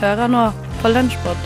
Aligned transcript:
Du 0.00 0.06
hører 0.06 0.26
nå 0.26 0.50
på 0.80 0.88
Lunsjpod. 0.88 1.36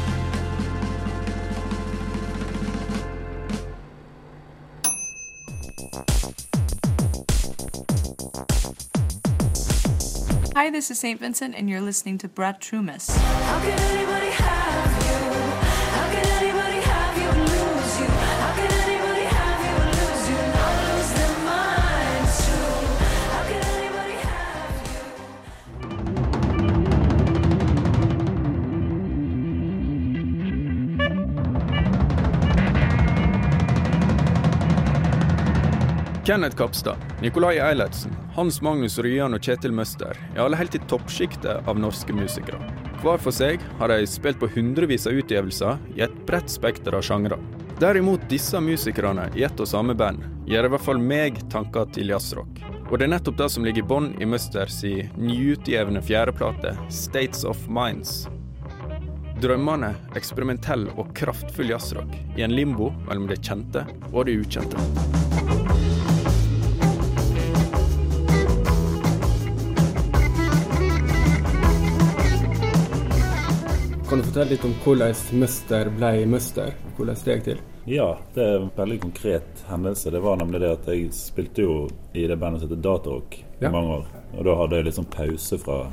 Hi, 10.55 10.71
this 10.71 10.91
is 10.93 10.99
St. 11.01 11.21
Vincent, 11.21 11.57
and 11.57 11.69
you're 11.69 11.81
listening 11.81 12.17
to 12.19 12.29
Brad 12.29 12.61
Trumas. 12.61 13.11
Kenneth 36.25 36.57
Kapstad, 36.57 36.97
Nikolai 37.21 37.59
Eilertsen, 37.59 38.13
Hans 38.35 38.63
Magnus 38.63 38.99
Ryan 38.99 39.37
og 39.37 39.45
Kjetil 39.45 39.75
Møster 39.77 40.17
er 40.17 40.39
alle 40.41 40.57
helt 40.57 40.73
i 40.73 40.81
toppsjiktet 40.89 41.67
av 41.69 41.77
norske 41.77 42.15
musikere. 42.17 42.57
Hver 43.03 43.21
for 43.21 43.37
seg 43.37 43.61
har 43.77 43.93
de 43.93 44.07
spilt 44.09 44.39
på 44.41 44.49
hundrevis 44.55 45.05
av 45.05 45.19
utgivelser 45.21 45.83
i 45.93 46.01
et 46.07 46.15
bredt 46.25 46.49
spekter 46.49 46.97
av 46.97 47.05
sjangre. 47.05 47.37
Derimot 47.77 48.25
disse 48.31 48.57
musikerne 48.57 49.27
i 49.37 49.45
ett 49.45 49.61
og 49.61 49.69
samme 49.69 49.93
band 49.93 50.25
gir 50.49 50.65
i 50.65 50.71
hvert 50.73 50.87
fall 50.87 51.03
meg 51.13 51.43
tanker 51.53 51.93
til 51.93 52.15
jazzrock. 52.15 52.63
Og 52.89 52.97
det 52.97 53.05
er 53.05 53.13
nettopp 53.19 53.37
det 53.43 53.51
som 53.53 53.69
ligger 53.69 53.85
i 53.85 53.89
bånn 53.93 54.15
i 54.17 54.25
Musters 54.25 54.81
i 54.89 54.95
fjerdeplate, 56.09 56.73
States 56.89 57.45
of 57.45 57.69
Minds. 57.69 58.31
Drømmende, 59.45 59.93
eksperimentell 60.17 60.89
og 60.97 61.13
kraftfull 61.13 61.69
jazzrock 61.69 62.17
i 62.39 62.49
en 62.49 62.57
limbo 62.57 62.95
mellom 63.05 63.29
det 63.29 63.43
kjente 63.45 63.85
og 64.15 64.25
det 64.25 64.41
ukjente. 64.41 64.81
Kan 74.15 74.21
du 74.21 74.27
fortelle 74.29 74.51
litt 74.51 74.65
om 74.65 74.75
hvordan 74.85 75.15
Muster 75.41 75.89
ble 75.91 76.09
Muster? 76.31 76.69
Hvordan 76.95 77.17
steg 77.19 77.41
til? 77.49 77.63
Ja, 77.91 78.13
det 78.37 78.45
er 78.45 78.61
en 78.61 78.69
veldig 78.77 79.01
konkret 79.03 79.65
hendelse. 79.67 80.13
Det 80.15 80.21
var 80.23 80.39
nemlig 80.39 80.61
det 80.63 80.69
at 80.71 80.87
jeg 80.87 81.09
spilte 81.19 81.65
jo 81.65 81.73
i 82.15 82.23
det 82.31 82.37
bandet 82.39 82.63
som 82.63 82.71
heter 82.71 82.85
Datarock 82.85 83.35
i 83.41 83.65
Ja. 83.65 83.73
mange 83.75 83.97
år. 83.97 84.07
Og 84.39 84.45
da 84.45 84.55
hadde 84.55 84.77
jeg 84.77 84.85
litt 84.85 84.95
sånn 85.01 85.11
pause 85.11 85.59
fra 85.59 85.91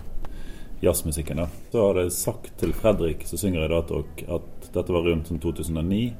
jazzmusikken. 0.83 1.37
da. 1.37 1.47
Så 1.71 1.87
hadde 1.87 2.03
jeg 2.03 2.11
sagt 2.11 2.57
til 2.59 2.73
Fredrik, 2.73 3.25
som 3.25 3.39
synger 3.39 3.65
i 3.65 3.73
Datarock, 3.73 4.23
at 4.29 4.71
dette 4.71 4.93
var 4.93 5.01
rundt 5.01 5.25
sånn 5.27 5.41
2009. 5.41 6.13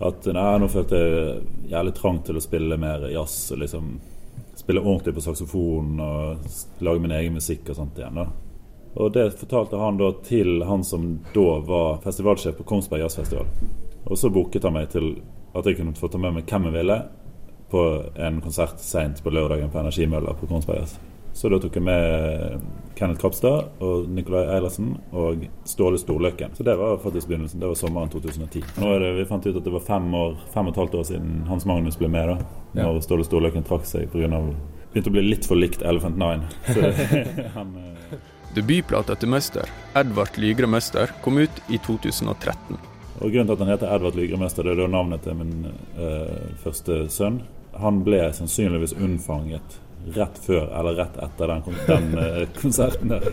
At 0.00 0.24
nei, 0.24 0.58
nå 0.58 0.68
følte 0.70 0.94
jeg 1.02 1.42
jævlig 1.68 1.94
trang 1.94 2.22
til 2.22 2.36
å 2.36 2.40
spille 2.40 2.78
mer 2.78 3.10
jazz 3.10 3.50
og 3.50 3.58
liksom 3.58 4.00
spille 4.54 4.80
ordentlig 4.80 5.14
på 5.16 5.26
saksofon 5.26 5.98
og 5.98 6.38
lage 6.80 7.00
min 7.00 7.10
egen 7.10 7.34
musikk 7.34 7.70
og 7.70 7.74
sånt 7.74 7.96
igjen. 7.98 8.14
da. 8.14 8.26
Og 8.98 9.12
det 9.14 9.28
fortalte 9.38 9.78
han 9.78 9.98
da 10.00 10.10
til 10.26 10.64
han 10.66 10.82
som 10.84 11.20
da 11.34 11.58
var 11.66 12.00
festivalsjef 12.02 12.56
på 12.58 12.66
Kongsberg 12.66 13.04
Jazzfestival. 13.04 13.46
Og 14.10 14.18
så 14.18 14.30
booket 14.34 14.64
han 14.66 14.74
meg 14.74 14.88
til 14.90 15.12
at 15.54 15.66
jeg 15.66 15.78
kunne 15.78 15.94
få 15.98 16.10
ta 16.10 16.18
med 16.18 16.34
meg 16.34 16.50
hvem 16.50 16.66
jeg 16.68 16.76
ville 16.80 16.96
på 17.70 17.84
en 18.26 18.40
konsert 18.42 18.80
seint 18.82 19.22
på 19.22 19.30
lørdagen 19.30 19.70
på 19.70 19.78
Energimølla 19.78 20.34
på 20.40 20.48
Kongsberg 20.50 20.82
Jazz. 20.82 20.98
Så 21.38 21.46
da 21.52 21.60
tok 21.62 21.76
jeg 21.78 21.84
med 21.86 22.62
Kenneth 22.98 23.20
Krapstad 23.22 23.84
og 23.84 24.08
Nicolai 24.10 24.48
Eilertsen 24.56 24.96
og 25.14 25.44
Ståle 25.68 26.00
Storløkken. 26.00 26.56
Så 26.58 26.66
det 26.66 26.74
var 26.80 26.98
faktisk 26.98 27.28
begynnelsen. 27.28 27.60
Det 27.62 27.68
var 27.70 27.78
sommeren 27.78 28.10
2010. 28.10 28.64
Nå 28.80 28.88
er 28.96 29.04
det, 29.04 29.12
Vi 29.20 29.28
fant 29.28 29.46
ut 29.46 29.54
at 29.54 29.62
det 29.62 29.74
var 29.76 29.84
fem, 29.86 30.08
år, 30.14 30.34
fem 30.50 30.66
og 30.66 30.74
et 30.74 30.80
halvt 30.82 30.96
år 30.98 31.06
siden 31.12 31.44
Hans 31.46 31.66
Magnus 31.68 32.00
ble 32.00 32.10
med. 32.10 32.32
da. 32.32 32.82
Når 32.82 32.98
Ståle 33.06 33.28
Storløkken 33.28 33.68
trakk 33.68 33.86
seg 33.86 34.10
pga. 34.10 34.42
Begynte 34.90 35.12
å 35.12 35.14
bli 35.14 35.28
litt 35.28 35.46
for 35.46 35.60
likt 35.60 35.84
Elephant 35.86 36.18
Nine. 36.18 36.48
Så 36.72 36.90
han... 37.58 37.76
Debutplata 38.56 39.14
til 39.18 39.28
Møster, 39.32 39.68
Edvard 39.98 40.38
Lygre 40.40 40.68
Møster, 40.70 41.10
kom 41.24 41.40
ut 41.42 41.60
i 41.68 41.78
2013. 41.84 42.78
Og 43.18 43.32
Grunnen 43.32 43.48
til 43.48 43.54
at 43.54 43.64
han 43.64 43.72
heter 43.72 43.92
Edvard 43.96 44.16
Lygre 44.16 44.38
Møster, 44.40 44.64
det 44.64 44.78
er 44.78 44.90
navnet 44.92 45.24
til 45.26 45.36
min 45.36 45.68
eh, 45.68 46.54
første 46.62 47.04
sønn. 47.12 47.42
Han 47.78 48.00
ble 48.06 48.22
sannsynligvis 48.34 48.96
unnfanget 48.96 49.78
rett 50.16 50.38
før 50.40 50.68
eller 50.78 50.96
rett 51.02 51.18
etter 51.20 51.52
den, 51.52 51.80
den 51.88 52.18
eh, 52.22 52.44
konserten 52.62 53.12
der. 53.12 53.28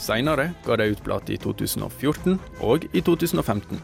Seinere 0.00 0.50
ga 0.66 0.78
de 0.80 0.90
ut 0.90 1.04
plate 1.04 1.36
i 1.36 1.38
2014 1.40 2.38
og 2.64 2.88
i 2.92 3.04
2015. 3.04 3.82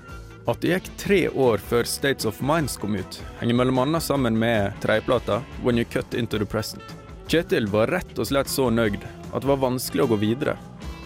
At 0.49 0.62
det 0.65 0.72
gikk 0.72 0.89
tre 0.99 1.21
år 1.28 1.60
før 1.62 1.87
States 1.87 2.27
of 2.27 2.41
Minds 2.43 2.78
kom 2.81 2.97
ut, 2.99 3.21
henger 3.39 3.60
bl.a. 3.60 4.00
sammen 4.00 4.39
med 4.41 4.72
tredjeplata 4.83 5.43
When 5.62 5.78
You 5.78 5.87
Cut 5.93 6.16
Into 6.16 6.41
The 6.41 6.49
Present. 6.49 7.00
Kjetil 7.30 7.68
var 7.70 7.86
rett 7.86 8.16
og 8.18 8.26
slett 8.26 8.48
så 8.50 8.64
nøyd 8.74 9.04
at 9.06 9.44
det 9.44 9.46
var 9.46 9.60
vanskelig 9.62 10.02
å 10.02 10.08
gå 10.10 10.16
videre. 10.18 10.56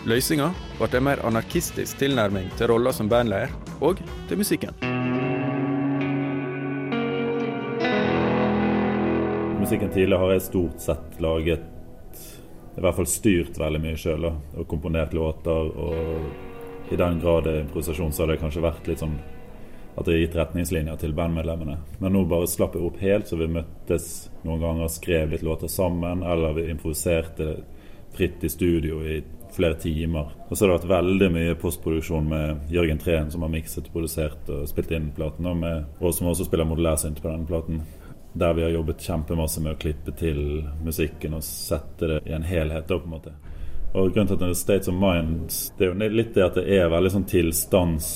Løsninga 0.09 0.47
ble 0.79 0.87
en 0.97 1.05
mer 1.05 1.21
anarkistisk 1.29 1.99
tilnærming 2.01 2.47
til 2.57 2.71
rolla 2.71 2.95
som 2.97 3.11
bandleder, 3.13 3.53
og 3.85 4.01
til 4.31 4.41
musikken. 4.41 4.73
Musikken 9.61 9.93
tidligere 9.93 10.23
har 10.23 10.33
jeg 10.33 10.47
stort 10.47 10.81
sett 10.81 11.21
laget 11.21 11.69
I 12.73 12.81
hvert 12.81 12.97
fall 13.03 13.11
styrt 13.13 13.61
veldig 13.61 13.85
mye 13.85 14.01
sjøl 14.01 14.25
og 14.31 14.65
komponert 14.71 15.13
låter. 15.13 15.69
Og 15.77 16.89
i 16.89 16.97
den 16.97 17.21
grad 17.21 17.53
improvisasjon, 17.53 18.17
så 18.17 18.25
har 18.25 18.33
det 18.33 18.41
kanskje 18.41 18.65
vært 18.65 18.89
litt 18.89 19.05
sånn 19.05 19.21
at 19.95 20.05
det 20.07 20.13
har 20.13 20.21
gitt 20.25 20.37
retningslinjer 20.37 20.99
til 20.99 21.15
bandmedlemmene. 21.15 21.77
Men 22.03 22.17
nå 22.17 22.25
bare 22.27 22.51
slapp 22.51 22.75
jeg 22.75 22.83
opp 22.87 22.99
helt, 23.03 23.29
så 23.31 23.39
vi 23.39 23.51
møttes 23.51 24.09
noen 24.43 24.63
ganger, 24.63 24.91
skrev 24.91 25.31
litt 25.31 25.47
låter 25.47 25.71
sammen, 25.71 26.25
eller 26.27 26.57
vi 26.57 26.67
improviserte 26.73 27.57
fritt 28.15 28.45
i 28.45 28.51
studio 28.51 29.01
i 29.07 29.21
flere 29.55 29.79
timer. 29.79 30.33
Og 30.49 30.57
så 30.57 30.65
har 30.65 30.73
det 30.73 30.79
vært 30.83 30.91
veldig 30.91 31.31
mye 31.35 31.55
postproduksjon 31.63 32.27
med 32.31 32.75
Jørgen 32.75 32.99
Treen, 32.99 33.31
som 33.31 33.47
har 33.47 33.53
mikset, 33.55 33.91
produsert 33.95 34.51
og 34.51 34.67
spilt 34.71 34.91
inn 34.95 35.13
platen, 35.15 35.47
og, 35.47 35.61
med, 35.63 35.87
og 36.01 36.15
som 36.15 36.31
også 36.31 36.49
spiller 36.49 36.69
modellærsynt 36.69 37.23
på 37.23 37.31
denne 37.31 37.47
platen. 37.49 37.83
Der 38.35 38.55
vi 38.59 38.67
har 38.67 38.75
jobbet 38.75 39.03
kjempemasse 39.07 39.63
med 39.63 39.77
å 39.77 39.79
klippe 39.79 40.15
til 40.19 40.65
musikken 40.83 41.37
og 41.39 41.47
sette 41.47 42.11
det 42.11 42.23
i 42.27 42.35
en 42.35 42.47
helhet. 42.47 42.89
da 42.89 42.99
på 42.99 43.07
en 43.07 43.15
måte. 43.15 43.35
Og 43.95 44.11
grunnen 44.11 44.27
til 44.27 44.35
at 44.35 44.43
det 44.43 44.49
er 44.51 44.57
States 44.59 44.89
of 44.91 44.97
Mind 44.99 45.53
Det 45.79 45.87
er 45.87 45.93
jo 45.93 46.09
litt 46.11 46.33
det 46.35 46.43
at 46.43 46.57
det 46.59 46.65
er 46.67 46.91
veldig 46.91 47.13
sånn 47.15 47.29
tilstands 47.31 48.09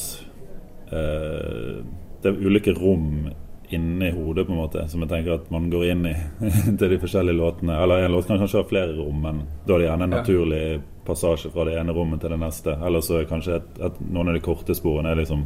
Det 0.91 2.31
er 2.31 2.41
ulike 2.47 2.73
rom 2.75 3.29
inni 3.71 4.11
hodet 4.11 4.47
på 4.47 4.53
en 4.53 4.59
måte 4.59 4.89
som 4.89 5.03
jeg 5.05 5.11
tenker 5.11 5.35
at 5.35 5.51
man 5.53 5.69
går 5.71 5.91
inn 5.93 6.07
i 6.09 6.15
til 6.79 6.87
de 6.89 7.01
forskjellige 7.01 7.37
låtene. 7.37 7.77
Eller 7.83 8.05
en 8.05 8.13
låt 8.13 8.27
kan 8.27 8.39
kanskje 8.41 8.63
ha 8.63 8.69
flere 8.69 8.97
rom, 8.97 9.21
men 9.23 9.43
da 9.67 9.75
er 9.75 9.83
det 9.83 9.89
gjerne 9.89 10.09
en 10.09 10.17
naturlig 10.17 10.63
passasje 11.09 11.51
fra 11.53 11.67
det 11.69 11.77
ene 11.81 11.93
rommet 11.97 12.21
til 12.21 12.33
det 12.33 12.41
neste. 12.41 12.77
Eller 12.85 13.05
så 13.05 13.19
er 13.19 13.29
kanskje 13.29 13.59
et, 13.61 13.83
et, 13.85 14.01
noen 14.09 14.33
av 14.33 14.39
de 14.39 14.45
korte 14.45 14.77
sporene 14.77 15.13
er 15.13 15.21
liksom 15.23 15.45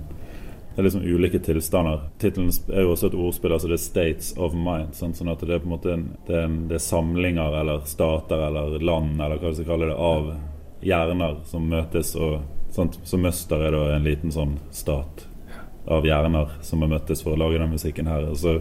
det 0.72 0.80
er 0.80 0.86
liksom 0.86 1.02
ulike 1.04 1.38
tilstander. 1.44 2.06
Tittelen 2.18 2.48
er 2.72 2.86
jo 2.86 2.94
også 2.94 3.10
et 3.10 3.16
ordspill, 3.20 3.52
altså 3.52 3.68
det 3.68 3.74
er 3.76 3.82
'States 3.82 4.30
of 4.38 4.54
Mind'. 4.54 4.94
Sånn, 4.96 5.12
sånn 5.12 5.28
at 5.28 5.42
det 5.44 5.50
er 5.52 5.60
på 5.60 5.68
en 5.68 5.74
måte 5.74 5.92
en, 5.92 6.06
det, 6.26 6.36
er 6.36 6.46
en, 6.46 6.56
det 6.68 6.78
er 6.78 6.86
samlinger 6.86 7.58
eller 7.60 7.84
stater 7.84 8.46
eller 8.46 8.78
land 8.80 9.20
eller 9.20 9.36
hva 9.36 9.50
du 9.50 9.58
skal 9.58 9.68
kalle 9.68 9.90
det, 9.90 9.98
av 9.98 10.32
hjerner 10.80 11.36
som 11.44 11.68
møtes. 11.68 12.14
og 12.16 12.40
sånt. 12.70 13.00
Så 13.04 13.20
Møster 13.20 13.60
er 13.60 13.76
da 13.76 13.82
en 13.92 14.04
liten 14.04 14.32
sånn 14.32 14.56
stat 14.70 15.26
av 15.86 16.06
hjerner 16.06 16.56
som 16.62 16.82
har 16.82 16.92
møttes 16.92 17.22
for 17.24 17.34
å 17.34 17.40
lage 17.40 17.58
den 17.58 17.72
musikken 17.72 18.10
her. 18.10 18.28
Og 18.30 18.38
så, 18.38 18.56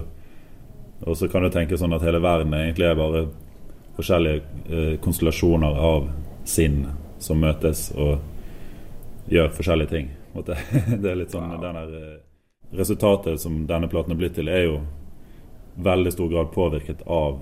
og 1.05 1.17
så 1.17 1.29
kan 1.31 1.45
du 1.45 1.51
tenke 1.53 1.77
sånn 1.77 1.93
at 1.93 2.05
hele 2.05 2.21
verden 2.23 2.53
egentlig 2.57 2.89
er 2.89 2.97
bare 2.99 3.25
forskjellige 3.97 4.41
eh, 4.71 4.95
konstellasjoner 5.03 5.77
av 5.91 6.09
sinn 6.47 6.85
som 7.21 7.41
møtes 7.41 7.89
og 7.93 9.31
gjør 9.31 9.53
forskjellige 9.57 9.93
ting. 9.93 10.11
Og 10.33 10.45
det. 10.49 10.57
Det 10.97 11.11
er 11.11 11.23
litt 11.23 11.33
sånn 11.33 11.53
den 11.59 11.79
der, 11.81 11.95
eh, 12.01 12.19
Resultatet 12.71 13.41
som 13.41 13.65
denne 13.67 13.89
platen 13.91 14.13
er 14.13 14.19
blitt 14.21 14.37
til, 14.37 14.47
er 14.47 14.61
jo 14.63 14.77
veldig 15.83 16.11
stor 16.13 16.29
grad 16.31 16.53
påvirket 16.53 17.01
av 17.03 17.41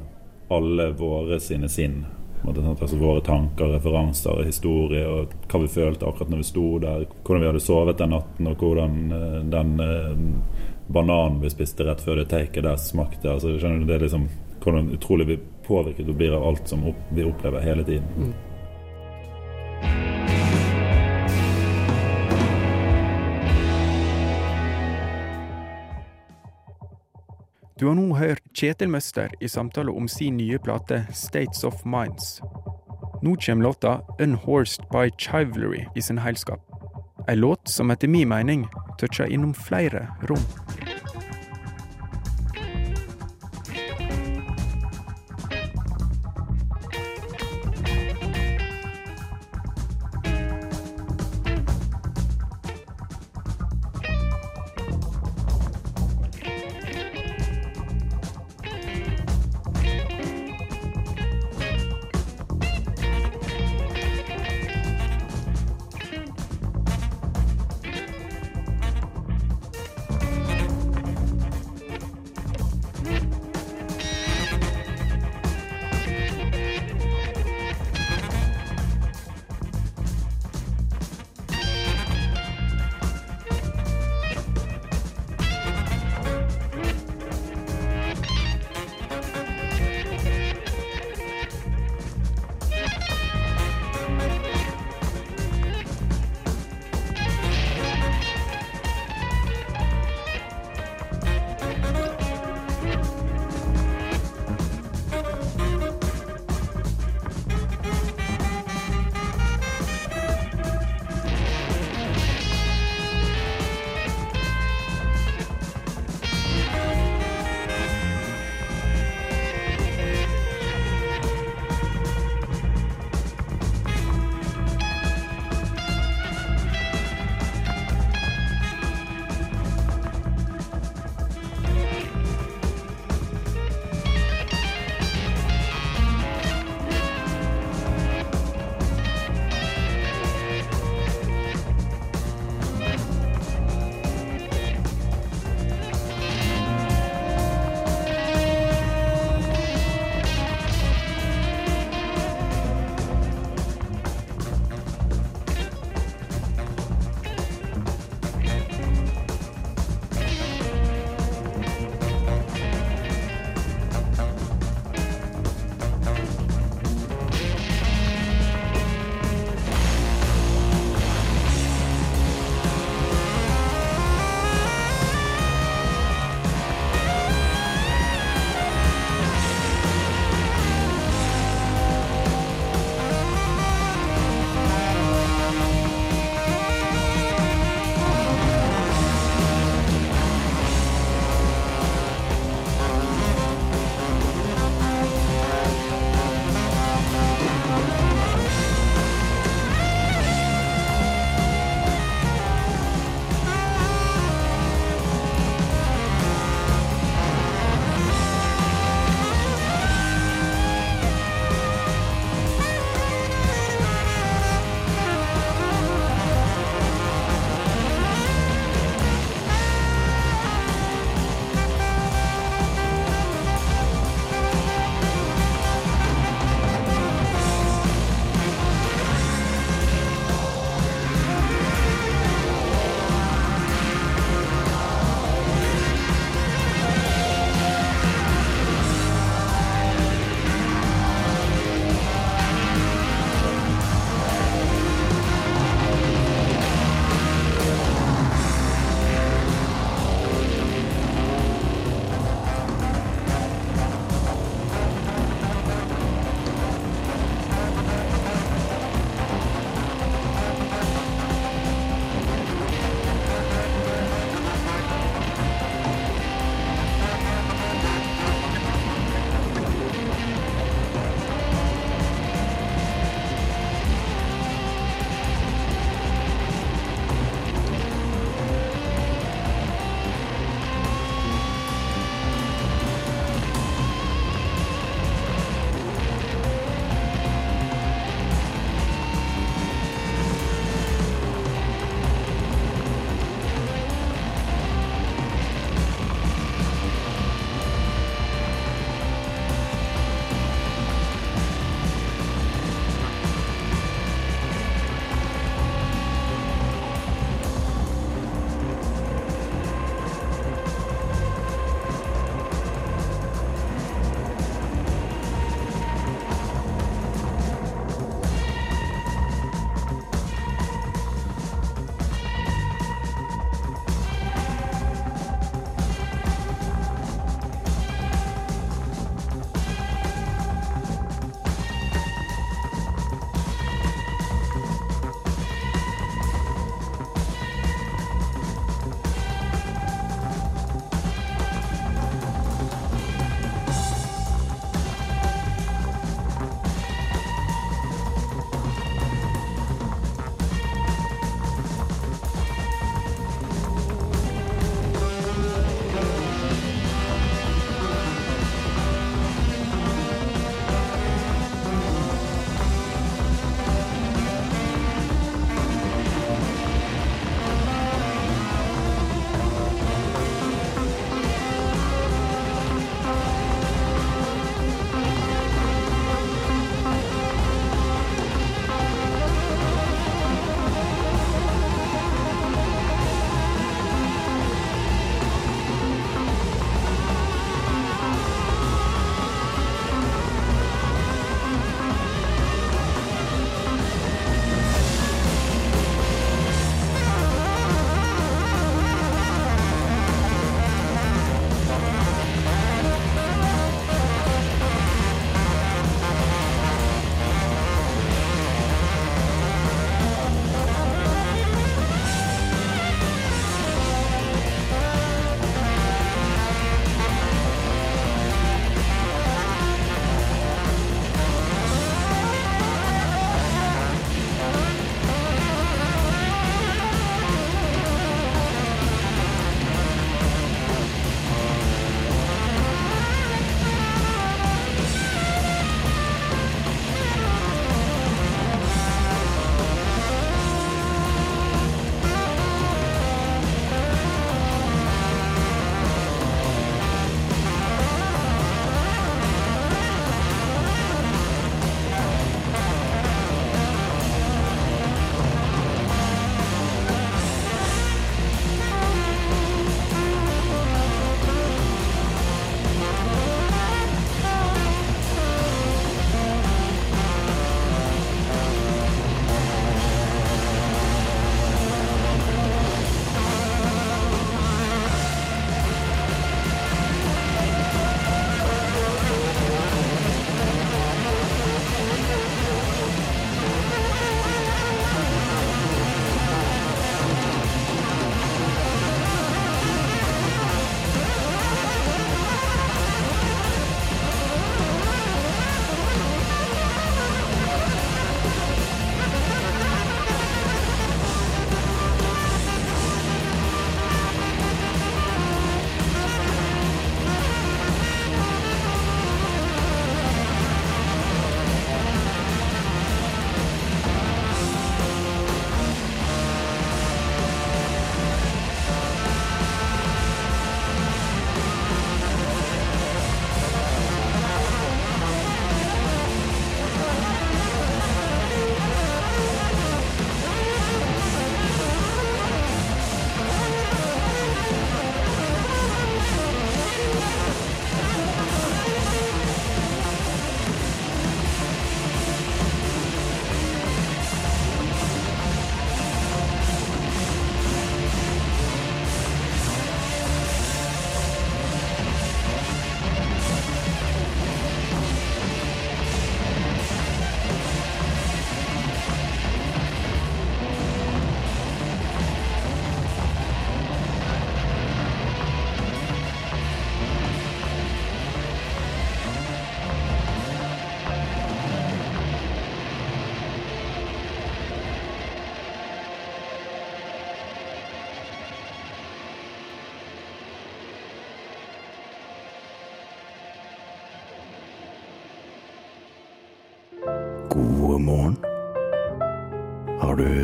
alle 0.49 0.87
våre 0.97 1.37
sine 1.39 1.69
sinn. 1.69 1.99
Altså 2.47 2.95
Våre 2.95 3.21
tanker, 3.21 3.73
referanser, 3.75 4.43
historie 4.47 5.03
og 5.07 5.33
hva 5.51 5.59
vi 5.63 5.71
følte 5.71 6.07
akkurat 6.07 6.31
når 6.31 6.41
vi 6.41 6.47
sto 6.47 6.67
der. 6.79 7.05
Hvordan 7.23 7.43
vi 7.43 7.49
hadde 7.51 7.63
sovet 7.63 7.99
den 7.99 8.13
natten, 8.15 8.47
og 8.47 8.63
hvordan 8.63 8.99
eh, 9.15 9.39
den 9.51 9.73
eh, 9.83 10.21
bananen 10.87 11.41
vi 11.43 11.51
spiste 11.53 11.85
rett 11.85 12.01
før 12.01 12.21
det 12.21 12.29
taket 12.31 12.65
der 12.65 12.79
smakte. 12.81 13.31
altså 13.31 13.57
skjønner 13.57 13.83
du, 13.83 13.89
det 13.89 13.99
er 13.99 14.07
liksom 14.07 14.29
Hvordan 14.59 14.89
utrolig 14.91 15.25
vi 15.27 15.37
påvirket 15.63 16.09
blir 16.17 16.33
av 16.35 16.43
alt 16.43 16.67
som 16.67 16.81
vi 17.15 17.23
opplever 17.23 17.63
hele 17.63 17.83
tiden. 17.87 18.33
Du 27.79 27.85
har 27.87 27.95
nå 27.95 28.15
hørt 28.19 28.43
Kjetil 28.51 28.89
Møster 28.91 29.31
i 29.39 29.47
samtale 29.47 29.93
om 29.95 30.07
sin 30.11 30.35
nye 30.35 30.57
plate 30.59 30.97
States 31.15 31.63
of 31.63 31.85
Minds. 31.87 32.41
Nå 33.23 33.37
kommer 33.45 33.63
låta 33.63 34.01
'Unhorsed 34.19 34.83
by 34.91 35.07
Chivalry' 35.15 35.87
i 35.95 36.01
sin 36.01 36.17
heilskap. 36.17 36.59
Ei 37.27 37.35
låt 37.35 37.67
som 37.67 37.91
etter 37.91 38.07
min 38.07 38.27
mening 38.27 38.67
toucher 38.99 39.31
innom 39.31 39.53
flere 39.53 40.07
rom. 40.27 40.88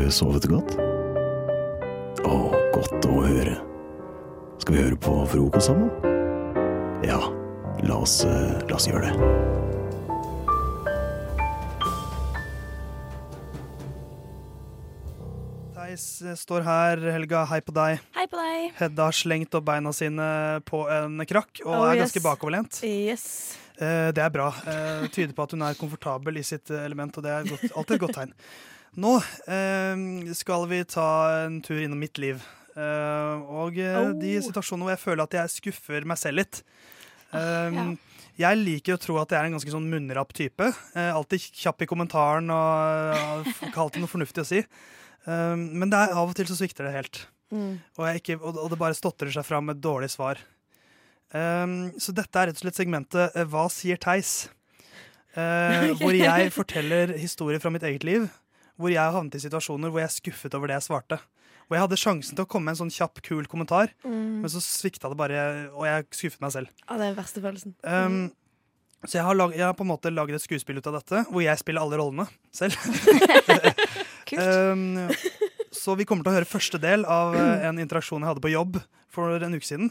Du 0.06 0.12
sovet 0.14 0.44
godt? 0.46 0.76
Å, 2.26 2.36
godt 2.74 3.08
å 3.10 3.16
høre. 3.24 3.56
Skal 4.62 4.76
vi 4.76 4.84
høre 4.84 4.98
på 5.02 5.16
frokost 5.32 5.66
sammen? 5.72 5.90
Ja, 7.06 7.18
la 7.86 7.98
oss, 8.04 8.20
eh, 8.26 8.54
la 8.70 8.78
oss 8.78 8.86
gjøre 8.86 9.10
det. 9.10 9.32
Theis 15.76 16.04
eh, 16.24 16.34
står 16.38 16.64
her. 16.66 17.02
Helga, 17.12 17.42
hei 17.50 17.60
på 17.64 17.74
deg. 17.76 18.00
Hei 18.16 18.24
på 18.30 18.38
deg. 18.40 18.70
Hedda 18.78 19.08
har 19.10 19.16
slengt 19.16 19.54
opp 19.58 19.66
beina 19.68 19.92
sine 19.96 20.26
på 20.68 20.84
en 20.92 21.20
krakk 21.28 21.60
og 21.66 21.72
Oh, 21.74 21.82
er 21.90 21.98
yes. 21.98 22.06
ganske 22.06 22.22
bakoverlent. 22.24 22.80
Yes. 22.86 23.26
Eh, 23.76 24.08
Det 24.16 24.22
er 24.24 24.32
bra. 24.32 24.48
Eh, 24.66 25.02
Det 25.04 25.12
tyder 25.18 25.34
på 25.36 25.44
at 25.44 25.52
hun 25.52 25.62
er 25.66 25.74
komfortabel 25.76 26.38
i 26.40 26.46
sitt 26.46 26.70
element, 26.70 27.16
og 27.18 27.22
det 27.26 27.32
er 27.34 27.50
godt, 27.50 27.66
alltid 27.76 27.94
et 27.98 28.00
godt 28.06 28.16
tegn. 28.22 28.32
Nå 28.96 29.12
eh, 29.52 30.32
skal 30.36 30.66
vi 30.70 30.80
ta 30.88 31.08
en 31.44 31.60
tur 31.64 31.80
innom 31.82 32.00
mitt 32.00 32.16
liv. 32.22 32.40
Eh, 32.76 33.34
og 33.52 33.76
eh, 33.80 33.96
Oh. 33.96 34.12
de 34.16 34.34
situasjonene 34.44 34.86
hvor 34.86 34.94
jeg 34.94 35.02
føler 35.04 35.24
at 35.26 35.36
jeg 35.38 35.54
skuffer 35.58 36.06
meg 36.08 36.20
selv 36.20 36.40
litt. 36.42 36.62
Eh, 37.36 37.76
ja. 37.76 37.86
Jeg 38.36 38.58
liker 38.60 38.96
å 38.96 39.00
tro 39.00 39.14
at 39.20 39.30
jeg 39.32 39.40
er 39.40 39.48
en 39.48 39.54
ganske 39.56 39.72
sånn 39.72 39.88
munnrapp 39.88 40.32
type. 40.36 40.66
Eh, 40.96 41.08
alltid 41.12 41.44
kjapp 41.60 41.84
i 41.84 41.88
kommentaren 41.88 42.50
og 42.52 43.16
har 43.16 43.46
ikke 43.68 43.80
alltid 43.84 44.04
noe 44.04 44.12
fornuftig 44.12 44.44
å 44.44 44.48
si. 44.48 44.60
Eh, 44.60 45.54
men 45.56 45.88
det 45.92 46.02
er, 46.02 46.12
av 46.16 46.28
og 46.32 46.36
til 46.36 46.48
så 46.50 46.58
svikter 46.58 46.88
det 46.88 46.96
helt. 46.98 47.22
Mm. 47.52 47.78
Og, 47.96 48.02
jeg 48.10 48.20
ikke, 48.24 48.36
og, 48.42 48.58
og 48.60 48.72
det 48.72 48.80
bare 48.80 48.96
stotrer 48.98 49.32
seg 49.32 49.44
fram 49.48 49.68
med 49.70 49.80
dårlig 49.84 50.10
svar. 50.16 50.40
Så 51.36 52.12
dette 52.16 52.38
er 52.38 52.48
rett 52.48 52.56
og 52.56 52.62
slett 52.62 52.78
segmentet 52.78 53.34
eh, 53.36 53.44
Hva 53.50 53.64
sier 53.68 53.98
Theis? 54.00 54.46
Eh, 55.36 55.90
Hvor 56.00 56.14
jeg 56.16 56.52
forteller 56.54 57.12
historier 57.18 57.60
fra 57.60 57.72
mitt 57.74 57.84
eget 57.84 58.06
liv. 58.06 58.28
Hvor 58.76 58.92
jeg 58.92 59.00
har 59.00 59.14
havnet 59.16 59.34
i 59.38 59.42
situasjoner 59.46 59.90
hvor 59.92 60.02
jeg 60.02 60.10
er 60.10 60.14
skuffet 60.16 60.54
over 60.58 60.68
det 60.70 60.76
jeg 60.78 60.86
svarte. 60.90 61.18
Og 61.66 61.74
jeg 61.74 61.82
hadde 61.82 61.96
sjansen 61.98 62.36
til 62.36 62.44
å 62.44 62.48
komme 62.48 62.68
med 62.68 62.76
en 62.76 62.82
sånn 62.84 62.92
kjapp, 62.94 63.22
kul 63.26 63.46
kommentar, 63.50 63.90
Mm. 64.04 64.42
men 64.44 64.50
så 64.52 64.60
svikta 64.62 65.08
det 65.10 65.16
bare, 65.18 65.70
og 65.74 65.82
jeg 65.88 66.04
skuffet 66.14 66.40
meg 66.44 66.52
selv. 66.54 66.68
Ja, 66.84 66.94
det 66.94 67.06
er 67.08 67.08
den 67.10 67.16
verste 67.18 67.42
følelsen. 67.42 67.74
Um, 67.82 68.30
så 69.06 69.18
jeg 69.18 69.24
har, 69.26 69.34
lag, 69.34 69.50
jeg 69.56 69.64
har 69.66 69.74
på 69.74 69.82
en 69.82 69.90
måte 69.90 70.12
laget 70.14 70.38
et 70.38 70.44
skuespill 70.44 70.78
ut 70.78 70.86
av 70.86 71.00
dette, 71.00 71.24
hvor 71.30 71.42
jeg 71.42 71.58
spiller 71.58 71.82
alle 71.82 71.98
rollene 71.98 72.28
selv. 72.54 72.76
um, 74.38 75.08
så 75.74 75.94
vi 75.98 76.06
kommer 76.08 76.24
til 76.26 76.32
å 76.32 76.36
høre 76.38 76.48
første 76.48 76.80
del 76.82 77.04
av 77.04 77.34
eh, 77.36 77.64
en 77.68 77.78
interaksjon 77.82 78.22
jeg 78.22 78.30
hadde 78.30 78.44
på 78.46 78.52
jobb 78.54 78.78
for 79.12 79.42
en 79.42 79.56
uke 79.56 79.66
siden. 79.66 79.90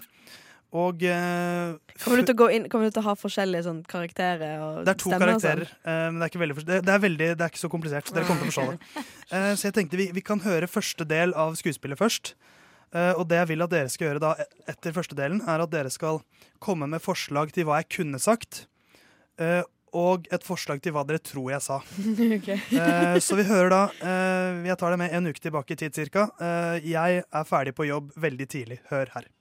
Og 0.76 1.06
uh, 1.08 1.78
Kommer 2.04 2.26
du 2.26 2.42
inn, 2.52 2.66
kommer 2.72 2.90
du 2.90 2.96
til 2.96 3.00
å 3.00 3.08
ha 3.08 3.14
forskjellige 3.16 3.64
sånn, 3.70 3.80
karakterer? 3.88 4.58
Det 4.84 4.92
er 4.92 4.98
to 5.00 5.12
sånn? 5.12 5.22
karakterer, 5.22 5.70
eh, 5.88 6.08
men 6.12 6.20
det 6.20 6.28
er, 6.28 6.42
veldig, 6.42 6.66
det, 6.68 6.82
er 6.92 7.04
veldig, 7.06 7.30
det 7.40 7.46
er 7.46 7.54
ikke 7.54 7.62
så 7.62 7.70
komplisert. 7.72 8.10
Så 8.10 8.18
dere 8.18 8.28
kommer 8.28 8.44
til 8.44 8.52
å 8.52 8.52
forstå 8.52 8.66
det. 8.74 9.06
Uh, 9.32 9.52
så 9.58 9.70
jeg 9.70 9.76
tenkte 9.78 10.00
vi, 10.02 10.10
vi 10.16 10.24
kan 10.26 10.44
høre 10.44 10.68
første 10.68 11.08
del 11.08 11.32
av 11.40 11.56
skuespillet 11.60 12.00
først. 12.00 12.34
Uh, 12.92 13.14
og 13.16 13.24
det 13.32 13.40
jeg 13.40 13.52
vil 13.54 13.64
at 13.64 13.72
dere 13.72 13.92
skal 13.94 14.10
gjøre 14.10 14.24
da 14.24 14.34
e- 14.44 14.48
etter 14.74 14.96
første 14.96 15.16
delen, 15.18 15.40
er 15.48 15.64
at 15.64 15.72
dere 15.72 15.92
skal 15.94 16.20
komme 16.64 16.90
med 16.92 17.04
forslag 17.04 17.56
til 17.56 17.70
hva 17.70 17.80
jeg 17.80 17.94
kunne 18.02 18.20
sagt. 18.20 18.66
og 19.96 20.28
et 20.32 20.44
forslag 20.44 20.82
til 20.84 20.92
hva 20.96 21.06
dere 21.08 21.24
tror 21.24 21.54
jeg 21.54 21.64
sa. 21.64 21.80
Okay. 22.40 22.60
Så 23.24 23.40
vi 23.40 23.48
hører 23.48 23.72
da 23.72 23.84
Jeg 24.68 24.78
tar 24.80 24.92
det 24.92 25.00
med 25.00 25.16
en 25.16 25.32
uke 25.32 25.40
tilbake 25.40 25.76
i 25.76 25.80
tid 25.80 25.96
cirka. 25.96 26.28
Jeg 26.84 27.24
er 27.24 27.48
ferdig 27.48 27.76
på 27.76 27.88
jobb 27.88 28.12
veldig 28.16 28.50
tidlig. 28.52 28.82
Hør 28.92 29.12
her. 29.16 29.32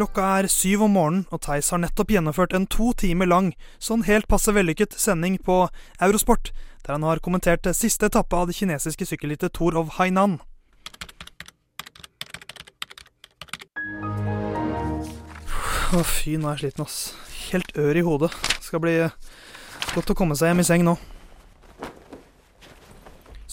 Klokka 0.00 0.26
er 0.40 0.46
syv 0.48 0.86
om 0.86 0.94
morgenen, 0.96 1.24
og 1.28 1.42
Theis 1.44 1.66
har 1.74 1.80
nettopp 1.82 2.08
gjennomført 2.14 2.54
en 2.56 2.64
to 2.72 2.86
timer 2.96 3.28
lang, 3.28 3.50
sånn 3.76 4.06
helt 4.06 4.24
passe 4.32 4.48
vellykket 4.56 4.94
sending 4.96 5.34
på 5.44 5.66
Eurosport, 6.00 6.54
der 6.86 6.94
han 6.96 7.04
har 7.04 7.20
kommentert 7.20 7.68
siste 7.76 8.08
etappe 8.08 8.32
av 8.32 8.46
det 8.48 8.56
kinesiske 8.56 9.04
sykkelrittet 9.04 9.52
Tour 9.52 9.76
of 9.76 9.98
Hainan. 9.98 10.38
Å, 15.92 16.00
fy, 16.00 16.38
nå 16.40 16.48
er 16.48 16.56
jeg 16.56 16.62
sliten, 16.62 16.88
ass. 16.88 16.96
Helt 17.50 17.76
ør 17.76 18.00
i 18.00 18.06
hodet. 18.08 18.32
Skal 18.64 18.80
bli 18.80 18.96
godt 19.92 20.14
å 20.14 20.16
komme 20.16 20.32
seg 20.32 20.54
hjem 20.54 20.64
i 20.64 20.68
seng 20.70 20.88
nå. 20.88 20.96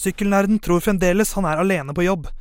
Sykkelnerden 0.00 0.64
tror 0.64 0.80
fremdeles 0.80 1.36
han 1.36 1.52
er 1.52 1.60
alene 1.60 1.92
på 1.92 2.08
jobb. 2.08 2.32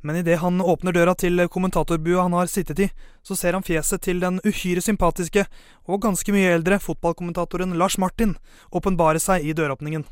Men 0.00 0.16
idet 0.16 0.38
han 0.40 0.62
åpner 0.64 0.94
døra 0.96 1.14
til 1.18 1.42
kommentatorbua 1.52 2.24
han 2.24 2.36
har 2.38 2.48
sittet 2.48 2.80
i, 2.80 2.88
så 3.22 3.36
ser 3.36 3.56
han 3.56 3.66
fjeset 3.66 4.02
til 4.06 4.22
den 4.22 4.40
uhyre 4.46 4.80
sympatiske 4.84 5.44
og 5.86 6.02
ganske 6.06 6.32
mye 6.32 6.54
eldre 6.56 6.80
fotballkommentatoren 6.80 7.76
Lars 7.78 7.98
Martin 8.00 8.36
åpenbare 8.72 9.20
seg 9.20 9.44
i 9.44 9.54
døråpningen. 9.56 10.06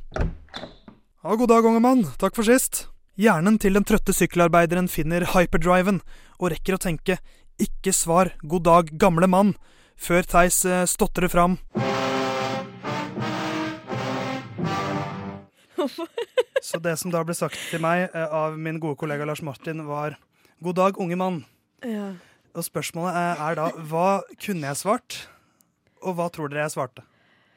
Ja, 1.24 1.34
god 1.34 1.48
dag, 1.48 1.64
unge 1.66 1.82
mann. 1.82 2.04
Takk 2.20 2.36
for 2.36 2.46
sist. 2.46 2.86
Hjernen 3.18 3.56
til 3.58 3.74
den 3.74 3.86
trøtte 3.88 4.14
sykkelarbeideren 4.14 4.86
finner 4.92 5.26
hyperdriven 5.32 6.02
og 6.38 6.52
rekker 6.52 6.76
å 6.76 6.82
tenke 6.84 7.18
ikke 7.58 7.90
svar 7.90 8.30
god 8.46 8.68
dag, 8.68 8.92
gamle 9.02 9.26
mann, 9.26 9.56
før 9.98 10.22
Theis 10.22 10.62
eh, 10.68 10.84
stotrer 10.86 11.26
fram. 11.32 11.58
Så 16.68 16.80
det 16.82 16.96
som 17.00 17.12
da 17.14 17.22
ble 17.26 17.34
sagt 17.38 17.58
til 17.70 17.82
meg 17.84 18.08
eh, 18.10 18.32
av 18.34 18.56
min 18.58 18.80
gode 18.82 18.98
kollega 19.00 19.26
Lars 19.28 19.42
Martin, 19.46 19.84
var 19.86 20.16
god 20.64 20.78
dag, 20.80 20.98
unge 21.00 21.18
mann. 21.20 21.42
Ja. 21.86 22.10
Og 22.58 22.64
spørsmålet 22.66 23.14
er, 23.14 23.42
er 23.48 23.58
da 23.60 23.68
hva 23.90 24.08
kunne 24.42 24.66
jeg 24.72 24.80
svart, 24.80 25.20
og 26.02 26.16
hva 26.18 26.26
tror 26.34 26.50
dere 26.50 26.64
jeg 26.66 26.74
svarte? 26.74 27.04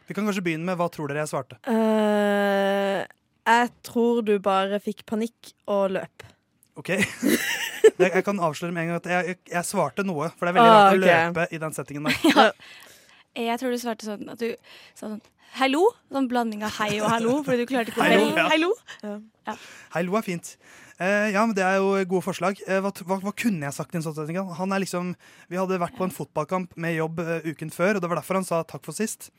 Vi 0.10 0.14
kan 0.18 0.28
kanskje 0.28 0.44
begynne 0.46 0.68
med 0.68 0.78
hva 0.78 0.90
tror 0.92 1.10
dere 1.10 1.24
jeg 1.24 1.32
svarte. 1.32 1.58
Uh, 1.66 3.02
jeg 3.48 3.72
tror 3.88 4.22
du 4.28 4.36
bare 4.44 4.78
fikk 4.84 5.06
panikk 5.10 5.54
og 5.72 5.96
løp. 5.98 6.26
OK? 6.80 6.94
Jeg, 8.02 8.12
jeg 8.14 8.24
kan 8.26 8.40
avsløre 8.42 8.74
med 8.74 8.84
en 8.84 8.90
gang 8.92 9.00
at 9.02 9.08
jeg, 9.10 9.26
jeg, 9.32 9.38
jeg 9.52 9.66
svarte 9.68 10.04
noe, 10.06 10.30
for 10.38 10.46
det 10.48 10.52
er 10.52 10.58
veldig 10.58 10.72
Ah, 10.72 10.80
rart 10.86 10.96
å 10.96 11.02
løpe 11.02 11.46
i 11.54 11.60
den 11.62 11.74
settingen 11.76 12.08
der. 12.10 12.54
Jeg 13.38 13.62
tror 13.62 13.74
du 13.74 13.78
svarte 13.82 14.06
sånn 14.08 14.30
at 14.34 14.42
du 14.42 14.50
sa 14.98 15.08
sånn 15.08 15.22
Hallo? 15.60 15.82
Sånn 16.12 16.30
blanding 16.32 16.64
av 16.68 16.76
hei 16.80 16.94
og 17.02 17.10
hallo, 17.12 17.40
fordi 17.46 17.66
du 17.66 17.72
klarte 17.72 17.92
ikke 17.92 18.02
å 18.02 18.08
Hallo, 18.08 18.30
velge. 18.30 18.38
ja. 18.40 19.16
Hallo? 19.50 19.58
Hallo 19.96 20.20
er 20.20 20.26
fint. 20.26 20.54
Uh, 21.02 21.32
ja, 21.34 21.42
men 21.44 21.56
Det 21.58 21.66
er 21.66 21.80
jo 21.82 21.96
gode 22.06 22.24
forslag. 22.24 22.62
Uh, 22.68 22.78
hva, 22.86 22.94
hva, 23.10 23.18
hva 23.26 23.34
kunne 23.34 23.68
jeg 23.68 23.76
sagt 23.76 23.96
i 23.96 24.00
en 24.00 24.06
sånn 24.06 24.16
setting? 24.16 24.38
Han 24.60 24.72
er 24.72 24.84
liksom, 24.84 25.16
Vi 25.52 25.60
hadde 25.60 25.82
vært 25.82 25.98
på 25.98 26.06
en 26.08 26.14
fotballkamp 26.14 26.78
med 26.80 26.96
jobb 26.96 27.20
uh, 27.26 27.40
uken 27.48 27.74
før, 27.74 27.98
og 27.98 28.06
det 28.06 28.12
var 28.12 28.22
derfor 28.22 28.40
han 28.40 28.48
sa 28.48 28.62
takk 28.68 28.86
for 28.88 28.96
sist. 28.96 29.32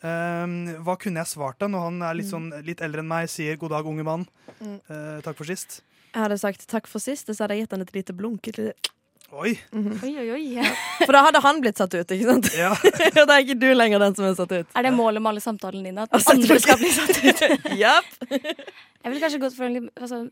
Eh, 0.00 0.52
hva 0.80 0.96
kunne 1.00 1.20
jeg 1.20 1.28
svart 1.34 1.60
da, 1.60 1.68
når 1.68 1.86
han 1.88 2.04
er 2.08 2.16
litt, 2.16 2.30
sånn, 2.30 2.48
litt 2.64 2.80
eldre 2.84 3.02
enn 3.02 3.10
meg, 3.10 3.28
sier 3.28 3.58
god 3.60 3.74
dag, 3.76 3.88
unge 3.88 4.06
mann. 4.06 4.24
Mm. 4.56 4.78
Eh, 4.80 5.18
takk 5.26 5.36
for 5.36 5.48
sist. 5.48 5.82
Jeg 6.14 6.24
hadde 6.24 6.38
sagt 6.40 6.64
takk 6.70 6.88
for 6.90 7.02
sist, 7.02 7.28
og 7.28 7.36
så 7.36 7.44
hadde 7.44 7.58
jeg 7.58 7.66
gitt 7.66 7.76
han 7.76 7.84
et 7.84 7.92
lite 7.98 8.16
blunk. 8.16 8.48
Et 8.50 8.62
lite... 8.62 8.94
Oi! 9.30 9.52
Mhm. 9.70 10.00
Oi, 10.02 10.10
oi, 10.18 10.30
oi. 10.34 10.64
For 11.04 11.14
da 11.14 11.20
hadde 11.28 11.40
han 11.44 11.60
blitt 11.62 11.78
satt 11.78 11.94
ut, 11.94 12.12
ikke 12.16 12.26
sant? 12.26 12.48
Ja. 12.58 12.72
Og 13.20 13.28
da 13.30 13.36
er 13.36 13.44
ikke 13.44 13.58
du 13.62 13.68
lenger 13.76 14.02
den 14.02 14.16
som 14.18 14.26
er 14.26 14.34
satt 14.34 14.50
ut. 14.56 14.72
Er 14.74 14.86
det 14.86 14.90
målet 14.96 15.22
med 15.22 15.30
alle 15.30 15.42
samtalene 15.44 15.86
dine? 15.86 16.06
At 16.08 16.16
Altså, 16.18 16.34
andre 16.34 16.56
skal 16.64 16.80
bli 16.80 16.90
satt 16.96 17.20
ut? 17.22 17.42
yep. 17.78 18.08
Jeg 18.26 19.06
ville 19.06 19.22
kanskje 19.22 19.42
gått 19.44 19.54
for 19.54 19.68
en 19.68 19.76
litt 19.78 20.02
altså, 20.02 20.22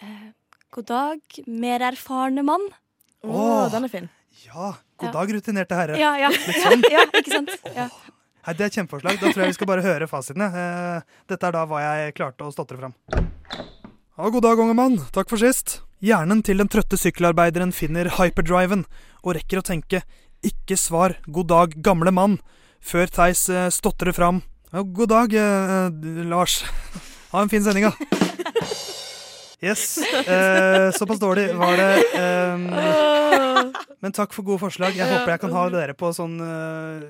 uh, 0.00 0.26
God 0.78 0.88
dag, 0.88 1.40
mer 1.60 1.84
erfarne 1.90 2.44
mann. 2.46 2.64
Oh, 3.26 3.36
oh, 3.36 3.64
den 3.72 3.84
er 3.84 3.92
fin. 3.92 4.08
Ja, 4.46 4.72
god 4.96 5.10
Ja. 5.10 5.12
dag, 5.18 5.34
rutinerte 5.36 5.76
herre. 5.82 5.98
Ja, 6.00 6.14
ja. 6.24 6.32
Litt 6.32 6.62
sånn. 6.64 6.84
ja, 6.92 7.04
ikke 7.20 7.34
sant? 7.34 7.52
Ja. 7.76 7.88
Hei, 8.48 8.54
det 8.56 8.64
er 8.64 8.70
et 8.70 8.76
kjempeforslag. 8.80 9.18
Da 9.20 9.28
tror 9.34 9.44
jeg 9.44 9.52
vi 9.52 9.58
skal 9.58 9.68
bare 9.68 9.84
høre 9.84 10.08
fasitene. 10.08 10.48
Eh, 10.48 11.16
dette 11.28 11.50
er 11.50 11.56
da 11.58 11.66
hva 11.68 11.82
jeg 11.84 12.14
klarte 12.16 12.46
å 12.48 12.54
stotre 12.54 12.78
fram. 12.80 12.94
Ja, 14.18 14.32
god 14.34 14.42
dag, 14.42 14.58
unge 14.58 14.74
mann. 14.74 14.96
Takk 15.14 15.28
for 15.30 15.38
sist. 15.38 15.76
Hjernen 16.02 16.40
til 16.42 16.58
den 16.58 16.66
trøtte 16.66 16.98
sykkelarbeideren 16.98 17.70
finner 17.70 18.08
hyperdriven 18.16 18.80
og 19.22 19.36
rekker 19.36 19.60
å 19.60 19.62
tenke 19.68 20.00
ikke 20.42 20.74
svar 20.74 21.14
god 21.30 21.46
dag, 21.52 21.76
gamle 21.86 22.10
mann, 22.10 22.34
før 22.82 23.06
Theis 23.14 23.44
eh, 23.46 23.68
stotrer 23.70 24.10
fram. 24.16 24.42
Ja, 24.74 24.82
god 24.82 25.14
dag, 25.14 25.38
eh, 25.38 25.74
eh, 25.86 26.24
Lars. 26.26 26.64
Ha 27.30 27.44
en 27.44 27.52
fin 27.52 27.62
sending, 27.62 27.86
da. 27.86 27.94
Yes. 29.60 29.98
Eh, 29.98 30.90
såpass 30.92 31.18
dårlig 31.18 31.54
var 31.54 31.76
det. 31.76 32.04
Um, 32.54 32.70
men 34.00 34.12
takk 34.12 34.32
for 34.32 34.46
gode 34.46 34.58
forslag. 34.62 34.94
Jeg 34.94 35.08
håper 35.10 35.32
jeg 35.34 35.40
kan 35.42 35.54
ha 35.56 35.64
dere 35.72 35.94
på 35.98 36.12
sånn 36.14 36.36
uh, 36.38 37.02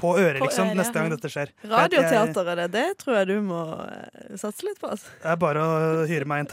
På 0.00 0.16
øret, 0.18 0.40
På 0.42 0.48
liksom, 0.48 0.72
neste 0.74 0.98
gang 0.98 1.12
dette 1.12 1.30
skjer. 1.30 1.52
Radioteateret, 1.62 2.34
Radioteater 2.34 2.50
er 2.50 2.56
det. 2.62 2.68
Det 2.74 2.98
tror 3.02 3.20
jeg 3.20 3.30
du 3.30 3.36
må 3.46 3.60
eh, 3.86 4.34
satse 4.40 4.66
litt 4.66 4.80
på. 4.82 4.90
Altså. 4.96 5.06
Det 5.22 5.30
er 5.30 5.38
bare 5.46 5.62
å 5.62 6.04
hyre 6.10 6.26
meg 6.26 6.42
inn. 6.42 6.50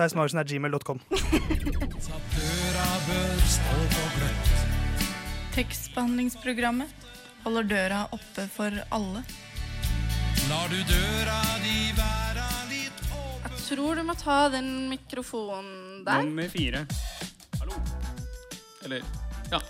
gmail.com 0.53 1.01
Tekstbehandlingsprogrammet 5.57 7.09
holder 7.43 7.63
døra 7.73 8.03
oppe 8.13 8.45
for 8.53 8.71
alle. 8.93 9.25
Jeg 10.41 12.30
tror 13.71 13.95
du 13.95 14.03
må 14.03 14.15
ta 14.19 14.49
den 14.51 14.89
mikrofonen 14.91 16.01
der. 16.03 16.25
Nummer 16.27 16.49
fire. 16.51 16.83
Hallo. 17.61 17.77
Eller 18.83 19.05
ja. 19.51 19.61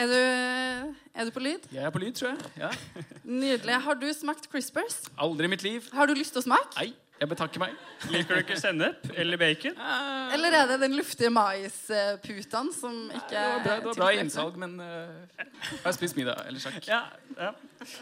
Er 0.00 0.06
du, 0.08 0.94
Er 1.12 1.28
du 1.28 1.30
på 1.34 1.42
lyd? 1.44 1.66
Jeg 1.74 1.84
er 1.84 1.92
på 1.92 2.00
lyd, 2.00 2.14
tror 2.16 2.30
jeg. 2.30 2.38
Ja. 2.56 2.70
Nydelig. 3.42 3.76
Har 3.84 4.00
du 4.00 4.08
smakt 4.16 4.48
Crispers? 4.48 5.02
Aldri 5.18 5.50
i 5.50 5.52
mitt 5.52 5.64
liv. 5.66 5.90
Har 5.92 6.08
du 6.08 6.14
lyst 6.16 6.32
til 6.32 6.40
å 6.40 6.46
smake? 6.46 6.72
Nei, 6.78 6.94
jeg 7.20 7.28
betakker 7.34 7.60
meg. 7.60 7.76
Liker 8.14 8.38
du 8.38 8.44
ikke 8.46 8.56
sennep 8.56 9.10
eller 9.12 9.40
bacon? 9.42 9.76
Eller 10.34 10.56
er 10.62 10.70
det 10.70 10.78
den 10.86 10.96
luftige 10.96 11.28
maisputaen 11.34 12.70
som 12.72 13.10
ikke 13.10 13.34
Det 13.34 13.42
var 13.42 13.64
bra, 13.66 13.74
det 13.74 13.90
var 13.90 13.98
bra 13.98 14.12
innsalg, 14.22 14.56
men 14.62 14.78
uh, 14.80 15.42
jeg 15.42 15.82
har 15.84 15.98
spist 15.98 16.16
middag. 16.16 16.46
Eller 16.48 16.64
sjakk. 16.64 16.80
Ja, 16.88 17.02
ja. 17.36 17.52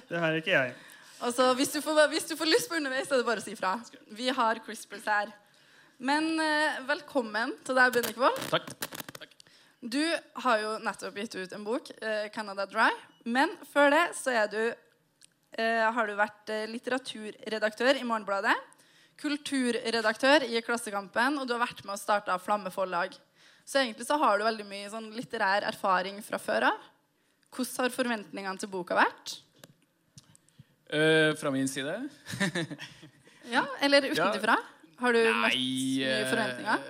Det 0.07 0.23
har 0.23 0.39
ikke 0.39 0.55
jeg. 0.55 0.77
Altså, 1.19 1.51
hvis, 1.59 1.73
du 1.75 1.81
får, 1.83 2.05
hvis 2.13 2.29
du 2.31 2.37
får 2.39 2.47
lyst 2.47 2.69
på 2.71 2.77
underveis, 2.79 3.11
er 3.11 3.19
det 3.19 3.27
bare 3.27 3.43
å 3.43 3.45
si 3.45 3.57
fra. 3.59 3.75
Vi 4.15 4.29
har 4.35 4.61
CRISPRs 4.63 5.07
her. 5.11 5.33
Men 5.99 6.37
eh, 6.39 6.79
velkommen 6.87 7.57
til 7.67 7.75
deg, 7.75 7.97
Bennikvold. 7.97 8.39
Takk. 8.53 8.71
Du 9.83 10.03
har 10.43 10.61
jo 10.63 10.77
nettopp 10.83 11.19
gitt 11.19 11.35
ut 11.35 11.55
en 11.55 11.65
bok, 11.67 11.91
eh, 11.99 12.29
'Canada 12.31 12.67
Dry'. 12.71 12.95
Men 13.27 13.51
før 13.73 13.91
det 13.95 14.05
så 14.15 14.31
er 14.31 14.47
du, 14.51 14.75
eh, 15.59 15.91
har 15.91 16.07
du 16.07 16.15
vært 16.15 16.51
eh, 16.55 16.67
litteraturredaktør 16.71 17.99
i 17.99 18.07
Morgenbladet. 18.07 18.55
Kulturredaktør 19.19 20.47
i 20.47 20.63
Klassekampen, 20.63 21.41
og 21.41 21.49
du 21.49 21.55
har 21.55 21.67
vært 21.67 21.83
med 21.85 21.95
og 21.95 21.99
starta 21.99 22.39
Flamme 22.39 22.71
forlag. 22.71 23.11
Så 23.67 23.83
egentlig 23.83 24.07
så 24.07 24.19
har 24.23 24.39
du 24.39 24.47
veldig 24.47 24.67
mye 24.67 24.91
sånn 24.91 25.11
litterær 25.13 25.67
erfaring 25.67 26.23
fra 26.23 26.39
før 26.39 26.71
av. 26.71 26.79
Hvordan 27.51 27.83
har 27.83 27.91
forventningene 27.91 28.59
til 28.59 28.71
boka 28.71 28.95
vært? 28.95 29.41
Eh, 30.89 31.35
fra 31.37 31.51
min 31.51 31.69
side? 31.69 32.09
Ja, 33.49 33.65
Eller 33.81 34.05
utenfra? 34.05 34.59
Har 34.99 35.15
du 35.15 35.23
møtt 35.25 35.55
Nei, 35.55 35.61
mye 35.63 36.09
eh, 36.19 36.27
forventninger? 36.29 36.83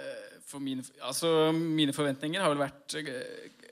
For 0.49 0.65
mine, 0.65 0.83
altså, 1.07 1.29
mine 1.55 1.95
forventninger 1.95 2.43
har 2.43 2.51
vel 2.51 2.63
vært 2.65 2.97
eh, 2.99 3.69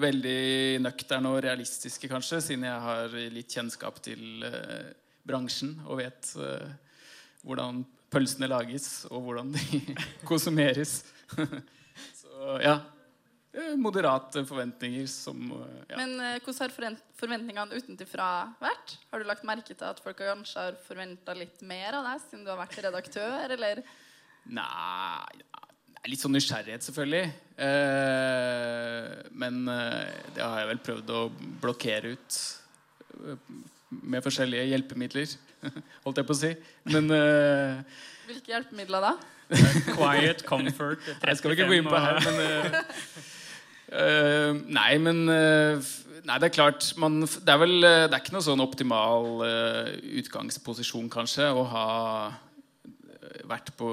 veldig 0.00 0.80
nøkterne 0.82 1.30
og 1.30 1.38
realistiske, 1.44 2.08
kanskje, 2.10 2.40
siden 2.42 2.66
jeg 2.66 2.82
har 2.86 3.14
litt 3.32 3.52
kjennskap 3.52 4.00
til 4.04 4.44
uh, 4.44 4.90
bransjen 5.24 5.76
og 5.86 6.02
vet 6.02 6.32
uh, 6.36 6.66
hvordan 7.46 7.80
pølsene 8.12 8.50
lages, 8.50 9.06
og 9.08 9.28
hvordan 9.28 9.54
de 9.54 9.80
konsumeres. 10.30 10.98
Så 12.20 12.58
ja. 12.64 12.80
Eh, 13.56 13.74
Moderate 13.80 14.42
forventninger 14.48 15.06
som 15.10 15.38
eh, 15.56 15.76
ja. 15.90 15.98
Men 15.98 16.14
eh, 16.20 16.38
hvordan 16.40 16.62
har 16.62 16.74
forvent 16.74 17.04
forventningene 17.16 17.80
utenfra 17.80 18.28
vært? 18.60 18.96
Har 19.10 19.22
du 19.22 19.28
lagt 19.28 19.46
merke 19.48 19.74
til 19.74 19.86
at 19.88 20.00
folk 20.04 20.20
kanskje 20.20 20.66
har 20.68 20.80
forventa 20.86 21.36
litt 21.36 21.62
mer 21.66 21.98
av 21.98 22.08
deg 22.10 22.24
siden 22.24 22.44
du 22.46 22.52
har 22.52 22.60
vært 22.60 22.78
redaktør, 22.84 23.54
eller? 23.56 23.82
Nei 24.46 25.40
ja, 25.42 25.62
Litt 26.06 26.22
sånn 26.22 26.36
nysgjerrighet, 26.36 26.84
selvfølgelig. 26.86 27.30
Eh, 27.66 29.06
men 29.42 29.64
det 29.66 30.38
har 30.38 30.60
jeg 30.60 30.68
vel 30.70 30.82
prøvd 30.86 31.08
å 31.10 31.22
blokkere 31.64 32.12
ut 32.14 32.36
med 34.06 34.22
forskjellige 34.22 34.68
hjelpemidler, 34.70 35.32
holdt 36.04 36.20
jeg 36.22 36.28
på 36.28 36.36
å 36.36 36.38
si. 36.38 36.52
Men 36.92 37.10
Hvilke 38.28 38.54
hjelpemidler 38.54 39.02
da? 39.02 39.16
Quiet, 39.94 40.42
comfort, 40.46 40.98
Jeg 41.22 41.38
skal 41.38 41.54
ikke 41.54 41.66
gå 41.70 41.78
inn 41.78 41.86
på 41.86 41.98
her, 42.02 42.18
men 42.24 42.40
eh, 42.42 42.78
eh, 43.92 44.52
Nei, 44.66 44.96
men 45.02 45.22
uh, 45.30 45.92
Nei, 46.26 46.38
det 46.42 46.48
er 46.48 46.56
klart 46.56 46.88
man, 46.98 47.20
Det 47.22 47.52
er 47.52 47.60
vel 47.60 47.76
eh, 47.86 48.06
Det 48.08 48.16
er 48.16 48.22
ikke 48.22 48.34
noe 48.34 48.46
sånn 48.46 48.64
optimal 48.64 49.44
uh, 49.44 49.92
utgangsposisjon, 50.22 51.10
kanskje, 51.12 51.50
å 51.52 51.62
ha 51.70 51.86
vært 53.46 53.70
på 53.78 53.88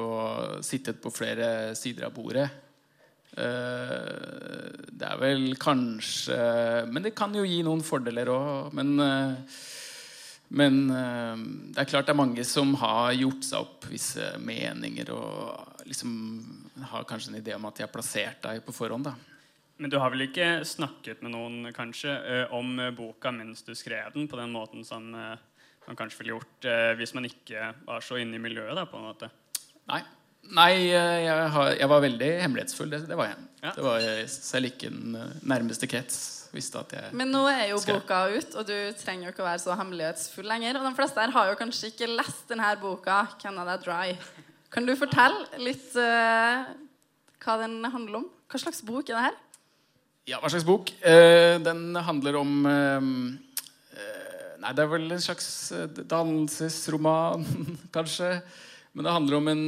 Sittet 0.65 1.01
på 1.01 1.11
flere 1.13 1.75
sider 1.77 2.07
av 2.07 2.13
bordet. 2.15 2.47
Det 3.33 5.05
er 5.07 5.19
vel 5.21 5.55
kanskje 5.61 6.37
Men 6.89 7.05
det 7.05 7.15
kan 7.17 7.33
jo 7.33 7.45
gi 7.45 7.59
noen 7.65 7.81
fordeler 7.85 8.29
òg. 8.33 8.73
Men, 8.77 8.93
men 10.53 10.79
det 10.89 11.81
er 11.81 11.89
klart 11.89 12.09
det 12.09 12.13
er 12.13 12.21
mange 12.21 12.45
som 12.49 12.73
har 12.81 13.13
gjort 13.17 13.45
seg 13.45 13.65
opp 13.65 13.89
visse 13.89 14.31
meninger 14.41 15.13
og 15.17 15.85
liksom 15.89 16.15
har 16.93 17.09
kanskje 17.09 17.33
en 17.33 17.41
idé 17.41 17.57
om 17.57 17.69
at 17.69 17.77
de 17.77 17.85
har 17.85 17.93
plassert 17.93 18.41
deg 18.45 18.61
på 18.65 18.73
forhånd. 18.73 19.09
da 19.09 19.32
Men 19.81 19.89
du 19.89 19.97
har 19.97 20.11
vel 20.13 20.27
ikke 20.27 20.47
snakket 20.67 21.23
med 21.25 21.33
noen 21.33 21.71
kanskje 21.75 22.13
eh, 22.13 22.53
om 22.53 22.75
eh, 22.79 22.93
boka 22.93 23.31
mens 23.33 23.65
du 23.65 23.73
skrev 23.75 24.13
den, 24.13 24.27
på 24.29 24.37
den 24.37 24.53
måten 24.53 24.85
som 24.85 25.07
eh, 25.17 25.39
man 25.87 25.97
kanskje 25.99 26.21
ville 26.21 26.37
gjort 26.37 26.67
hvis 26.95 27.11
man 27.11 27.25
ikke 27.27 27.73
var 27.83 28.03
så 28.05 28.15
inne 28.21 28.37
i 28.37 28.39
miljøet? 28.39 28.71
da, 28.77 28.85
på 28.87 28.95
en 28.95 29.09
måte? 29.09 29.27
Nei. 29.91 29.99
Nei, 30.55 30.69
jeg, 30.91 31.49
har, 31.55 31.73
jeg 31.75 31.89
var 31.91 32.03
veldig 32.03 32.29
hemmelighetsfull. 32.39 32.87
Det, 32.91 33.01
det 33.09 33.17
var 33.19 33.29
jeg. 33.33 33.43
Det 33.63 33.83
var 33.83 33.99
jeg 34.03 34.29
selv 34.31 34.69
ikke 34.69 34.91
den 34.91 35.17
nærmeste 35.47 35.87
krets 35.91 36.21
visste 36.53 36.79
at 36.79 36.95
jeg 36.95 37.17
Men 37.17 37.31
nå 37.33 37.43
er 37.49 37.65
jo 37.71 37.79
skrev. 37.81 37.99
boka 37.99 38.19
ut, 38.31 38.55
og 38.59 38.67
du 38.67 38.75
trenger 38.99 39.27
jo 39.27 39.33
ikke 39.33 39.43
å 39.43 39.49
være 39.49 39.63
så 39.63 39.77
hemmelighetsfull 39.79 40.47
lenger. 40.47 40.79
Og 40.79 40.87
de 40.87 40.95
fleste 40.99 41.23
her 41.23 41.35
har 41.35 41.51
jo 41.51 41.59
kanskje 41.59 41.91
ikke 41.91 42.11
lest 42.11 42.51
denne 42.51 42.73
boka, 42.81 43.23
'Canada 43.41 43.77
Dry'. 43.81 44.15
Kan 44.73 44.87
du 44.87 44.95
fortelle 44.97 45.61
litt 45.61 45.91
uh, 45.99 46.63
hva 47.43 47.57
den 47.61 47.83
handler 47.83 48.23
om? 48.23 48.29
Hva 48.49 48.61
slags 48.61 48.81
bok 48.85 49.09
er 49.09 49.17
det 49.17 49.25
her? 49.27 49.41
Ja, 50.23 50.37
hva 50.39 50.47
slags 50.47 50.63
bok? 50.63 50.87
Eh, 51.03 51.57
den 51.59 51.97
handler 51.99 52.37
om 52.39 52.51
eh, 52.63 53.07
eh, 53.99 54.51
Nei, 54.63 54.69
det 54.71 54.85
er 54.85 54.91
vel 54.93 55.11
en 55.11 55.23
slags 55.23 55.47
eh, 55.75 55.89
dannelsesroman, 55.99 57.43
kanskje. 57.95 58.37
Men 58.95 59.03
det 59.03 59.15
handler 59.17 59.41
om 59.41 59.49
en 59.51 59.65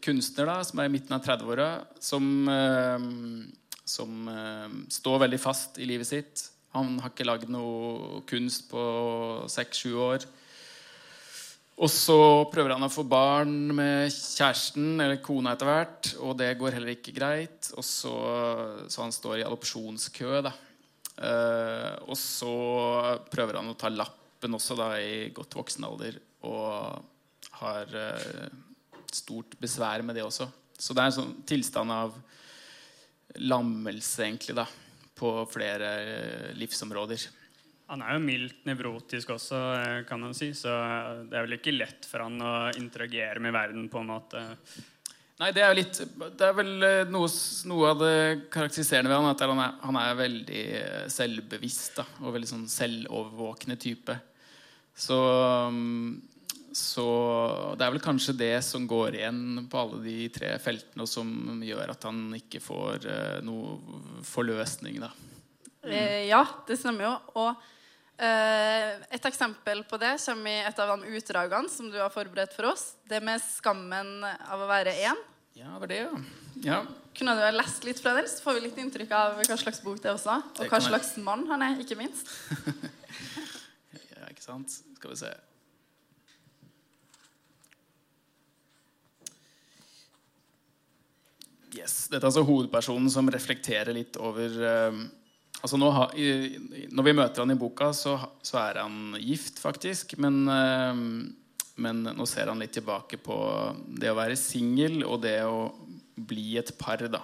kunstner 0.00 0.48
da, 0.48 0.54
som 0.64 0.80
er 0.80 0.88
i 0.88 0.92
midten 0.94 1.12
av 1.12 1.24
30-åra, 1.26 1.68
som, 2.00 2.30
eh, 2.48 3.04
som 3.84 4.32
eh, 4.32 4.72
står 4.96 5.22
veldig 5.26 5.40
fast 5.42 5.76
i 5.76 5.90
livet 5.90 6.08
sitt. 6.08 6.46
Han 6.72 6.96
har 7.02 7.12
ikke 7.12 7.28
lagd 7.28 7.52
noe 7.52 8.22
kunst 8.30 8.70
på 8.72 8.82
seks-sju 9.52 9.98
år. 10.00 10.24
Og 11.80 11.88
så 11.88 12.16
prøver 12.52 12.74
han 12.74 12.84
å 12.84 12.92
få 12.92 13.06
barn 13.08 13.70
med 13.72 14.10
kjæresten 14.12 15.00
eller 15.00 15.22
kona 15.24 15.54
etter 15.54 15.68
hvert, 15.70 16.10
og 16.20 16.34
det 16.36 16.50
går 16.60 16.76
heller 16.76 16.92
ikke 16.92 17.14
greit. 17.16 17.70
Og 17.72 17.86
så, 17.86 18.12
så 18.92 19.06
han 19.06 19.14
står 19.16 19.40
i 19.40 19.46
adopsjonskø, 19.46 20.42
da. 20.44 20.52
Eh, 21.20 21.94
og 22.04 22.18
så 22.20 22.52
prøver 23.32 23.62
han 23.62 23.72
å 23.72 23.78
ta 23.80 23.88
lappen 23.92 24.58
også, 24.58 24.76
da, 24.76 24.90
i 25.00 25.30
godt 25.36 25.56
voksen 25.56 25.88
alder, 25.88 26.20
og 26.44 27.00
har 27.62 27.96
eh, 27.96 28.46
stort 29.16 29.56
besvær 29.60 30.04
med 30.04 30.20
det 30.20 30.26
også. 30.28 30.50
Så 30.76 30.92
det 30.92 31.00
er 31.00 31.10
en 31.10 31.16
sånn 31.16 31.34
tilstand 31.48 31.96
av 31.96 32.12
lammelse, 33.40 34.26
egentlig, 34.26 34.56
da, 34.60 34.68
på 35.16 35.32
flere 35.48 35.94
eh, 36.04 36.48
livsområder. 36.60 37.24
Han 37.90 38.04
er 38.06 38.14
jo 38.14 38.22
mildt 38.22 38.66
nevrotisk 38.68 39.32
også, 39.34 39.58
eh, 39.74 39.96
kan 40.06 40.20
man 40.22 40.34
si. 40.36 40.52
Så 40.54 40.70
det 41.26 41.34
er 41.34 41.46
vel 41.46 41.56
ikke 41.58 41.74
lett 41.74 42.06
for 42.06 42.22
han 42.22 42.38
å 42.38 42.54
interagere 42.78 43.42
med 43.42 43.54
verden 43.56 43.88
på 43.90 43.98
en 43.98 44.10
måte. 44.12 44.42
Nei, 45.40 45.48
det 45.56 45.62
er 45.64 45.70
jo 45.72 45.78
litt 45.78 45.98
Det 46.36 46.44
er 46.44 46.52
vel 46.54 46.84
eh, 46.86 47.10
noe, 47.10 47.26
noe 47.66 47.90
av 47.90 48.02
det 48.04 48.18
karakteriserende 48.52 49.10
ved 49.10 49.18
han 49.18 49.30
at 49.32 49.42
han 49.42 49.62
er, 49.64 49.72
han 49.82 49.98
er 49.98 50.18
veldig 50.20 50.64
eh, 50.82 51.06
selvbevisst 51.10 51.98
da, 51.98 52.04
og 52.22 52.36
veldig 52.36 52.50
sånn 52.52 52.68
selvovervåkende 52.70 53.78
type. 53.80 54.16
Så, 54.94 55.18
mm, 55.74 56.20
så 56.76 57.08
det 57.74 57.88
er 57.88 57.96
vel 57.96 58.04
kanskje 58.04 58.36
det 58.38 58.52
som 58.68 58.86
går 58.86 59.18
igjen 59.18 59.66
på 59.72 59.82
alle 59.82 59.98
de 60.04 60.16
tre 60.30 60.52
feltene, 60.62 61.02
og 61.02 61.10
som 61.10 61.58
gjør 61.66 61.96
at 61.96 62.06
han 62.06 62.22
ikke 62.38 62.62
får 62.62 63.10
noe 63.42 64.22
forløsning, 64.28 65.02
da. 65.02 65.10
Mm. 65.80 66.28
ja, 66.28 66.44
det 66.68 66.76
stemmer 66.76 67.08
jo. 67.08 67.14
Og 67.40 67.68
et 68.20 69.26
eksempel 69.30 69.82
på 69.88 69.96
det 70.00 70.14
kommer 70.20 70.52
i 70.52 70.64
et 70.68 70.80
av 70.82 70.92
de 70.92 71.12
utdragene 71.16 71.72
som 71.72 71.88
du 71.88 71.96
har 72.00 72.12
forberedt 72.12 72.52
for 72.56 72.68
oss. 72.72 72.94
Det 73.08 73.22
med 73.24 73.40
skammen 73.40 74.24
av 74.26 74.60
å 74.60 74.68
være 74.68 74.92
én. 75.00 75.22
Ja, 75.56 75.72
det 75.72 75.80
var 75.80 75.90
det, 75.90 76.00
ja. 76.04 76.20
ja. 76.64 76.80
Kunne 77.16 77.34
du 77.36 77.42
ha 77.42 77.50
lest 77.52 77.84
litt 77.84 78.00
fra 78.00 78.14
den, 78.16 78.28
så 78.30 78.44
får 78.44 78.58
vi 78.58 78.64
litt 78.68 78.78
inntrykk 78.80 79.10
av 79.16 79.40
hva 79.42 79.56
slags 79.58 79.82
bok 79.84 79.98
det 80.00 80.12
er 80.12 80.16
også. 80.16 80.36
Og 80.60 80.70
hva 80.70 80.80
slags 80.84 81.14
mann 81.20 81.46
han 81.50 81.64
er, 81.66 81.80
ikke 81.84 81.98
minst. 82.00 82.30
Ja, 84.20 84.28
ikke 84.28 84.44
sant? 84.44 84.74
Skal 84.98 85.14
vi 85.14 85.16
se. 85.16 85.30
Yes. 91.74 91.94
Dette 92.10 92.24
er 92.24 92.28
altså 92.28 92.44
hovedpersonen 92.46 93.10
som 93.12 93.30
reflekterer 93.32 93.94
litt 93.96 94.18
over 94.20 94.56
eh, 94.70 95.00
altså 95.60 95.78
nå 95.80 95.90
ha, 95.94 96.06
i, 96.16 96.86
Når 96.90 97.06
vi 97.06 97.16
møter 97.16 97.44
han 97.44 97.54
i 97.54 97.58
boka, 97.58 97.92
så, 97.96 98.16
så 98.42 98.60
er 98.62 98.82
han 98.82 99.16
gift, 99.20 99.60
faktisk. 99.62 100.16
Men, 100.20 100.42
eh, 100.48 101.02
men 101.80 102.02
nå 102.04 102.26
ser 102.28 102.50
han 102.52 102.60
litt 102.60 102.74
tilbake 102.76 103.20
på 103.22 103.36
det 104.00 104.12
å 104.12 104.18
være 104.18 104.38
singel 104.38 105.04
og 105.04 105.22
det 105.24 105.38
å 105.46 105.70
bli 106.20 106.56
et 106.60 106.72
par, 106.78 107.02
da. 107.08 107.22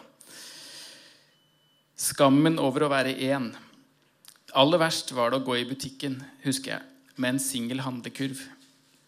Skammen 1.96 2.60
over 2.60 2.84
å 2.84 2.92
være 2.92 3.16
én. 3.24 3.50
Aller 4.56 4.80
verst 4.80 5.12
var 5.16 5.32
det 5.32 5.40
å 5.40 5.46
gå 5.46 5.56
i 5.58 5.68
butikken, 5.68 6.20
husker 6.44 6.74
jeg, 6.76 6.84
med 7.16 7.34
en 7.34 7.42
singel 7.42 7.80
handlekurv. 7.84 8.40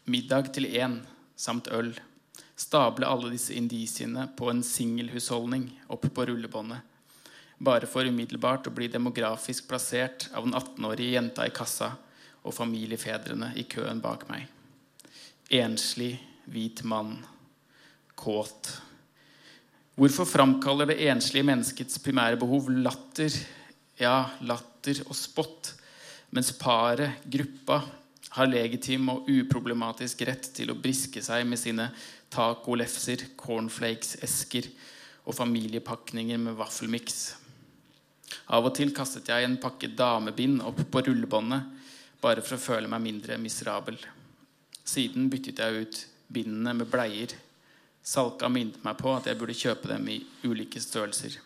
Middag 0.09 0.53
til 0.57 0.69
én, 0.73 1.03
samt 1.37 1.69
øl. 1.73 1.93
Stable 2.59 3.07
alle 3.07 3.31
disse 3.35 3.55
indisiene 3.55 4.25
på 4.37 4.49
en 4.51 4.64
singelhusholdning 4.67 5.69
opp 5.95 6.09
på 6.14 6.27
rullebåndet. 6.31 6.88
Bare 7.59 7.88
for 7.90 8.07
umiddelbart 8.07 8.68
å 8.71 8.75
bli 8.75 8.88
demografisk 8.90 9.66
plassert 9.71 10.29
av 10.33 10.47
den 10.47 10.55
18-årige 10.55 11.16
jenta 11.16 11.47
i 11.47 11.55
kassa 11.55 11.92
og 12.47 12.55
familiefedrene 12.55 13.53
i 13.59 13.64
køen 13.71 14.03
bak 14.03 14.29
meg. 14.31 14.47
Enslig, 15.51 16.14
hvit 16.49 16.85
mann. 16.87 17.16
Kåt. 18.18 18.71
Hvorfor 19.99 20.29
framkaller 20.31 20.92
det 20.92 21.01
enslige 21.11 21.47
menneskets 21.49 21.99
primære 22.03 22.38
behov 22.38 22.68
latter, 22.71 23.35
ja, 23.99 24.29
latter 24.47 25.03
og 25.09 25.16
spott, 25.18 25.73
mens 26.31 26.53
paret, 26.55 27.25
gruppa, 27.27 27.81
har 28.37 28.51
legitim 28.51 29.09
og 29.11 29.27
uproblematisk 29.33 30.23
rett 30.29 30.51
til 30.55 30.71
å 30.71 30.79
briske 30.79 31.23
seg 31.25 31.47
med 31.49 31.59
sine 31.59 31.88
tacolefser, 32.31 33.25
cornflakes-esker 33.40 34.68
og 35.25 35.35
familiepakninger 35.35 36.38
med 36.44 36.59
vaffelmiks. 36.61 37.48
Av 38.49 38.65
og 38.65 38.73
til 38.77 38.95
kastet 38.97 39.29
jeg 39.29 39.45
en 39.45 39.59
pakke 39.61 39.91
damebind 39.93 40.63
opp 40.65 40.81
på 40.89 41.03
rullebåndet 41.05 41.75
bare 42.23 42.43
for 42.43 42.57
å 42.57 42.63
føle 42.63 42.89
meg 42.91 43.05
mindre 43.05 43.37
miserabel. 43.41 43.99
Siden 44.89 45.29
byttet 45.29 45.61
jeg 45.61 45.83
ut 45.83 45.99
bindene 46.33 46.73
med 46.81 46.89
bleier. 46.91 47.35
Salka 48.03 48.49
minnet 48.49 48.81
meg 48.85 48.97
på 49.01 49.13
at 49.13 49.29
jeg 49.29 49.39
burde 49.39 49.57
kjøpe 49.57 49.91
dem 49.91 50.09
i 50.09 50.23
ulike 50.49 50.81
størrelser. 50.81 51.37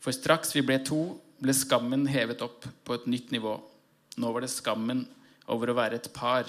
For 0.00 0.14
straks 0.16 0.54
vi 0.56 0.64
ble 0.64 0.78
to, 0.86 1.18
ble 1.38 1.52
skammen 1.54 2.06
hevet 2.08 2.40
opp 2.42 2.64
på 2.86 2.96
et 2.96 3.06
nytt 3.10 3.34
nivå. 3.34 3.58
Nå 4.18 4.32
var 4.32 4.42
det 4.42 4.50
skammen 4.54 5.04
over 5.52 5.70
å 5.70 5.76
være 5.76 6.00
et 6.00 6.08
par, 6.16 6.48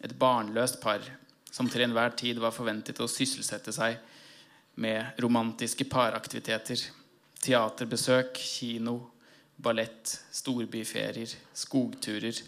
et 0.00 0.14
barnløst 0.16 0.78
par, 0.82 1.02
som 1.50 1.68
til 1.68 1.84
enhver 1.88 2.14
tid 2.16 2.38
var 2.38 2.54
forventet 2.54 3.02
å 3.02 3.10
sysselsette 3.10 3.74
seg 3.74 3.98
med 4.80 5.18
romantiske 5.20 5.84
paraktiviteter. 5.90 6.86
Teaterbesøk, 7.40 8.34
kino, 8.36 8.98
ballett, 9.60 10.12
storbyferier, 10.32 11.32
skogturer, 11.56 12.42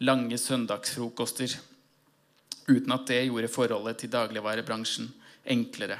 lange 0.00 0.38
søndagsfrokoster. 0.40 1.58
Uten 2.68 2.94
at 2.94 3.06
det 3.10 3.26
gjorde 3.26 3.50
forholdet 3.52 4.00
til 4.00 4.12
dagligvarebransjen 4.12 5.10
enklere. 5.52 5.98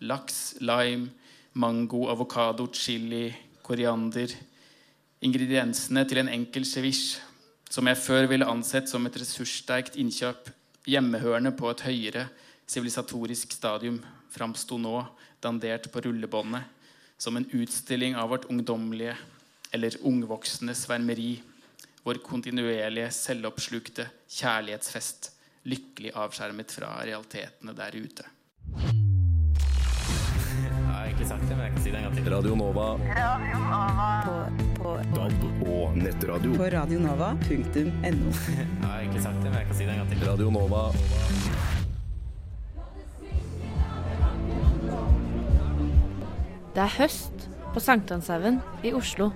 Laks, 0.00 0.56
lime, 0.60 1.10
mango, 1.54 2.06
avokado, 2.10 2.66
chili, 2.72 3.30
koriander. 3.62 4.32
Ingrediensene 5.24 6.04
til 6.08 6.20
en 6.22 6.32
enkel 6.32 6.66
ceviche, 6.68 7.22
som 7.70 7.86
jeg 7.88 7.98
før 7.98 8.28
ville 8.30 8.46
ansett 8.48 8.90
som 8.90 9.06
et 9.06 9.16
ressurssterkt 9.20 9.96
innkjøp, 10.00 10.50
hjemmehørende 10.86 11.50
på 11.56 11.70
et 11.72 11.82
høyere 11.86 12.28
sivilisatorisk 12.66 13.54
stadium, 13.54 13.98
framsto 14.30 14.78
nå, 14.78 15.00
dandert 15.42 15.88
på 15.92 16.02
rullebåndet, 16.04 16.75
som 17.18 17.36
en 17.36 17.50
utstilling 17.50 18.16
av 18.16 18.28
vårt 18.28 18.44
ungdommelige 18.44 19.16
eller 19.70 19.96
ungvoksne 20.02 20.74
svermeri, 20.74 21.42
vår 22.02 22.14
kontinuerlige, 22.14 23.10
selvoppslukte 23.10 24.06
kjærlighetsfest, 24.30 25.32
lykkelig 25.66 26.12
avskjermet 26.14 26.72
fra 26.72 26.92
realitetene 27.04 27.74
der 27.76 27.96
ute. 27.96 28.28
Jeg 30.56 30.72
har 30.86 31.04
egentlig 31.04 31.28
sagt 31.28 31.48
det, 31.48 31.56
men 31.56 31.64
jeg 31.66 31.72
kan 31.74 31.82
si 31.82 31.90
det 31.90 31.98
en 31.98 32.06
gang 32.06 32.16
til. 32.16 32.30
Radio 32.32 32.54
Nova. 32.54 32.86
På, 34.26 34.36
på, 34.82 34.94
DAB 35.16 35.66
og 35.66 35.98
nettradio. 35.98 36.54
på 36.56 36.70
radionova.no. 36.76 37.90
Jeg 38.04 38.68
har 38.82 39.00
egentlig 39.00 39.22
sagt 39.22 39.42
det, 39.42 39.50
men 39.50 39.58
jeg 39.60 39.66
kan 39.66 39.80
si 39.80 39.84
det 39.84 39.96
en 39.96 40.04
gang 40.04 40.14
til. 40.14 40.28
Radio 40.30 40.50
Nova. 40.50 40.86
Det 46.76 46.82
er 46.84 46.92
høst 46.98 47.44
på 47.72 47.80
Sankthanshaugen 47.80 48.58
i 48.84 48.90
Oslo. 48.92 49.30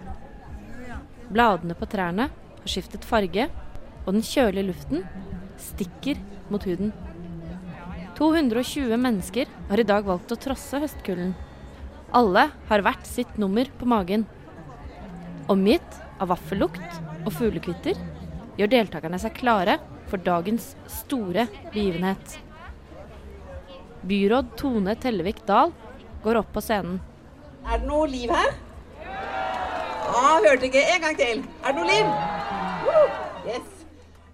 Bladene 1.32 1.72
på 1.72 1.86
trærne 1.88 2.26
har 2.28 2.68
skiftet 2.68 3.06
farge, 3.08 3.46
og 4.04 4.10
den 4.12 4.20
kjølige 4.20 4.66
luften 4.66 5.06
stikker 5.56 6.20
mot 6.52 6.66
huden. 6.68 6.92
220 8.20 8.92
mennesker 9.00 9.48
har 9.70 9.80
i 9.80 9.88
dag 9.88 10.04
valgt 10.04 10.36
å 10.36 10.40
trosse 10.44 10.82
høstkulden. 10.84 11.32
Alle 12.12 12.44
har 12.68 12.84
hvert 12.84 13.08
sitt 13.08 13.40
nummer 13.40 13.72
på 13.80 13.88
magen. 13.88 14.28
Omgitt 15.48 15.96
av 16.20 16.34
vaffellukt 16.34 17.00
og 17.24 17.32
fuglekvitter 17.38 17.96
gjør 18.60 18.74
deltakerne 18.76 19.22
seg 19.22 19.38
klare 19.40 19.78
for 20.12 20.20
dagens 20.28 20.74
store 20.92 21.48
begivenhet. 21.70 22.36
Byråd 24.04 24.58
Tone 24.60 25.00
Tellevik 25.00 25.46
Dahl 25.48 25.72
går 26.20 26.44
opp 26.44 26.52
på 26.52 26.68
scenen. 26.68 27.00
Er 27.66 27.78
det 27.78 27.86
noe 27.88 28.06
liv 28.08 28.30
her? 28.32 28.54
Ja, 29.04 30.38
hørte 30.48 30.66
ikke. 30.66 30.82
En 30.94 31.04
gang 31.04 31.18
til. 31.18 31.44
Er 31.64 31.72
det 31.72 31.76
noe 31.76 31.88
liv? 31.90 32.08
Yes. 33.46 33.76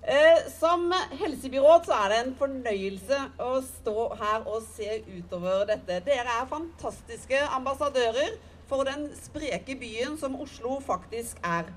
Eh, 0.06 0.52
som 0.60 0.92
helsebyråd 1.18 1.88
så 1.88 1.96
er 2.04 2.12
det 2.12 2.18
en 2.22 2.34
fornøyelse 2.38 3.16
å 3.42 3.56
stå 3.66 4.04
her 4.20 4.46
og 4.46 4.62
se 4.76 5.00
utover 5.08 5.64
dette. 5.66 5.98
Dere 6.06 6.36
er 6.40 6.46
fantastiske 6.50 7.40
ambassadører 7.58 8.36
for 8.70 8.86
den 8.86 9.08
spreke 9.18 9.74
byen 9.80 10.14
som 10.20 10.38
Oslo 10.38 10.78
faktisk 10.86 11.42
er. 11.42 11.72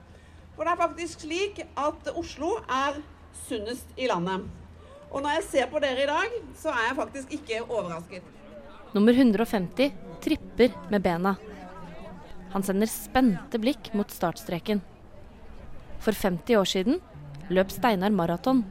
For 0.56 0.64
det 0.64 0.76
er 0.76 0.84
faktisk 0.86 1.26
slik 1.26 1.64
at 1.74 2.14
Oslo 2.14 2.60
er 2.70 3.02
sunnest 3.48 3.98
i 3.98 4.08
landet. 4.12 4.46
Og 5.10 5.24
når 5.26 5.40
jeg 5.40 5.48
ser 5.50 5.72
på 5.72 5.82
dere 5.82 6.04
i 6.04 6.10
dag, 6.10 6.42
så 6.56 6.70
er 6.70 6.86
jeg 6.90 7.00
faktisk 7.02 7.34
ikke 7.40 7.64
overrasket. 7.66 8.36
Nummer 8.92 9.14
150 9.14 9.92
tripper 10.22 10.72
med 10.90 11.02
bena. 11.02 11.36
Han 12.50 12.64
sender 12.66 12.90
spente 12.90 13.60
blikk 13.62 13.92
mot 13.94 14.10
startstreken. 14.10 14.82
For 16.02 16.16
50 16.18 16.58
år 16.58 16.70
siden 16.70 16.98
løp 17.54 17.70
Steinar 17.70 18.10
maraton. 18.10 18.64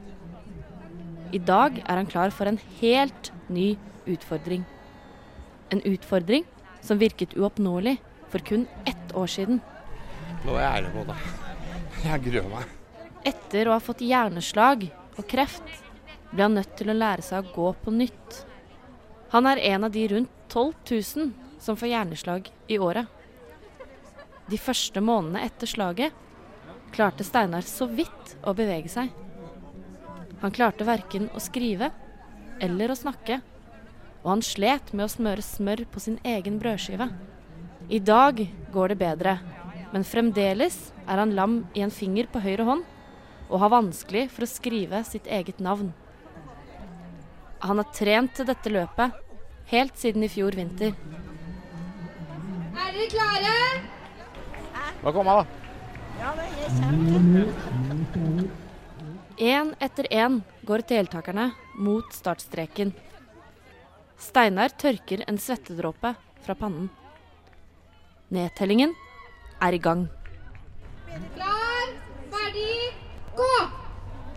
I 1.31 1.39
dag 1.39 1.77
er 1.85 2.01
han 2.01 2.09
klar 2.09 2.33
for 2.35 2.49
en 2.49 2.59
helt 2.81 3.31
ny 3.47 3.77
utfordring. 4.09 4.65
En 5.71 5.83
utfordring 5.87 6.43
som 6.81 6.99
virket 6.99 7.37
uoppnåelig 7.37 7.95
for 8.29 8.43
kun 8.43 8.67
ett 8.89 9.15
år 9.15 9.31
siden. 9.31 9.61
Nå 10.43 10.57
er 10.57 10.65
jeg 10.65 10.73
ærlig 10.73 10.93
på 10.97 11.05
det. 11.07 11.17
Jeg 12.03 12.25
gruer 12.27 12.51
meg. 12.51 12.75
Etter 13.29 13.69
å 13.69 13.77
ha 13.77 13.79
fått 13.83 14.03
hjerneslag 14.03 14.89
og 15.15 15.25
kreft 15.31 15.79
ble 16.33 16.43
han 16.43 16.59
nødt 16.59 16.75
til 16.79 16.91
å 16.91 16.97
lære 16.97 17.23
seg 17.25 17.45
å 17.45 17.55
gå 17.55 17.71
på 17.83 17.95
nytt. 17.95 18.43
Han 19.29 19.45
er 19.45 19.61
en 19.71 19.85
av 19.85 19.93
de 19.93 20.07
rundt 20.07 20.31
12 20.49 20.73
000 20.91 21.31
som 21.61 21.77
får 21.77 21.91
hjerneslag 21.91 22.49
i 22.67 22.79
året. 22.81 23.05
De 24.49 24.57
første 24.57 25.01
månedene 25.05 25.43
etter 25.45 25.69
slaget 25.69 26.15
klarte 26.95 27.25
Steinar 27.27 27.65
så 27.67 27.85
vidt 27.85 28.33
å 28.41 28.55
bevege 28.57 28.89
seg. 28.89 29.11
Han 30.41 30.55
klarte 30.55 30.87
verken 30.87 31.27
å 31.35 31.43
skrive 31.43 31.91
eller 32.63 32.89
å 32.89 32.97
snakke, 32.97 33.41
og 34.23 34.29
han 34.33 34.43
slet 34.43 34.93
med 34.95 35.05
å 35.05 35.11
smøre 35.11 35.45
smør 35.45 35.85
på 35.91 36.01
sin 36.01 36.17
egen 36.25 36.57
brødskive. 36.59 37.09
I 37.89 37.99
dag 38.01 38.41
går 38.73 38.93
det 38.93 38.99
bedre, 39.03 39.37
men 39.93 40.07
fremdeles 40.07 40.89
er 41.05 41.21
han 41.21 41.35
lam 41.37 41.61
i 41.77 41.85
en 41.85 41.93
finger 41.93 42.27
på 42.31 42.41
høyre 42.43 42.65
hånd 42.65 42.87
og 43.49 43.61
har 43.63 43.73
vanskelig 43.73 44.27
for 44.33 44.45
å 44.45 44.49
skrive 44.49 45.03
sitt 45.05 45.29
eget 45.29 45.61
navn. 45.61 45.93
Han 47.59 47.81
har 47.81 47.87
trent 47.95 48.35
til 48.37 48.47
dette 48.47 48.71
løpet 48.71 49.15
helt 49.71 49.97
siden 49.99 50.23
i 50.23 50.29
fjor 50.31 50.55
vinter. 50.55 50.93
Er 52.71 52.93
dere 52.95 53.09
klare? 53.11 53.55
Kom 55.03 55.27
da? 55.27 55.43
Ja, 56.19 56.31
det 56.35 56.45
er 56.47 56.71
kjempe. 56.79 57.43
Én 59.39 59.73
etter 59.79 60.07
én 60.11 60.41
går 60.67 60.83
deltakerne 60.87 61.51
mot 61.79 62.07
startstreken. 62.11 62.91
Steinar 64.19 64.73
tørker 64.75 65.23
en 65.27 65.39
svettedråpe 65.39 66.11
fra 66.43 66.55
pannen. 66.59 66.89
Nedtellingen 68.35 68.91
er 69.63 69.77
i 69.77 69.79
gang. 69.79 70.07
Klar, 71.35 71.93
ferdig, 72.33 72.91
gå! 73.39 73.53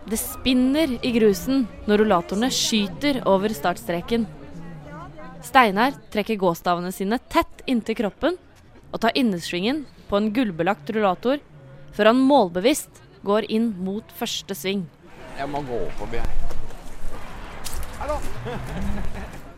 Det 0.05 0.17
spinner 0.19 0.97
i 1.05 1.11
grusen 1.15 1.63
når 1.87 2.01
rullatorene 2.03 2.49
skyter 2.51 3.21
over 3.29 3.53
startstreken. 3.55 4.25
Steinar 5.43 5.95
trekker 6.11 6.39
gåstavene 6.39 6.91
sine 6.95 7.19
tett 7.31 7.63
inntil 7.71 7.95
kroppen 8.01 8.35
og 8.91 8.99
tar 9.03 9.15
innersvingen 9.19 9.85
på 10.09 10.19
en 10.19 10.29
gullbelagt 10.35 10.91
rullator 10.95 11.39
før 11.95 12.11
han 12.11 12.19
målbevisst 12.19 13.01
går 13.23 13.47
inn 13.47 13.71
mot 13.79 14.11
første 14.17 14.55
sving. 14.57 14.83
Jeg 15.37 15.47
må 15.49 15.63
gå 15.63 15.79
forbi 15.99 16.19
her. 16.19 16.39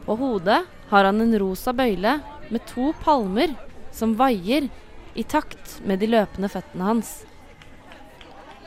På 0.05 0.15
hodet 0.19 0.61
har 0.91 1.07
han 1.09 1.21
en 1.23 1.39
rosa 1.41 1.73
bøyle 1.73 2.19
med 2.53 2.65
to 2.69 2.91
palmer 3.01 3.55
som 3.95 4.13
vaier 4.19 4.69
i 5.15 5.23
takt 5.25 5.79
med 5.87 6.03
de 6.03 6.11
løpende 6.11 6.51
føttene 6.51 6.85
hans. 6.85 7.15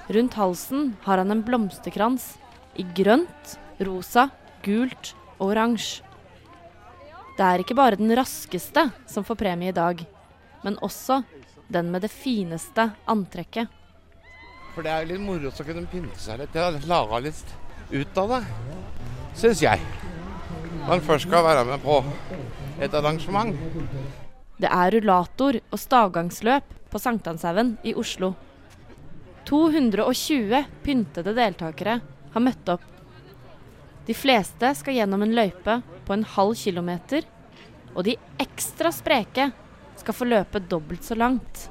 Rundt 0.09 0.35
halsen 0.35 0.93
har 1.05 1.21
han 1.21 1.31
en 1.31 1.43
blomsterkrans 1.45 2.39
i 2.81 2.85
grønt, 2.97 3.59
rosa, 3.85 4.29
gult 4.65 5.13
og 5.39 5.51
oransje. 5.51 6.05
Det 7.37 7.45
er 7.47 7.63
ikke 7.63 7.77
bare 7.79 7.99
den 8.01 8.11
raskeste 8.17 8.89
som 9.07 9.27
får 9.27 9.39
premie 9.39 9.71
i 9.71 9.77
dag. 9.77 10.07
men 10.63 10.79
også 10.83 11.23
den 11.69 11.91
med 11.93 12.03
det 12.03 12.11
fineste 12.11 12.91
antrekket. 13.07 13.69
For 14.75 14.83
det 14.83 14.91
er 14.91 15.07
litt 15.07 15.23
moro 15.23 15.53
å 15.53 15.67
kunne 15.67 15.87
pynte 15.87 16.19
seg 16.19 16.41
litt. 16.41 16.57
Har 16.57 16.75
laga 16.91 17.21
litt 17.23 17.55
ut 17.93 18.19
av 18.19 18.35
det, 18.35 18.41
syns 19.39 19.63
jeg. 19.63 19.79
Når 20.87 20.97
en 20.97 21.07
først 21.07 21.29
skal 21.29 21.47
være 21.47 21.65
med 21.69 21.85
på 21.85 22.03
et 22.83 22.95
arrangement. 22.95 23.55
Det 24.59 24.71
er 24.71 24.93
rullator 24.97 25.61
og 25.61 25.79
stavgangsløp 25.79 26.75
på 26.91 26.99
Sankthanshaugen 26.99 27.77
i 27.87 27.95
Oslo. 27.95 28.35
220 29.49 30.65
pyntede 30.85 31.33
deltakere 31.33 32.01
har 32.35 32.43
møtt 32.45 32.69
opp. 32.69 32.83
De 34.05 34.13
fleste 34.17 34.75
skal 34.77 34.99
gjennom 34.99 35.23
en 35.25 35.33
løype 35.37 35.79
på 36.05 36.13
en 36.13 36.25
halv 36.37 36.53
kilometer, 36.61 37.25
og 37.95 38.05
de 38.05 38.19
ekstra 38.41 38.93
spreke 38.93 39.49
skal 39.97 40.17
få 40.17 40.29
løpe 40.29 40.61
dobbelt 40.61 41.05
så 41.05 41.17
langt. 41.17 41.71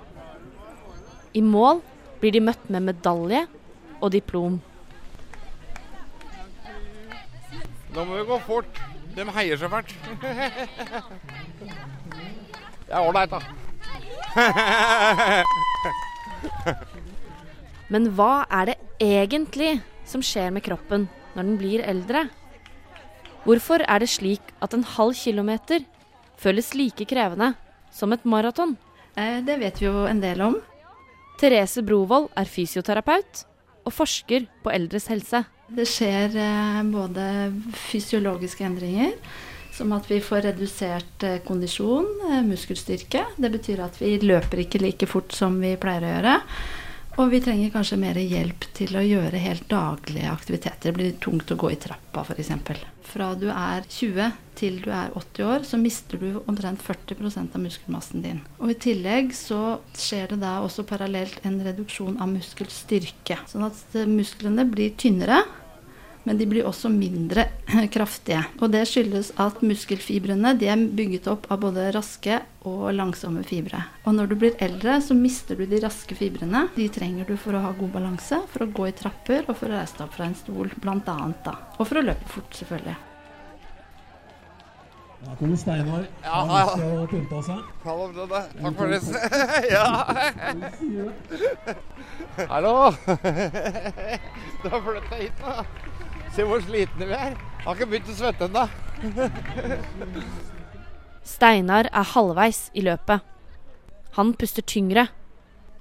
I 1.38 1.42
mål 1.46 1.84
blir 2.22 2.34
de 2.34 2.42
møtt 2.42 2.66
med 2.74 2.88
medalje 2.88 3.44
og 4.02 4.12
diplom. 4.16 4.58
Nå 7.94 8.06
må 8.06 8.18
vi 8.18 8.26
gå 8.32 8.40
fort. 8.50 8.82
De 9.14 9.26
heier 9.38 9.58
så 9.58 9.70
fælt. 9.70 9.94
Det 12.88 12.94
er 12.94 13.02
ålreit, 13.02 13.34
da. 13.34 13.42
Men 17.94 18.10
hva 18.18 18.46
er 18.52 18.72
det 18.72 18.78
egentlig 19.00 19.78
som 20.08 20.24
skjer 20.24 20.52
med 20.56 20.66
kroppen 20.66 21.08
når 21.36 21.44
den 21.48 21.58
blir 21.60 21.84
eldre? 21.88 22.26
Hvorfor 23.48 23.84
er 23.88 24.04
det 24.04 24.10
slik 24.12 24.44
at 24.64 24.74
en 24.76 24.84
halv 24.84 25.16
kilometer 25.16 25.86
føles 26.38 26.74
like 26.76 27.06
krevende 27.08 27.54
som 27.96 28.12
et 28.12 28.26
maraton? 28.28 28.76
Eh, 29.16 29.40
Det 29.42 29.60
vet 29.60 29.80
vi 29.80 29.86
jo 29.88 30.06
en 30.06 30.20
del 30.20 30.42
om. 30.42 30.58
Therese 31.40 31.84
Brovold 31.86 32.28
er 32.36 32.50
fysioterapeut 32.50 33.46
og 33.86 33.94
forsker 33.94 34.48
på 34.64 34.74
eldres 34.74 35.08
helse. 35.08 35.46
Det 35.70 35.86
skjer 35.88 36.36
eh, 36.36 36.82
både 36.92 37.54
fysiologiske 37.88 38.66
endringer, 38.68 39.14
som 39.72 39.94
at 39.94 40.10
vi 40.10 40.20
får 40.20 40.50
redusert 40.50 41.24
eh, 41.24 41.40
kondisjon, 41.46 42.08
muskelstyrke. 42.50 43.24
Det 43.38 43.52
betyr 43.54 43.86
at 43.86 43.96
vi 44.02 44.18
løper 44.26 44.66
ikke 44.66 44.82
like 44.84 45.08
fort 45.08 45.32
som 45.32 45.56
vi 45.62 45.76
pleier 45.80 46.04
å 46.04 46.12
gjøre. 46.18 46.36
Og 47.18 47.32
vi 47.34 47.40
trenger 47.42 47.72
kanskje 47.74 47.98
mer 47.98 48.18
hjelp 48.22 48.68
til 48.78 48.94
å 48.94 49.02
gjøre 49.02 49.40
helt 49.42 49.64
daglige 49.72 50.30
aktiviteter. 50.30 50.92
Det 50.92 50.94
blir 50.94 51.16
tungt 51.24 51.50
å 51.50 51.58
gå 51.58 51.72
i 51.74 51.80
trappa 51.82 52.22
f.eks. 52.22 52.52
Fra 53.08 53.32
du 53.40 53.48
er 53.50 53.88
20 53.90 54.36
til 54.60 54.78
du 54.84 54.92
er 54.94 55.10
80 55.18 55.48
år, 55.48 55.66
så 55.66 55.80
mister 55.82 56.22
du 56.22 56.44
omtrent 56.46 56.84
40% 56.86 57.58
av 57.58 57.64
muskelmassen 57.64 58.22
din. 58.22 58.44
Og 58.62 58.74
i 58.76 58.78
tillegg 58.86 59.34
så 59.34 59.80
skjer 59.98 60.36
det 60.36 60.44
da 60.44 60.60
også 60.62 60.86
parallelt 60.86 61.42
en 61.48 61.58
reduksjon 61.66 62.20
av 62.22 62.30
muskelstyrke. 62.36 63.40
Sånn 63.50 63.66
at 63.66 63.98
eh, 63.98 64.06
musklene 64.10 64.68
blir 64.70 64.94
tynnere, 65.02 65.42
men 66.28 66.38
de 66.38 66.48
blir 66.50 66.68
også 66.68 66.92
mindre 66.92 67.48
kraftige. 67.96 68.44
Og 68.60 68.74
det 68.74 68.84
skyldes 68.90 69.32
at 69.40 69.64
muskelfibrene 69.64 70.54
de 70.60 70.68
er 70.74 70.86
bygget 71.00 71.30
opp 71.32 71.48
av 71.54 71.62
både 71.64 71.88
raske 71.96 72.42
og 72.68 72.90
langsomme 72.98 73.46
fibre. 73.48 73.86
Og 74.04 74.18
når 74.18 74.32
du 74.32 74.38
blir 74.44 74.60
eldre, 74.64 75.00
så 75.04 75.16
mister 75.16 75.56
du 75.56 75.64
de 75.70 75.80
raske 75.84 76.18
fibrene. 76.20 76.68
De 76.76 76.90
trenger 76.92 77.30
du 77.30 77.38
for 77.40 77.56
å 77.56 77.64
ha 77.64 77.74
god 77.78 77.94
balanse, 77.96 78.42
for 78.52 78.68
å 78.68 78.72
gå 78.76 78.90
i 78.90 78.96
trapper 78.98 79.48
og 79.48 79.56
for 79.56 79.72
å 79.72 79.78
reise 79.80 79.96
deg 79.96 80.08
opp 80.10 80.18
fra 80.20 80.28
en 80.28 80.40
stol, 80.44 80.74
annet 80.88 81.46
da. 81.48 81.56
Og 81.78 81.86
for 81.88 82.02
å 82.02 82.10
løpe 82.10 82.34
fort, 82.36 82.52
selvfølgelig. 82.60 82.98
Da 85.26 85.36
kommer 85.36 85.56
Steinar. 85.58 86.06
Ja, 86.24 86.30
Han 86.30 86.50
ja. 86.50 86.54
har 86.54 86.66
lyst 86.66 86.78
til 86.78 86.98
å 86.98 87.08
pynte 87.12 87.40
seg. 87.48 87.60
Hallo, 87.84 88.06
Brodde. 88.14 88.42
Takk 88.62 88.76
for 88.78 88.88
det. 88.92 89.02
ja. 89.76 89.88
Hallo. 92.52 92.76
Du 94.64 94.70
har 94.74 94.82
flytta 94.82 95.16
hit 95.20 95.42
nå. 95.42 95.54
Se 96.38 96.44
hvor 96.46 96.62
slitne 96.62 97.08
vi 97.10 97.16
er. 97.18 97.32
Har 97.64 97.74
ikke 97.74 97.88
begynt 97.90 98.10
å 98.12 98.14
svette 98.14 98.46
ennå. 98.46 98.68
Steinar 101.26 101.88
er 101.90 102.10
halvveis 102.12 102.60
i 102.78 102.84
løpet. 102.86 103.24
Han 104.20 104.36
puster 104.38 104.62
tyngre, 104.62 105.08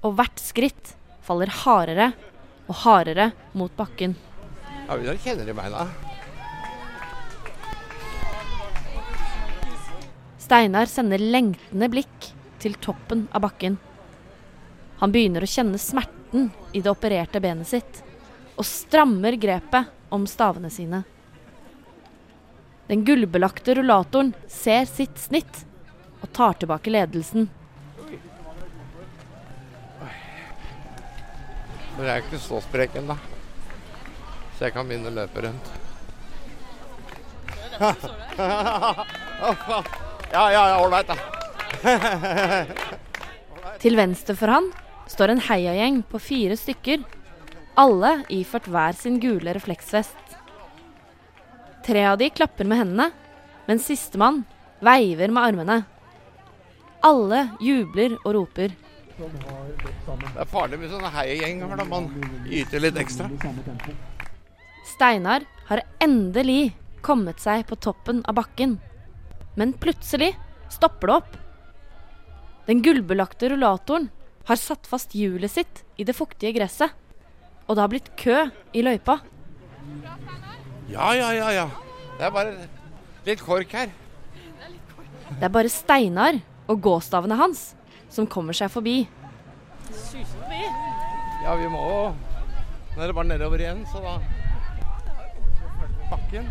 og 0.01 0.15
hvert 0.17 0.41
skritt 0.41 0.95
faller 1.21 1.51
hardere 1.59 2.07
og 2.65 2.79
hardere 2.81 3.27
mot 3.53 3.69
bakken. 3.77 4.15
Ja, 4.87 4.97
vi 4.97 5.13
kjenner 5.21 5.51
i 5.51 5.55
beina. 5.59 5.83
Steinar 10.41 10.89
sender 10.89 11.21
lengtende 11.21 11.91
blikk 11.93 12.31
til 12.63 12.79
toppen 12.81 13.27
av 13.29 13.45
bakken. 13.45 13.77
Han 15.03 15.13
begynner 15.13 15.45
å 15.45 15.51
kjenne 15.51 15.77
smerten 15.77 16.49
i 16.73 16.81
det 16.81 16.89
opererte 16.89 17.43
benet 17.45 17.69
sitt, 17.69 18.01
og 18.57 18.65
strammer 18.65 19.37
grepet 19.37 19.93
om 20.09 20.27
stavene 20.27 20.69
sine. 20.69 21.03
Den 22.87 23.05
gullbelagte 23.05 23.75
rullatoren 23.75 24.33
ser 24.47 24.85
sitt 24.87 25.19
snitt 25.19 25.65
og 26.21 26.31
tar 26.33 26.53
tilbake 26.61 26.89
ledelsen. 26.93 27.49
Men 31.97 32.05
jeg 32.05 32.13
er 32.13 32.21
ikke 32.23 32.39
så 32.39 32.61
sprek 32.61 32.95
ennå. 32.99 33.15
Så 34.57 34.63
jeg 34.67 34.73
kan 34.75 34.87
begynne 34.87 35.09
å 35.11 35.17
løpe 35.17 35.41
rundt. 35.47 35.65
Ja, 40.27 40.51
ja, 40.51 40.63
ja, 40.69 40.77
ålreit, 40.83 41.07
da. 41.07 41.15
Til 43.79 43.95
venstre 43.95 44.35
for 44.35 44.51
han 44.51 44.65
står 45.07 45.31
en 45.31 45.39
heiagjeng 45.47 46.03
på 46.09 46.19
fire 46.19 46.57
stykker, 46.59 46.99
alle 47.77 48.23
iført 48.33 48.67
hver 48.71 48.97
sin 48.97 49.19
gule 49.21 49.53
refleksvest. 49.53 50.17
Tre 51.85 52.03
av 52.09 52.17
de 52.19 52.29
klapper 52.33 52.67
med 52.67 52.81
hendene, 52.81 53.11
mens 53.69 53.85
sistemann 53.87 54.41
veiver 54.83 55.31
med 55.31 55.43
armene. 55.51 55.77
Alle 57.05 57.43
jubler 57.61 58.17
og 58.23 58.33
roper. 58.39 58.73
Det 59.17 60.41
er 60.41 60.49
farlig 60.49 60.81
med 60.81 60.91
sånne 60.91 61.13
heiagjenger, 61.13 61.77
når 61.77 61.87
man 61.89 62.09
yter 62.49 62.81
litt 62.83 62.99
ekstra. 63.01 63.29
Steinar 64.87 65.45
har 65.69 65.85
endelig 66.03 66.73
kommet 67.05 67.39
seg 67.41 67.65
på 67.69 67.77
toppen 67.81 68.23
av 68.27 68.37
bakken. 68.41 68.77
Men 69.57 69.73
plutselig 69.77 70.33
stopper 70.73 71.09
det 71.09 71.17
opp. 71.21 71.33
Den 72.67 72.81
gullbelagte 72.83 73.53
rullatoren 73.53 74.09
har 74.49 74.59
satt 74.59 74.89
fast 74.89 75.15
hjulet 75.15 75.53
sitt 75.53 75.83
i 75.97 76.05
det 76.07 76.15
fuktige 76.17 76.55
gresset. 76.57 76.91
Og 77.67 77.75
det 77.75 77.83
har 77.83 77.91
blitt 77.91 78.11
kø 78.19 78.37
i 78.73 78.83
løypa. 78.85 79.19
Ja, 80.87 81.11
ja, 81.13 81.31
ja, 81.35 81.49
ja. 81.51 81.65
Det 82.17 82.25
er 82.25 82.31
bare 82.33 82.53
litt 83.27 83.43
kork 83.43 83.73
her. 83.75 83.91
Det 85.27 85.43
er 85.43 85.51
bare 85.51 85.69
Steinar 85.71 86.39
og 86.71 86.79
gåstavene 86.81 87.35
hans 87.39 87.73
som 88.09 88.27
kommer 88.27 88.55
seg 88.55 88.71
forbi. 88.71 89.01
Ja, 91.43 91.55
vi 91.55 91.67
må 91.71 91.83
jo 91.87 91.99
Nå 92.97 93.03
er 93.03 93.11
det 93.11 93.15
bare 93.15 93.29
nedover 93.29 93.61
igjen, 93.61 93.83
så 93.91 94.01
da 94.01 94.15
Bakken. 96.09 96.47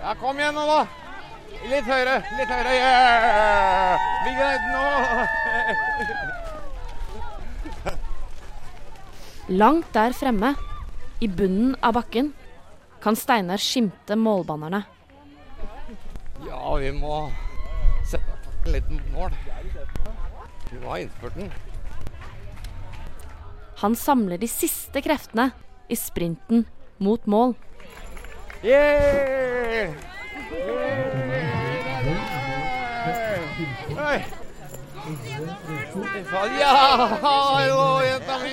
Ja, 0.00 0.12
kom 0.20 0.36
igjen 0.36 0.58
nå, 0.58 0.66
da. 0.68 0.82
Litt 1.70 1.86
høyere, 1.88 2.18
litt 2.36 2.50
høyere. 2.50 2.74
Yeah! 2.74 4.08
Vi 4.26 4.34
greide 4.36 4.58
det 4.60 4.72
nå. 4.74 6.40
Langt 9.48 9.92
der 9.92 10.14
fremme, 10.16 10.54
i 11.20 11.28
bunnen 11.28 11.74
av 11.84 11.92
bakken, 11.98 12.32
kan 13.04 13.16
Steinar 13.16 13.60
skimte 13.60 14.16
målbannerne. 14.16 14.80
Ja, 16.46 16.74
vi 16.80 16.92
må 16.96 17.18
sette 18.08 18.72
litt 18.72 18.88
mot 18.88 19.10
mål. 19.12 19.36
Vi 20.70 20.80
må 20.80 20.94
ha 20.94 20.98
innspurten. 21.02 21.52
Han 23.84 23.98
samler 24.00 24.40
de 24.40 24.48
siste 24.48 25.04
kreftene 25.04 25.50
i 25.92 25.98
sprinten 26.00 26.64
mot 26.96 27.28
mål. 27.28 27.52
Yeah! 28.64 29.92
Oi. 30.54 30.93
Ja! 36.58 37.18
Hallo, 37.22 38.00
jenta 38.00 38.38
mi! 38.40 38.52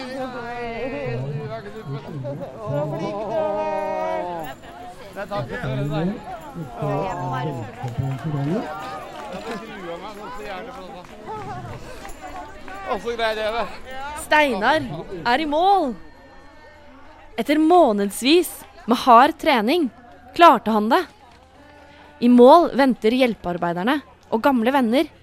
Steinar 14.26 14.82
er 15.24 15.40
i 15.40 15.46
mål! 15.48 15.96
Etter 17.40 17.56
månedsvis 17.64 18.52
med 18.92 18.98
hard 19.06 19.38
trening 19.40 19.88
klarte 20.36 20.72
han 20.76 20.92
det. 20.92 21.06
I 22.20 22.28
mål 22.28 22.74
venter 22.76 23.16
hjelpearbeiderne 23.16 24.02
og 24.32 24.44
gamle 24.44 24.76
venner. 24.76 25.21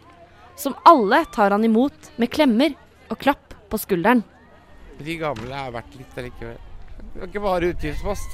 Som 0.58 0.74
alle 0.88 1.22
tar 1.34 1.50
han 1.54 1.64
imot 1.64 2.10
med 2.18 2.30
klemmer 2.34 2.74
og 3.08 3.18
klapp 3.22 3.54
på 3.70 3.76
skulderen. 3.80 4.22
De 4.98 5.14
gamle 5.20 5.54
er 5.54 5.70
verdt 5.76 5.94
litt 5.98 6.18
allikevel. 6.18 6.58
Det 6.98 7.20
var 7.20 7.26
ikke 7.30 7.42
bare 7.44 7.68
utgiftspost. 7.72 8.30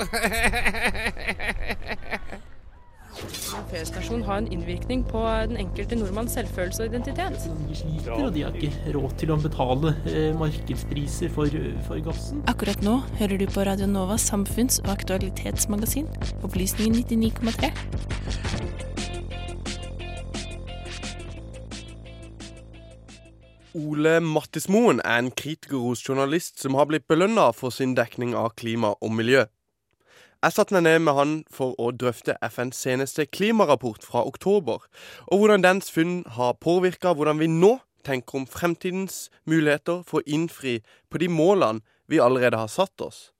P-stasjon 3.70 4.22
har 4.26 4.36
en 4.40 4.48
innvirkning 4.50 5.04
på 5.06 5.20
den 5.48 5.56
enkelte 5.60 5.94
nordmanns 5.98 6.34
selvfølelse 6.34 6.82
og 6.82 6.88
identitet. 6.90 7.36
Sliter, 7.78 8.10
Og 8.16 8.32
de 8.34 8.40
har 8.42 8.52
ikke 8.58 8.92
råd 8.96 9.12
til 9.20 9.28
å 9.30 9.36
betale 9.44 9.88
eh, 10.10 10.32
markedspriser 10.38 11.28
for, 11.34 11.46
for 11.86 11.96
gassen. 12.08 12.36
Akkurat 12.50 12.80
nå 12.84 12.94
hører 13.20 13.36
du 13.40 13.46
på 13.46 13.60
Radio 13.68 13.86
Novas 13.90 14.24
samfunns- 14.30 14.80
og 14.82 14.88
aktualitetsmagasin, 14.96 16.06
Opplysningen 16.42 16.94
99,3. 17.04 17.70
Ole 23.74 24.20
Mattismoen 24.22 25.00
er 25.02 25.16
en 25.18 25.32
kritikerros 25.34 26.04
journalist 26.08 26.60
som 26.62 26.76
har 26.78 26.86
blitt 26.86 27.08
belønna 27.10 27.48
for 27.58 27.74
sin 27.74 27.96
dekning 27.98 28.30
av 28.38 28.52
klima 28.54 28.92
og 29.02 29.10
miljø. 29.18 29.40
Jeg 30.46 30.54
satte 30.54 30.76
meg 30.76 30.84
ned 30.86 31.02
med 31.02 31.18
han 31.18 31.32
for 31.50 31.74
å 31.82 31.88
drøfte 31.90 32.36
FNs 32.38 32.78
seneste 32.86 33.26
klimarapport 33.26 34.06
fra 34.06 34.22
oktober, 34.30 34.86
og 35.26 35.42
hvordan 35.42 35.66
dens 35.66 35.90
funn 35.90 36.20
har 36.38 36.54
påvirka 36.62 37.16
hvordan 37.18 37.42
vi 37.42 37.50
nå 37.50 37.72
tenker 38.06 38.38
om 38.38 38.46
fremtidens 38.46 39.24
muligheter 39.42 40.06
for 40.06 40.22
å 40.22 40.28
innfri 40.38 40.78
på 41.10 41.18
de 41.18 41.32
målene 41.32 41.82
vi 42.06 42.22
allerede 42.22 42.62
har 42.62 42.70
satt 42.70 43.02
oss. 43.02 43.32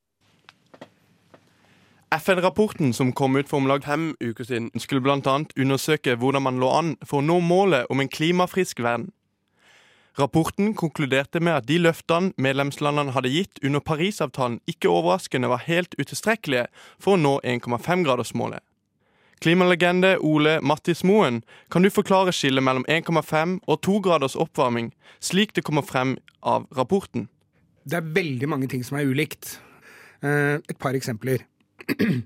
FN-rapporten 2.11 2.91
som 2.91 3.15
kom 3.15 3.39
ut 3.39 3.47
for 3.47 3.63
om 3.63 3.71
lag 3.71 3.87
fem 3.87 4.17
uker 4.19 4.51
siden, 4.51 4.73
skulle 4.83 5.03
bl.a. 5.05 5.39
undersøke 5.55 6.19
hvordan 6.19 6.43
man 6.43 6.59
lå 6.59 6.75
an 6.75 6.97
for 7.07 7.23
å 7.23 7.27
nå 7.27 7.39
målet 7.39 7.87
om 7.87 8.03
en 8.03 8.11
klimafrisk 8.11 8.83
verden. 8.83 9.13
Rapporten 10.19 10.75
konkluderte 10.79 11.41
med 11.43 11.57
at 11.59 11.67
de 11.67 11.81
løftene 11.83 12.31
medlemslandene 12.39 13.17
hadde 13.17 13.33
gitt 13.35 13.59
under 13.67 13.83
Parisavtalen, 13.83 14.61
ikke 14.71 14.93
overraskende 14.93 15.51
var 15.51 15.65
helt 15.67 15.97
utilstrekkelige 15.99 16.69
for 17.03 17.17
å 17.17 17.21
nå 17.21 17.33
1,5-gradersmålet. 17.43 18.63
Klimalegende 19.43 20.15
Ole 20.23 20.61
Mattis 20.63 21.03
Moen, 21.05 21.43
kan 21.69 21.83
du 21.83 21.91
forklare 21.91 22.33
skillet 22.33 22.63
mellom 22.63 22.87
1,5 22.87 23.59
og 23.67 23.81
2 23.83 23.99
graders 24.07 24.39
oppvarming, 24.39 24.93
slik 25.19 25.57
det 25.59 25.67
kommer 25.67 25.83
frem 25.83 26.15
av 26.47 26.69
rapporten? 26.79 27.27
Det 27.83 27.99
er 27.99 28.15
veldig 28.15 28.49
mange 28.49 28.71
ting 28.71 28.87
som 28.87 29.01
er 29.01 29.11
ulikt. 29.11 29.57
Eh, 30.23 30.63
et 30.63 30.79
par 30.79 30.95
eksempler. 30.95 31.43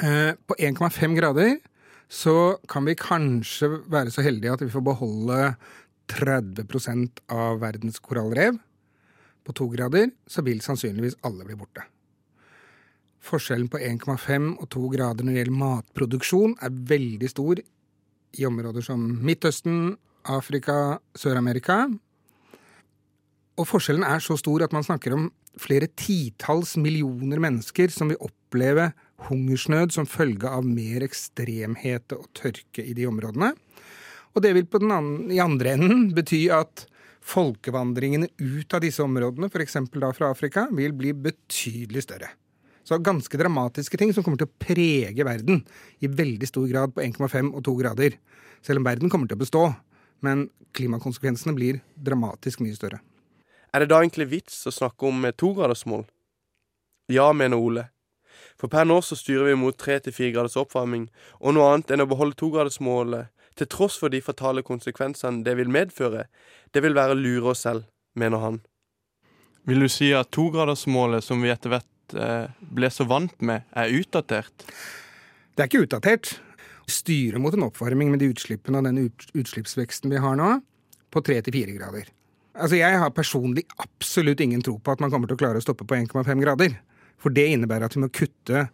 Eh, 0.00 0.32
på 0.46 0.54
1,5 0.54 1.16
grader 1.18 1.56
så 2.08 2.54
kan 2.70 2.86
vi 2.86 2.94
kanskje 2.96 3.66
være 3.90 4.12
så 4.14 4.22
heldige 4.22 4.52
at 4.54 4.62
vi 4.62 4.70
får 4.70 4.84
beholde 4.86 5.38
30% 6.10 7.22
av 7.32 7.60
verdens 7.62 8.00
korallrev. 8.02 8.58
På 9.46 9.54
to 9.56 9.70
grader 9.72 10.10
så 10.28 10.44
vil 10.46 10.60
sannsynligvis 10.64 11.18
alle 11.26 11.46
bli 11.46 11.56
borte. 11.58 11.86
Forskjellen 13.20 13.68
på 13.68 13.80
1,5 13.84 14.54
og 14.56 14.68
2 14.72 14.86
grader 14.94 15.26
når 15.26 15.34
det 15.34 15.42
gjelder 15.42 15.60
matproduksjon, 15.60 16.54
er 16.64 16.78
veldig 16.92 17.28
stor 17.28 17.60
i 17.60 18.46
områder 18.46 18.84
som 18.84 19.02
Midtøsten, 19.24 19.98
Afrika, 20.30 21.00
Sør-Amerika. 21.16 21.82
Og 23.60 23.68
forskjellen 23.68 24.06
er 24.06 24.22
så 24.24 24.38
stor 24.40 24.64
at 24.64 24.72
man 24.72 24.86
snakker 24.86 25.16
om 25.16 25.28
flere 25.60 25.90
titalls 25.98 26.76
millioner 26.80 27.42
mennesker 27.42 27.92
som 27.92 28.12
vil 28.12 28.20
oppleve 28.24 28.90
hungersnød 29.28 29.92
som 29.92 30.08
følge 30.08 30.48
av 30.48 30.64
mer 30.64 31.04
ekstremhete 31.04 32.16
og 32.16 32.30
tørke 32.36 32.84
i 32.84 32.94
de 32.96 33.08
områdene. 33.10 33.52
Og 34.34 34.44
det 34.44 34.54
vil 34.56 34.68
på 34.70 34.80
den 34.82 34.92
andre, 34.94 35.34
i 35.34 35.40
andre 35.42 35.74
enden 35.76 36.10
bety 36.14 36.44
at 36.54 36.86
folkevandringene 37.30 38.30
ut 38.38 38.74
av 38.74 38.82
disse 38.84 39.02
områdene, 39.04 39.50
f.eks. 39.50 39.76
da 39.92 40.12
fra 40.16 40.30
Afrika, 40.32 40.66
vil 40.72 40.94
bli 40.96 41.12
betydelig 41.26 42.06
større. 42.06 42.30
Så 42.86 42.98
ganske 42.98 43.38
dramatiske 43.38 43.98
ting 44.00 44.14
som 44.14 44.24
kommer 44.24 44.40
til 44.40 44.48
å 44.48 44.62
prege 44.62 45.26
verden 45.26 45.60
i 46.00 46.08
veldig 46.08 46.48
stor 46.48 46.66
grad 46.70 46.94
på 46.96 47.04
1,5 47.04 47.52
og 47.52 47.62
2 47.66 47.76
grader. 47.82 48.16
Selv 48.64 48.80
om 48.80 48.88
verden 48.88 49.12
kommer 49.12 49.30
til 49.30 49.38
å 49.38 49.44
bestå. 49.44 49.64
Men 50.24 50.48
klimakonsekvensene 50.76 51.54
blir 51.56 51.80
dramatisk 51.96 52.62
mye 52.64 52.76
større. 52.76 53.00
Er 53.72 53.84
det 53.84 53.92
da 53.92 54.00
egentlig 54.00 54.28
vits 54.32 54.64
å 54.66 54.74
snakke 54.74 55.06
om 55.06 55.28
togradersmål? 55.38 56.04
Ja, 57.10 57.30
mener 57.32 57.60
Ole. 57.60 57.86
For 58.60 58.68
per 58.68 58.84
nå 58.84 58.98
så 59.04 59.16
styrer 59.16 59.48
vi 59.48 59.58
mot 59.58 59.76
tre 59.78 59.98
til 60.02 60.14
fire 60.14 60.34
graders 60.34 60.58
oppvarming, 60.60 61.06
og 61.40 61.54
noe 61.54 61.70
annet 61.70 61.94
enn 61.94 62.04
å 62.04 62.08
beholde 62.10 62.38
togradersmålet, 62.38 63.30
til 63.58 63.68
tross 63.70 63.98
for 64.00 64.12
de 64.12 64.22
fatale 64.24 64.62
konsekvensene 64.66 65.44
det 65.46 65.56
vil 65.58 65.72
medføre, 65.72 66.26
det 66.74 66.82
vil 66.84 66.96
være 66.96 67.16
å 67.16 67.20
lure 67.20 67.54
oss 67.54 67.64
selv, 67.66 67.86
mener 68.18 68.42
han. 68.42 68.60
Vil 69.68 69.84
du 69.84 69.88
si 69.92 70.10
at 70.16 70.30
togradersmålet 70.34 71.24
som 71.24 71.42
vi 71.44 71.52
etter 71.52 71.74
hvert 71.74 72.14
eh, 72.16 72.52
ble 72.60 72.90
så 72.92 73.06
vant 73.08 73.34
med, 73.44 73.66
er 73.76 73.92
utdatert? 74.00 74.64
Det 75.54 75.64
er 75.64 75.68
ikke 75.68 75.84
utdatert. 75.84 76.32
Styre 76.90 77.38
mot 77.42 77.54
en 77.54 77.68
oppvarming 77.68 78.10
med 78.10 78.22
de 78.22 78.30
utslippene 78.32 78.80
og 78.80 78.88
den 78.88 79.02
utslippsveksten 79.04 80.10
vi 80.10 80.22
har 80.22 80.38
nå, 80.40 80.56
på 81.10 81.22
tre 81.26 81.38
til 81.44 81.54
fire 81.54 81.76
grader. 81.76 82.08
Altså, 82.56 82.80
jeg 82.80 82.98
har 82.98 83.12
personlig 83.14 83.66
absolutt 83.78 84.40
ingen 84.42 84.62
tro 84.64 84.76
på 84.82 84.94
at 84.94 85.02
man 85.02 85.12
kommer 85.12 85.30
til 85.30 85.38
å 85.38 85.42
klare 85.42 85.60
å 85.60 85.64
stoppe 85.64 85.86
på 85.86 85.98
1,5 85.98 86.42
grader. 86.42 86.74
For 87.20 87.32
det 87.34 87.50
innebærer 87.52 87.86
at 87.86 87.96
vi 87.96 88.02
må 88.02 88.08
kutte 88.12 88.64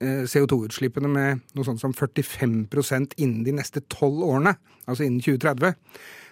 CO2-utslippene 0.00 1.10
med 1.10 1.42
noe 1.56 1.66
sånt 1.66 1.82
som 1.82 1.94
45% 1.96 3.16
innen 3.18 3.42
de 3.46 3.56
neste 3.56 3.82
tolv 3.90 4.22
årene. 4.26 4.54
Altså 4.86 5.06
innen 5.06 5.22
2030. 5.24 5.74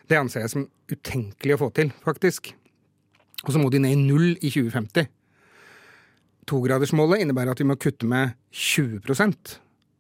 Det 0.07 0.19
anser 0.21 0.45
jeg 0.45 0.53
som 0.53 0.69
utenkelig 0.93 1.57
å 1.57 1.61
få 1.65 1.71
til, 1.75 1.91
faktisk. 2.05 2.53
Og 3.45 3.53
så 3.55 3.61
må 3.61 3.71
de 3.71 3.83
ned 3.83 3.97
i 3.97 4.01
null 4.01 4.35
i 4.39 4.51
2050. 4.53 5.09
Togradersmålet 6.47 7.25
innebærer 7.25 7.57
at 7.57 7.61
vi 7.63 7.67
må 7.67 7.75
kutte 7.81 8.07
med 8.07 8.37
20% 8.55 9.57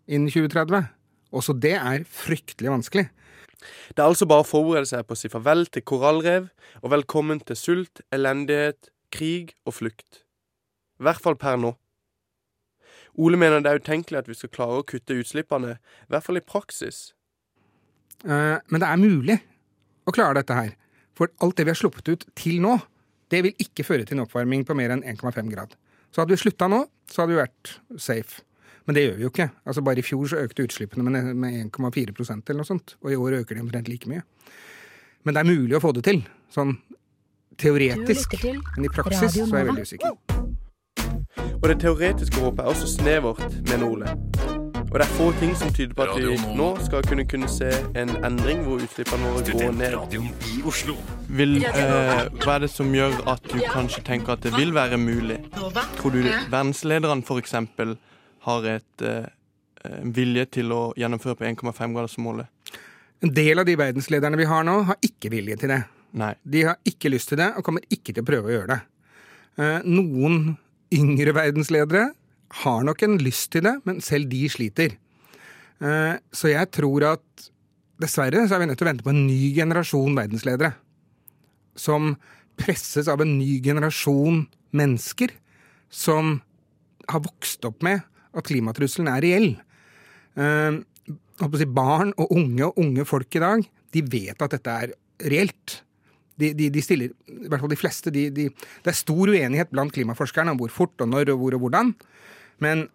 innen 0.06 0.30
2030. 0.30 0.86
Også 1.34 1.56
det 1.58 1.74
er 1.74 2.06
fryktelig 2.06 2.70
vanskelig. 2.70 3.08
Det 3.96 3.98
er 3.98 4.06
altså 4.06 4.28
bare 4.30 4.44
å 4.44 4.46
forberede 4.46 4.86
seg 4.86 5.06
på 5.06 5.16
å 5.16 5.18
si 5.18 5.30
farvel 5.32 5.66
til 5.72 5.82
korallrev, 5.86 6.46
og 6.84 6.92
velkommen 6.92 7.40
til 7.42 7.58
sult, 7.58 8.02
elendighet, 8.14 8.92
krig 9.10 9.56
og 9.66 9.74
flukt. 9.80 10.22
I 11.00 11.08
hvert 11.08 11.22
fall 11.24 11.38
per 11.40 11.58
nå. 11.60 11.74
Ole 13.16 13.38
mener 13.40 13.62
det 13.64 13.72
er 13.72 13.80
utenkelig 13.80 14.20
at 14.20 14.28
vi 14.28 14.36
skal 14.36 14.52
klare 14.52 14.80
å 14.80 14.86
kutte 14.86 15.16
utslippene, 15.16 15.76
i 15.78 16.12
hvert 16.12 16.26
fall 16.26 16.40
i 16.40 16.44
praksis. 16.44 17.12
Uh, 18.24 18.58
Men 18.68 18.82
det 18.82 18.88
er 18.88 19.00
mulig 19.00 19.38
å 20.06 20.14
klare 20.14 20.40
dette 20.40 20.56
her. 20.56 20.74
For 21.16 21.32
alt 21.40 21.56
det 21.56 21.64
vi 21.66 21.72
har 21.72 21.80
sluppet 21.80 22.08
ut 22.12 22.26
til 22.36 22.60
nå, 22.60 22.76
det 23.32 23.42
vil 23.42 23.62
ikke 23.62 23.86
føre 23.86 24.04
til 24.06 24.18
en 24.18 24.26
oppvarming 24.26 24.66
på 24.68 24.76
mer 24.78 24.92
enn 24.94 25.04
1,5 25.04 25.48
grad. 25.50 25.72
Så 26.12 26.22
hadde 26.22 26.36
vi 26.36 26.40
slutta 26.40 26.68
nå, 26.70 26.84
så 27.10 27.22
hadde 27.22 27.34
vi 27.34 27.40
vært 27.40 27.72
safe. 28.00 28.44
Men 28.86 28.94
det 28.94 29.02
gjør 29.02 29.16
vi 29.16 29.24
jo 29.26 29.32
ikke. 29.32 29.48
Altså 29.66 29.82
Bare 29.82 30.00
i 30.00 30.06
fjor 30.06 30.28
så 30.30 30.42
økte 30.44 30.66
utslippene 30.68 31.02
med, 31.08 31.32
med 31.34 31.58
1,4% 31.74 32.52
eller 32.52 32.62
noe 32.62 32.68
sånt. 32.68 32.94
Og 33.02 33.10
i 33.12 33.18
år 33.18 33.40
øker 33.40 33.58
de 33.58 33.64
omtrent 33.64 33.90
like 33.90 34.10
mye. 34.10 34.22
Men 35.26 35.34
det 35.34 35.42
er 35.42 35.50
mulig 35.50 35.74
å 35.76 35.82
få 35.82 35.90
det 35.96 36.04
til. 36.06 36.22
Sånn 36.54 36.76
teoretisk. 37.58 38.38
Til 38.38 38.62
Men 38.76 38.86
i 38.86 38.92
praksis 38.92 39.34
så 39.34 39.48
er 39.48 39.64
jeg 39.64 39.70
veldig 39.72 39.88
usikker. 39.90 40.26
Og 41.62 41.68
det 41.68 41.80
teoretiske 41.82 42.40
håpet 42.40 42.64
er 42.64 42.72
også 42.72 42.88
snevert, 42.97 43.44
mener 43.70 43.86
Ole. 43.86 44.16
Og 44.86 45.01
det 45.01 45.05
er 45.07 45.12
få 45.18 45.26
ting 45.40 45.55
som 45.59 45.72
tyder 45.74 45.94
på 45.99 46.05
at 46.07 46.16
vi 46.22 46.36
nå 46.57 46.66
skal 46.86 47.03
kunne, 47.05 47.24
kunne 47.28 47.49
se 47.51 47.68
en 47.99 48.12
endring 48.24 48.62
hvor 48.64 48.80
utslippene 48.80 49.32
våre 49.34 49.55
går 49.59 49.74
ned. 49.76 49.97
Vil, 51.28 51.57
eh, 51.66 52.20
hva 52.40 52.55
er 52.55 52.62
det 52.64 52.70
som 52.70 52.94
gjør 52.94 53.16
at 53.32 53.49
du 53.51 53.59
kanskje 53.72 54.05
tenker 54.07 54.36
at 54.36 54.47
det 54.47 54.55
vil 54.57 54.72
være 54.74 54.97
mulig? 54.97 55.40
Tror 55.99 56.14
du 56.14 56.22
verdenslederne 56.22 57.26
f.eks. 57.26 57.57
har 58.47 58.68
et 58.72 59.07
eh, 59.11 59.26
vilje 60.16 60.47
til 60.61 60.72
å 60.72 60.82
gjennomføre 60.97 61.40
på 61.40 61.49
1,5-gradersmålet? 61.51 62.47
En 63.26 63.32
del 63.34 63.59
av 63.59 63.66
de 63.66 63.76
verdenslederne 63.76 64.38
vi 64.38 64.47
har 64.49 64.64
nå, 64.64 64.80
har 64.86 65.03
ikke 65.05 65.32
vilje 65.34 65.57
til 65.61 65.74
det. 65.74 65.82
Nei. 66.16 66.34
De 66.44 66.62
har 66.70 66.78
ikke 66.88 67.11
lyst 67.12 67.32
til 67.32 67.40
det, 67.42 67.53
og 67.57 67.66
kommer 67.66 67.84
ikke 67.90 68.14
til 68.14 68.22
å 68.22 68.28
prøve 68.28 68.49
å 68.49 68.55
gjøre 68.55 68.70
det. 68.76 68.80
Eh, 69.57 69.80
Noen 69.88 70.55
yngre 70.95 71.34
verdensledere 71.37 72.11
har 72.62 72.87
nok 72.87 73.03
en 73.03 73.18
lyst 73.18 73.51
til 73.55 73.66
det, 73.66 73.74
men 73.84 74.01
selv 74.05 74.30
de 74.30 74.47
sliter. 74.51 74.97
Eh, 75.82 76.16
Så 76.32 76.53
jeg 76.53 76.70
tror 76.70 77.05
at 77.12 77.51
dessverre 78.01 78.47
så 78.47 78.57
er 78.57 78.61
vi 78.61 78.66
nødt 78.66 78.78
til 78.78 78.87
å 78.87 78.91
vente 78.93 79.05
på 79.05 79.12
en 79.12 79.26
ny 79.26 79.55
generasjon 79.55 80.16
verdensledere. 80.16 80.74
Som 81.76 82.16
presses 82.57 83.09
av 83.09 83.20
en 83.20 83.39
ny 83.39 83.61
generasjon 83.61 84.47
mennesker 84.76 85.32
som 85.91 86.41
har 87.09 87.22
vokst 87.24 87.64
opp 87.64 87.82
med 87.82 88.03
at 88.37 88.47
klimatrusselen 88.49 89.09
er 89.09 89.24
reell. 89.24 89.51
Eh, 90.37 90.82
barn 91.66 92.12
og 92.16 92.32
unge 92.32 92.64
og 92.64 92.78
unge 92.78 93.05
folk 93.05 93.34
i 93.37 93.43
dag, 93.43 93.66
de 93.93 94.03
vet 94.03 94.43
at 94.43 94.51
dette 94.51 94.70
er 94.70 94.95
reelt. 95.30 95.82
De, 96.37 96.51
de, 96.53 96.68
de 96.72 96.82
stiller, 96.84 97.14
i 97.32 97.49
hvert 97.49 97.62
fall 97.62 97.72
de 97.72 97.78
fleste, 97.80 98.12
de, 98.12 98.26
de, 98.34 98.51
det 98.84 98.93
er 98.93 98.99
stor 98.99 99.32
uenighet 99.32 99.70
blant 99.72 99.95
klimaforskerne 99.95 100.53
om 100.53 100.61
hvor 100.61 100.72
fort 100.72 101.01
og 101.01 101.09
når 101.09 101.32
og 101.32 101.41
hvor 101.41 101.57
og 101.57 101.64
hvordan. 101.64 101.95
Men 102.64 102.87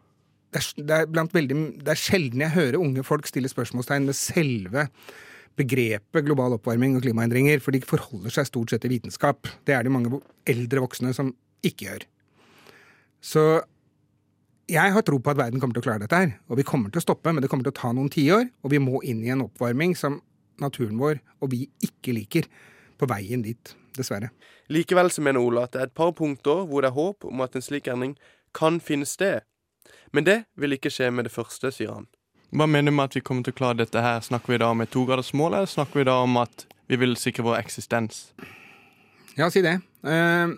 det 0.52 0.62
er, 0.62 0.86
det 0.86 0.96
er, 1.00 1.34
veldig, 1.34 1.58
det 1.82 1.94
er 1.94 2.00
sjelden 2.00 2.44
jeg 2.44 2.54
hører 2.54 2.80
unge 2.82 3.06
folk 3.08 3.30
stille 3.30 3.50
spørsmålstegn 3.50 4.10
ved 4.10 4.18
selve 4.20 4.88
begrepet 5.60 6.26
global 6.26 6.56
oppvarming 6.56 6.96
og 6.98 7.06
klimaendringer, 7.06 7.60
for 7.64 7.76
de 7.76 7.82
forholder 7.84 8.34
seg 8.34 8.48
stort 8.48 8.72
sett 8.72 8.84
til 8.86 8.94
vitenskap. 8.94 9.50
Det 9.68 9.76
er 9.76 9.86
det 9.86 9.94
mange 9.94 10.22
eldre 10.50 10.84
voksne 10.84 11.14
som 11.16 11.34
ikke 11.66 11.88
gjør. 11.88 12.06
Så 13.22 13.46
jeg 14.72 14.94
har 14.96 15.04
tro 15.06 15.20
på 15.20 15.34
at 15.34 15.40
verden 15.40 15.62
kommer 15.62 15.76
til 15.76 15.84
å 15.84 15.88
klare 15.88 16.04
dette 16.04 16.18
her. 16.18 16.36
Og 16.50 16.60
vi 16.60 16.68
kommer 16.68 16.92
til 16.92 17.02
å 17.02 17.06
stoppe, 17.06 17.34
men 17.34 17.44
det 17.44 17.50
kommer 17.52 17.68
til 17.68 17.74
å 17.74 17.80
ta 17.82 17.92
noen 17.96 18.12
tiår. 18.12 18.48
Og 18.64 18.74
vi 18.74 18.80
må 18.82 19.02
inn 19.08 19.24
i 19.26 19.32
en 19.34 19.44
oppvarming 19.46 19.96
som 20.00 20.22
naturen 20.62 21.00
vår 21.02 21.20
og 21.42 21.52
vi 21.54 21.66
ikke 21.84 22.14
liker, 22.16 22.48
på 23.02 23.10
veien 23.10 23.42
dit, 23.46 23.74
dessverre. 23.98 24.30
Likevel 24.72 25.10
så 25.12 25.24
mener 25.26 25.42
Ola 25.42 25.66
at 25.66 25.74
det 25.74 25.82
er 25.82 25.90
et 25.90 25.98
par 25.98 26.14
punkter 26.18 26.66
hvor 26.70 26.86
det 26.86 26.92
er 26.92 26.98
håp 27.00 27.26
om 27.28 27.44
at 27.44 27.58
en 27.58 27.66
slik 27.66 27.90
endring 27.92 28.16
kan 28.58 28.80
finne 28.84 29.08
sted. 29.10 29.42
Men 30.14 30.28
det 30.28 30.42
vil 30.60 30.76
ikke 30.76 30.92
skje 30.94 31.10
med 31.14 31.28
det 31.28 31.34
første, 31.34 31.72
sier 31.74 31.96
han. 31.96 32.10
Hva 32.52 32.68
mener 32.68 32.92
du 32.92 32.98
med 32.98 33.10
at 33.10 33.16
vi 33.16 33.24
kommer 33.24 33.46
til 33.48 33.56
å 33.56 33.58
klare 33.58 33.80
dette 33.80 34.02
her? 34.04 34.20
Snakker 34.24 34.54
vi 34.54 34.60
da 34.60 34.74
om 34.74 34.84
et 34.84 34.92
togradersmål, 34.92 35.56
eller 35.56 35.72
snakker 35.72 36.02
vi 36.02 36.08
da 36.10 36.18
om 36.26 36.36
at 36.42 36.66
vi 36.92 37.00
vil 37.00 37.16
sikre 37.20 37.46
vår 37.48 37.62
eksistens? 37.62 38.26
Ja, 39.38 39.48
si 39.48 39.64
det. 39.64 39.78
Eh, 40.04 40.52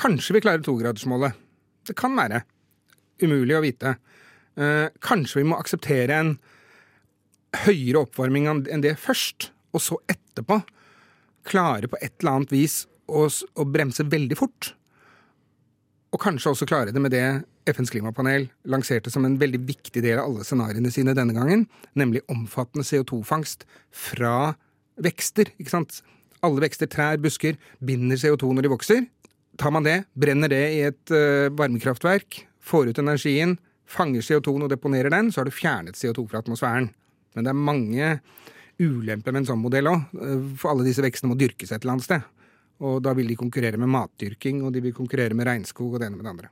kanskje 0.00 0.34
vi 0.34 0.42
klarer 0.42 0.66
togradersmålet. 0.66 1.38
Det 1.86 1.94
kan 1.98 2.18
være. 2.18 2.42
Umulig 3.22 3.54
å 3.54 3.62
vite. 3.62 3.94
Eh, 4.58 4.90
kanskje 5.00 5.40
vi 5.40 5.46
må 5.46 5.60
akseptere 5.62 6.18
en 6.18 6.34
høyere 7.64 8.02
oppvarming 8.02 8.50
enn 8.50 8.82
det 8.82 8.96
først, 8.98 9.52
og 9.74 9.82
så 9.82 9.98
etterpå 10.10 10.58
klare 11.50 11.90
på 11.90 11.98
et 12.00 12.14
eller 12.20 12.38
annet 12.38 12.54
vis 12.54 12.84
å, 13.10 13.26
å 13.26 13.66
bremse 13.66 14.06
veldig 14.06 14.38
fort. 14.38 14.72
Og 16.10 16.22
kanskje 16.22 16.54
også 16.54 16.66
klare 16.66 16.94
det 16.94 17.02
med 17.02 17.14
det 17.14 17.24
FNs 17.70 17.92
klimapanel 17.92 18.48
lanserte 18.70 19.12
som 19.12 19.26
en 19.26 19.36
veldig 19.38 19.60
viktig 19.68 20.02
del 20.02 20.18
av 20.18 20.30
alle 20.30 20.46
scenarioene 20.46 20.90
sine 20.94 21.14
denne 21.14 21.36
gangen, 21.36 21.66
nemlig 21.98 22.24
omfattende 22.32 22.86
CO2-fangst 22.86 23.66
fra 23.94 24.54
vekster. 25.00 25.52
ikke 25.58 25.74
sant? 25.74 26.00
Alle 26.42 26.64
vekster, 26.64 26.88
trær, 26.90 27.20
busker, 27.22 27.58
binder 27.84 28.18
CO2 28.18 28.54
når 28.56 28.66
de 28.66 28.72
vokser. 28.72 29.02
Tar 29.60 29.74
man 29.74 29.84
det, 29.86 30.00
brenner 30.18 30.50
det 30.50 30.62
i 30.72 30.80
et 30.88 31.12
uh, 31.12 31.50
varmekraftverk, 31.52 32.44
får 32.64 32.90
ut 32.90 33.02
energien, 33.02 33.58
fanger 33.90 34.24
CO2 34.24 34.54
og 34.56 34.70
deponerer 34.72 35.12
den, 35.12 35.30
så 35.30 35.42
har 35.42 35.50
du 35.50 35.54
fjernet 35.54 35.98
CO2 35.98 36.26
fra 36.30 36.40
atmosfæren. 36.42 36.88
Men 37.34 37.46
det 37.46 37.52
er 37.52 37.64
mange 37.68 38.14
ulemper 38.80 39.34
med 39.34 39.42
en 39.42 39.50
sånn 39.52 39.60
modell 39.62 39.90
òg, 39.90 40.06
for 40.60 40.72
alle 40.72 40.86
disse 40.86 41.04
vekstene 41.04 41.32
må 41.32 41.38
dyrkes 41.38 41.72
et 41.72 41.82
eller 41.82 41.98
annet 41.98 42.08
sted. 42.08 42.24
Og 42.80 43.02
da 43.04 43.12
vil 43.16 43.28
de 43.28 43.36
konkurrere 43.36 43.76
med 43.80 43.92
matdyrking, 43.92 44.62
og 44.64 44.72
de 44.72 44.80
vil 44.86 44.96
konkurrere 44.96 45.36
med 45.36 45.48
regnskog 45.48 45.94
og 45.94 46.00
det 46.00 46.08
ene 46.08 46.16
med 46.16 46.24
det 46.24 46.32
andre. 46.32 46.50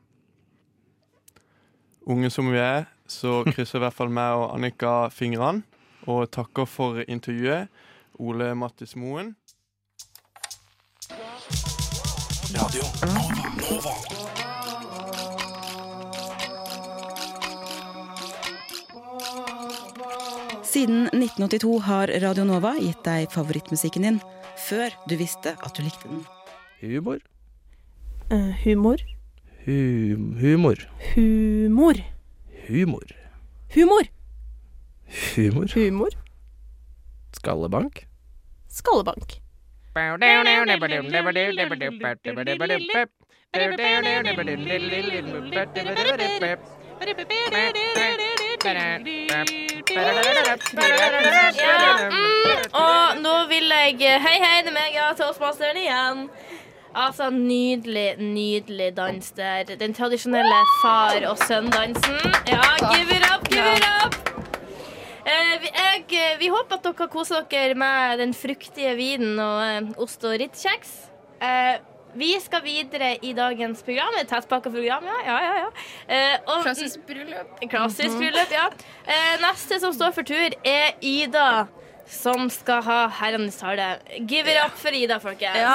Unge 2.08 2.30
som 2.32 2.48
vi 2.52 2.60
er, 2.60 2.86
så 3.08 3.42
krysser 3.48 3.80
i 3.80 3.84
hvert 3.86 3.96
fall 3.96 4.12
meg 4.12 4.36
og 4.36 4.54
Annika 4.54 5.08
fingrene. 5.12 5.64
Og 6.08 6.28
takker 6.32 6.64
for 6.64 7.02
intervjuet. 7.04 7.68
Ole 8.18 8.54
Mattis 8.56 8.96
Moen. 8.96 9.34
Radio 12.56 12.88
Nova. 13.12 14.17
Siden 20.78 21.06
1982 21.06 21.80
har 21.82 22.10
Radio 22.22 22.44
Nova 22.46 22.70
gitt 22.78 23.00
deg 23.02 23.32
favorittmusikken 23.34 24.04
din 24.04 24.18
før 24.62 24.92
du 25.10 25.16
visste 25.18 25.56
at 25.56 25.74
du 25.74 25.80
likte 25.82 26.06
den. 26.06 26.20
Humor. 26.78 27.18
Uh, 28.30 28.52
humor. 28.62 29.02
Hum 29.64 30.36
humor. 30.38 30.84
Humor. 31.16 31.98
Humor. 32.68 33.10
Humor. 33.74 34.06
Humor. 35.34 35.66
Humor. 35.74 36.14
Skallebank. 37.40 38.06
Skallebank. 38.70 39.40
Ja, 48.64 48.94
mm, 52.10 52.74
og 52.74 53.20
nå 53.22 53.34
vil 53.50 53.70
jeg 53.70 54.18
Hei, 54.24 54.38
hei, 54.42 54.62
det 54.64 54.72
er 54.72 54.74
meg, 54.74 54.94
ja, 54.96 55.12
Toastmasteren 55.18 55.78
igjen. 55.78 56.24
Altså, 56.98 57.28
Nydelig, 57.30 58.16
nydelig 58.18 58.96
dans 58.96 59.30
der. 59.36 59.76
Den 59.78 59.94
tradisjonelle 59.94 60.62
far 60.82 61.20
og 61.30 61.38
sønn-dansen. 61.46 62.18
Ja, 62.48 62.62
give 62.90 63.14
it 63.14 63.26
up, 63.30 63.46
give 63.52 63.76
it 63.76 63.86
up! 64.02 64.16
Eh, 65.28 65.54
vi, 65.60 65.68
jeg, 65.68 66.04
eh, 66.16 66.38
vi 66.40 66.48
håper 66.48 66.78
at 66.78 66.86
dere 66.88 67.08
koser 67.12 67.44
dere 67.50 67.74
med 67.76 68.18
den 68.22 68.32
fruktige 68.34 68.94
vinen 68.96 69.38
og 69.44 69.60
eh, 69.66 69.90
ost 70.00 70.24
og 70.24 70.38
rittkjeks. 70.40 70.94
Eh, 71.44 71.76
vi 72.18 72.32
skal 72.44 72.62
videre 72.64 73.14
i 73.22 73.32
dagens 73.36 73.82
program. 73.86 74.12
Et 74.20 74.28
tettpakka 74.28 74.70
program, 74.74 75.04
ja. 75.08 75.18
ja, 75.26 75.38
ja, 75.46 75.54
ja. 75.62 75.68
Eh, 76.08 76.38
og- 76.46 76.62
Klassisk 76.66 77.00
bryllup. 77.06 77.58
Klassisk 77.70 78.10
Mhm. 78.14 78.18
bryllup, 78.18 78.50
ja. 78.52 78.66
Eh, 79.06 79.34
neste 79.46 79.80
som 79.80 79.92
står 79.92 80.10
for 80.12 80.22
tur, 80.22 80.50
er 80.64 80.92
Ida. 81.00 81.66
Som 82.08 82.48
skal 82.50 82.80
ha 82.82 83.06
herrenes 83.08 83.56
tale. 83.60 83.98
Give 84.26 84.48
it 84.48 84.56
up 84.64 84.72
for 84.80 84.88
Ida, 84.88 85.18
folkens. 85.20 85.56
Ja. 85.60 85.74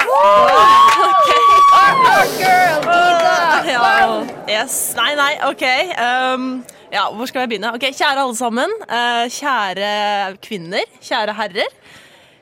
Our 1.74 2.26
girl, 2.38 2.80
Ida. 2.82 3.36
Ja. 3.70 4.24
Yes. 4.48 4.94
Nei, 4.96 5.14
nei, 5.14 5.32
OK. 5.48 5.64
Um, 5.98 6.64
ja, 6.92 7.06
hvor 7.10 7.26
skal 7.30 7.44
jeg 7.44 7.48
begynne? 7.54 7.70
Ok, 7.74 7.86
Kjære 7.94 8.24
alle 8.24 8.36
sammen. 8.38 8.70
Uh, 8.88 9.24
kjære 9.30 10.36
kvinner. 10.44 10.84
Kjære 11.02 11.34
herrer. 11.38 11.70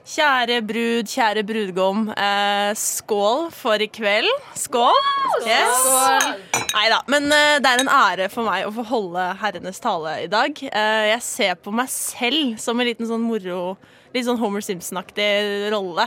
Kjære 0.02 0.56
brud, 0.66 1.06
kjære 1.06 1.44
brudgom. 1.46 2.08
eh, 2.10 2.72
skål 2.74 3.52
for 3.54 3.78
i 3.80 3.86
kveld. 3.86 4.26
Skål. 4.58 4.98
Yes. 5.46 5.78
Skål. 5.84 6.34
Nei 6.74 6.88
da. 6.90 6.98
Men 7.06 7.30
eh, 7.32 7.58
det 7.62 7.70
er 7.70 7.84
en 7.84 7.88
ære 7.88 8.28
for 8.32 8.42
meg 8.48 8.66
å 8.66 8.72
få 8.74 8.82
holde 8.90 9.28
herrenes 9.40 9.78
tale 9.80 10.24
i 10.24 10.26
dag. 10.26 10.50
Eh, 10.58 11.06
jeg 11.12 11.22
ser 11.22 11.54
på 11.54 11.70
meg 11.72 11.88
selv 11.88 12.58
som 12.58 12.80
en 12.80 12.86
liten 12.90 13.06
sånn 13.06 13.22
moro 13.22 13.76
Litt 14.12 14.26
sånn 14.26 14.36
Homer 14.36 14.60
Simpson-aktig 14.60 15.70
rolle 15.72 16.04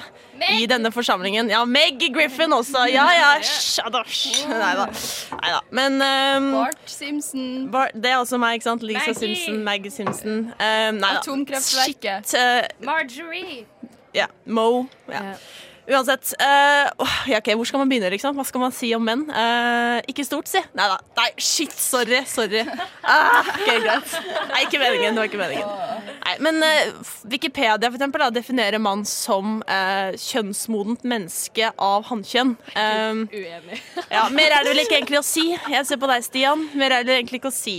i 0.53 0.67
denne 0.69 0.91
forsamlingen. 0.93 1.47
Ja, 1.49 1.63
Meg 1.65 1.97
Griffin 2.13 2.53
også. 2.53 2.83
Ja, 2.93 3.07
ja. 3.17 3.31
Shadash. 3.41 4.43
Nei 4.45 4.75
da. 4.77 4.85
Men 5.73 5.97
ehm, 6.05 6.51
Bart 6.53 6.83
Simpson. 6.85 7.65
Bar 7.73 7.89
det 7.97 8.11
er 8.11 8.19
også 8.19 8.37
meg, 8.37 8.59
ikke 8.59 8.67
sant? 8.67 8.85
Lisa 8.85 9.07
Maggie. 9.07 9.17
Simpson, 9.23 9.57
Maggie 9.65 9.89
Simpson. 9.95 10.37
Um, 10.53 10.99
nei 11.01 11.15
da. 11.15 11.23
Atomkraftverket. 11.23 12.29
Shit, 12.29 12.37
eh, 12.37 12.85
Marjorie. 12.85 13.63
Ja. 14.15 14.29
Mo. 14.45 14.87
Ja. 15.11 15.37
Uansett. 15.87 16.33
Uh, 16.41 16.89
åh, 16.97 17.15
ja, 17.29 17.37
ok, 17.37 17.51
Hvor 17.53 17.67
skal 17.69 17.79
man 17.83 17.89
begynne? 17.89 18.09
liksom? 18.09 18.33
Hva 18.37 18.45
skal 18.47 18.61
man 18.63 18.73
si 18.73 18.89
om 18.97 19.03
menn? 19.05 19.25
Uh, 19.29 19.99
ikke 20.09 20.25
stort, 20.25 20.49
si. 20.49 20.61
Nei 20.73 20.87
da. 20.89 20.97
Nei, 21.19 21.27
shit, 21.37 21.75
sorry. 21.77 22.23
Sorry. 22.25 22.63
Ah, 23.05 23.45
ok, 23.45 23.67
greit. 23.83 24.15
Nei, 24.49 24.63
ikke 24.65 24.81
meningen. 24.81 25.13
Det 25.13 25.21
var 25.21 25.29
ikke 25.29 25.41
meningen. 25.43 26.09
Nei, 26.25 26.33
men 26.41 26.57
uh, 26.65 27.11
Wikipedia 27.29 27.91
for 27.91 27.99
eksempel, 27.99 28.23
da, 28.25 28.31
definerer 28.33 28.81
mann 28.81 29.05
som 29.05 29.59
kjønnsmodent 29.65 31.05
menneske 31.05 31.69
av 31.81 32.07
hannkjønn. 32.09 32.55
Um, 32.73 33.21
Uenig. 33.29 33.77
ja, 34.09 34.25
Mer 34.33 34.55
er 34.57 34.65
det 34.65 34.73
vel 34.73 34.83
ikke 34.85 34.97
egentlig 34.97 35.21
å 35.21 35.25
si. 35.25 35.45
Jeg 35.53 35.85
ser 35.85 36.01
på 36.01 36.09
deg, 36.09 36.25
Stian. 36.25 36.65
Mer 36.73 36.97
er 36.97 37.05
det 37.05 37.19
egentlig 37.19 37.43
ikke 37.43 37.51
å 37.53 37.55
si. 37.55 37.77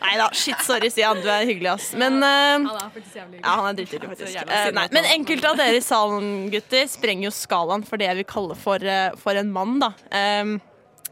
Nei 0.00 0.14
da, 0.16 0.30
shit, 0.36 0.58
sorry, 0.64 0.88
Stian. 0.92 1.18
Du 1.20 1.28
er 1.28 1.44
hyggelig, 1.48 1.72
ass. 1.74 1.90
Men 1.98 2.20
Han 2.22 2.70
er 2.70 2.86
faktisk 2.94 3.18
jævlig 3.18 3.42
ja, 3.42 3.56
han 3.58 3.68
er 3.72 3.78
drithyggelig, 3.80 4.16
faktisk. 4.22 4.94
Men 4.94 5.10
enkelte 5.16 5.50
av 5.50 5.58
dere 5.60 5.80
i 5.80 5.84
salen, 5.84 6.30
gutter, 6.52 6.86
sprenger 6.90 7.28
jo 7.28 7.34
skalaen 7.40 7.84
for 7.86 8.00
det 8.00 8.10
jeg 8.10 8.20
vil 8.20 8.28
kalle 8.28 8.56
for, 8.58 8.82
eh, 8.82 9.14
for 9.20 9.38
en 9.38 9.52
mann, 9.54 9.78
da. 9.82 9.94
Um, 10.10 10.58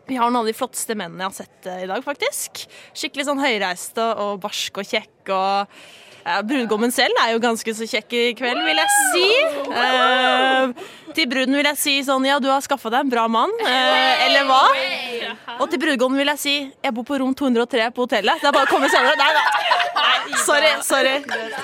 vi 0.09 0.17
har 0.17 0.31
noen 0.31 0.41
av 0.43 0.49
de 0.49 0.57
flotteste 0.57 0.97
mennene 0.97 1.27
jeg 1.27 1.29
har 1.29 1.37
sett 1.37 1.69
eh, 1.69 1.83
i 1.85 1.89
dag, 1.91 2.05
faktisk. 2.05 2.65
Skikkelig 2.97 3.29
sånn 3.29 3.43
høyreiste 3.43 4.07
og 4.25 4.39
barsk 4.45 4.81
og 4.81 4.89
kjekk 4.89 5.33
og 5.37 5.81
ja, 6.25 6.41
Brudgommen 6.43 6.93
selv 6.95 7.17
er 7.23 7.33
jo 7.35 7.41
ganske 7.43 7.75
så 7.75 7.87
kjekk 7.89 8.15
i 8.19 8.23
kveld, 8.39 8.61
vil 8.67 8.81
jeg 8.83 8.95
si. 9.13 9.27
Eh, 9.79 10.87
til 11.17 11.29
bruden 11.31 11.57
vil 11.57 11.67
jeg 11.71 11.79
si 11.81 11.95
sånn 12.07 12.27
Ja, 12.29 12.37
du 12.43 12.49
har 12.51 12.61
skaffa 12.65 12.91
deg 12.93 13.07
en 13.07 13.13
bra 13.13 13.25
mann. 13.33 13.53
eh, 13.65 14.27
eller 14.27 14.45
hva? 14.49 14.61
Og 15.59 15.71
til 15.73 15.81
brudgommen 15.83 16.21
vil 16.21 16.29
jeg 16.35 16.39
si 16.43 16.55
Jeg 16.85 16.95
bor 16.95 17.05
på 17.09 17.19
rom 17.19 17.35
203 17.35 17.89
på 17.97 18.05
hotellet. 18.05 18.41
Det 18.43 18.51
er 18.51 18.55
bare 18.55 18.69
å 18.69 18.71
komme 18.71 18.91
senere. 18.93 19.17
Nei. 19.19 19.31
Nei, 19.99 20.39
sorry. 20.45 20.73
sorry 20.85 21.15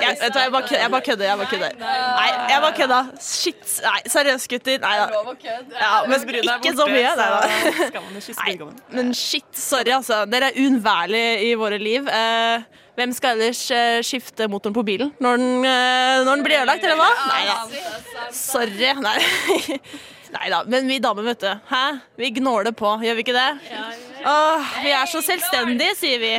jeg, 0.00 0.16
vet 0.20 0.32
du, 0.32 0.38
jeg 0.40 0.50
bare 0.52 0.66
kødder. 0.66 0.80
Jeg 0.82 0.90
bare 0.90 1.04
kødder. 1.06 1.26
Jeg 1.28 1.38
bare 1.38 1.50
kødder. 1.52 1.76
Nei, 1.80 2.28
jeg 2.50 2.62
bare 2.64 2.76
kødda. 2.78 3.00
Shit. 3.22 3.62
Nei, 3.84 4.00
seriøst, 4.16 4.48
gutter. 4.50 4.78
Nei 4.82 4.94
da. 4.98 5.06
Ja, 5.78 5.92
men 6.08 6.24
ikke 6.42 6.74
så 6.76 6.88
mye. 6.90 7.12
Nei 7.20 8.56
da. 8.58 8.70
Men 8.94 9.12
shit, 9.14 9.46
sorry, 9.56 9.92
altså. 9.94 10.24
Dere 10.30 10.50
er 10.50 10.58
uunnværlige 10.64 11.36
i 11.48 11.52
våre 11.58 11.78
liv. 11.82 12.08
Eh, 12.08 12.82
hvem 12.94 13.12
skal 13.14 13.34
ellers 13.34 13.62
eh, 13.74 14.00
skifte 14.06 14.46
motoren 14.50 14.74
på 14.76 14.84
bilen 14.86 15.10
når 15.22 15.40
den, 15.40 15.64
eh, 15.66 16.18
når 16.22 16.30
den 16.30 16.44
blir 16.46 16.60
ødelagt, 16.60 16.84
eller 16.86 17.00
hva? 17.00 17.08
Nei 17.30 17.40
da. 17.48 18.28
Sorry. 18.34 18.92
Nei. 19.02 19.78
Nei 20.34 20.50
da, 20.50 20.62
men 20.66 20.88
vi 20.90 20.98
damer, 21.02 21.26
vet 21.26 21.42
du. 21.42 21.50
Hæ? 21.70 21.82
Vi 22.18 22.30
gnåler 22.40 22.74
på, 22.74 22.96
gjør 23.06 23.18
vi 23.18 23.22
ikke 23.26 23.36
det? 23.36 23.50
Åh, 24.26 24.72
vi 24.82 24.94
er 24.94 25.10
så 25.10 25.22
selvstendige, 25.22 25.94
sier 25.98 26.22
vi. 26.22 26.32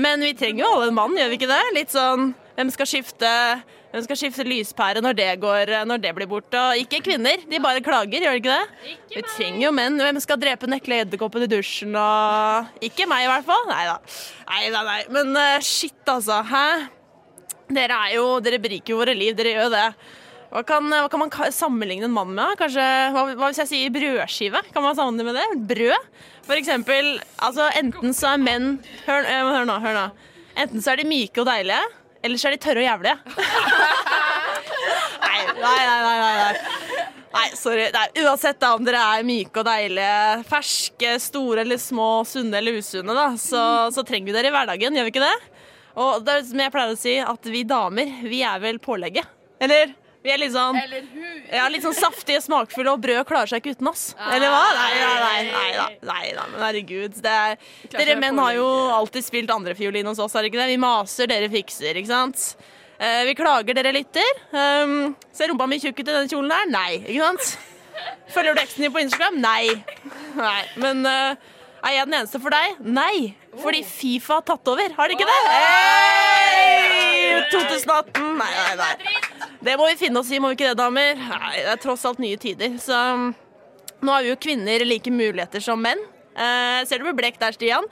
Men 0.00 0.24
vi 0.24 0.32
trenger 0.36 0.64
jo 0.64 0.70
alle 0.76 0.90
en 0.90 0.96
mann, 0.96 1.16
gjør 1.16 1.32
vi 1.32 1.38
ikke 1.40 1.50
det? 1.50 1.62
Litt 1.76 1.92
sånn 1.92 2.32
Hvem 2.56 2.70
skal 2.72 2.88
skifte 2.88 3.30
Hun 3.92 4.04
skal 4.04 4.18
skifte 4.18 4.44
lyspære 4.44 5.00
når 5.04 5.16
det, 5.16 5.28
går, 5.40 5.70
når 5.88 6.02
det 6.02 6.12
blir 6.16 6.28
borte. 6.28 6.58
Og 6.58 6.82
ikke 6.82 7.00
kvinner, 7.06 7.40
de 7.48 7.62
bare 7.62 7.84
klager, 7.84 8.26
gjør 8.26 8.36
de 8.36 8.42
ikke 8.42 8.56
det? 8.58 8.96
Vi 9.14 9.22
trenger 9.30 9.62
jo 9.62 9.72
menn. 9.76 9.96
Hvem 10.02 10.20
skal 10.24 10.40
drepe 10.42 10.68
den 10.68 10.76
ekle 10.76 11.00
edderkoppen 11.04 11.46
i 11.46 11.50
dusjen 11.50 11.96
og 12.00 12.84
Ikke 12.84 13.08
meg, 13.08 13.24
i 13.24 13.30
hvert 13.30 13.46
fall. 13.48 13.64
Nei 13.70 13.86
da. 13.88 13.96
Nei, 14.50 14.60
da, 14.74 14.84
nei. 14.90 15.00
Men 15.14 15.32
uh, 15.38 15.56
shit, 15.64 15.98
altså. 16.12 16.42
Hæ? 16.50 16.66
Dere 17.72 17.98
er 18.06 18.14
jo 18.18 18.28
Dere 18.44 18.62
beriker 18.62 18.94
jo 18.94 19.00
våre 19.00 19.16
liv. 19.16 19.34
Dere 19.38 19.54
gjør 19.54 19.68
jo 19.68 19.74
det. 19.78 19.88
Hva 20.52 20.62
kan, 20.62 20.86
hva 20.88 21.08
kan 21.10 21.20
man 21.20 21.32
sammenligne 21.52 22.06
en 22.06 22.14
mann 22.14 22.30
med? 22.36 22.54
Kanskje, 22.60 22.84
hva, 23.14 23.24
hva 23.34 23.50
hvis 23.50 23.60
jeg 23.64 23.70
sier 23.72 23.94
brødskive? 23.94 24.62
Kan 24.72 24.84
man 24.84 24.94
sammenligne 24.98 25.32
med 25.32 25.40
det? 25.40 25.46
Brød? 25.72 26.10
For 26.46 26.58
eksempel, 26.58 27.16
altså 27.42 27.66
enten 27.76 28.14
så 28.14 28.34
er 28.34 28.42
menn 28.44 28.68
Hør, 29.08 29.26
eh, 29.26 29.42
hør 29.56 29.66
nå, 29.66 29.78
hør 29.82 29.96
nå. 29.96 30.04
Enten 30.56 30.84
så 30.84 30.92
er 30.92 31.02
de 31.02 31.08
myke 31.10 31.42
og 31.42 31.48
deilige, 31.50 31.82
eller 32.26 32.40
så 32.40 32.50
er 32.50 32.56
de 32.56 32.62
tørre 32.62 32.82
og 32.82 32.88
jævlige. 32.88 33.16
nei, 35.26 35.40
nei, 35.62 35.78
nei, 35.86 36.00
nei, 36.06 36.34
nei. 36.40 37.06
Nei, 37.36 37.48
sorry. 37.58 37.88
Nei, 37.92 38.06
uansett 38.24 38.60
da, 38.62 38.72
om 38.76 38.84
dere 38.86 39.02
er 39.16 39.26
myke 39.28 39.60
og 39.60 39.66
deilige, 39.68 40.46
ferske, 40.48 41.16
store 41.20 41.66
eller 41.66 41.80
små, 41.80 42.08
sunne 42.28 42.62
eller 42.62 42.78
usunne, 42.80 43.16
da, 43.16 43.26
så, 43.40 43.62
så 43.92 44.04
trenger 44.06 44.30
vi 44.30 44.36
dere 44.38 44.52
i 44.52 44.54
hverdagen, 44.54 44.96
gjør 44.96 45.08
vi 45.08 45.12
ikke 45.12 45.26
det? 45.26 45.36
Og 46.00 46.24
det 46.24 46.32
er 46.32 46.48
som 46.48 46.62
jeg 46.64 46.72
pleier 46.72 46.94
å 46.94 46.98
si, 47.00 47.14
at 47.24 47.52
vi 47.52 47.62
damer, 47.68 48.18
vi 48.24 48.40
er 48.44 48.60
vel 48.62 48.80
pålegget. 48.82 49.28
Eller? 49.64 49.92
Vi 50.26 50.32
er 50.34 50.40
litt 50.42 50.54
sånn, 50.56 50.74
ja, 51.54 51.68
litt 51.70 51.84
sånn 51.84 51.94
saftige, 51.94 52.40
smakfulle, 52.42 52.96
og 52.96 53.02
brød 53.04 53.20
klarer 53.28 53.50
seg 53.50 53.62
ikke 53.62 53.76
uten 53.76 53.90
oss. 53.92 54.08
Eller 54.18 54.50
hva? 54.50 54.62
Nei, 54.74 54.88
nei, 54.98 55.12
nei, 55.22 55.42
nei, 55.52 55.90
nei, 56.08 56.22
nei 56.34 56.46
men 56.50 56.64
herregud. 56.64 57.20
Det 57.22 57.34
er, 57.34 57.60
dere 57.94 58.16
menn 58.18 58.40
har 58.42 58.56
jo 58.56 58.66
alltid 58.96 59.26
spilt 59.26 59.52
andrefiolin 59.54 60.10
hos 60.10 60.22
oss, 60.24 60.34
har 60.34 60.42
dere 60.42 60.50
ikke 60.50 60.64
det? 60.64 60.72
Vi 60.72 60.80
maser, 60.82 61.30
dere 61.30 61.50
fikser, 61.52 62.00
ikke 62.00 62.10
sant? 62.10 62.48
Eh, 62.98 63.22
vi 63.28 63.36
klager, 63.38 63.76
dere 63.76 63.94
lytter. 63.94 64.42
Um, 64.50 65.14
ser 65.36 65.52
rumpa 65.52 65.68
mi 65.70 65.78
tjukk 65.78 66.00
ut 66.00 66.06
i 66.08 66.10
denne 66.10 66.30
kjolen 66.32 66.50
der? 66.50 66.70
Nei, 66.74 66.90
ikke 67.04 67.30
sant? 67.30 67.52
Følger 68.34 68.56
du 68.56 68.62
eksen 68.64 68.86
din 68.86 68.94
på 68.94 69.04
Instagram? 69.04 69.38
Nei. 69.46 69.76
Nei, 70.36 70.62
men 70.82 71.06
uh, 71.06 71.36
er 71.86 72.00
jeg 72.00 72.08
den 72.10 72.18
eneste 72.18 72.42
for 72.42 72.50
deg? 72.56 72.80
Nei, 72.82 73.36
fordi 73.62 73.82
Fifa 73.86 74.40
har 74.40 74.46
tatt 74.46 74.72
over, 74.72 74.94
har 74.96 75.08
de 75.08 75.16
ikke 75.16 75.28
det? 75.28 75.38
Hey! 75.52 77.06
2018? 77.52 78.26
Nei, 78.38 78.50
nei, 78.56 78.74
nei. 78.80 79.14
Det 79.66 79.76
må 79.78 79.88
vi 79.90 79.96
finne 80.00 80.20
oss 80.20 80.30
i, 80.30 80.40
må 80.42 80.52
vi 80.52 80.58
ikke 80.58 80.70
det, 80.70 80.78
damer? 80.80 81.16
Nei, 81.20 81.54
det 81.62 81.72
er 81.76 81.80
tross 81.82 82.04
alt 82.08 82.20
nye 82.22 82.38
tider, 82.40 82.76
så 82.82 83.00
um, 83.16 83.30
nå 84.02 84.12
har 84.12 84.26
vi 84.26 84.32
jo 84.32 84.38
kvinner 84.40 84.84
like 84.86 85.12
muligheter 85.12 85.64
som 85.64 85.80
menn. 85.82 86.02
Eh, 86.36 86.82
ser 86.84 87.00
du 87.00 87.06
blir 87.06 87.16
blek 87.16 87.38
der, 87.40 87.54
Stian? 87.56 87.86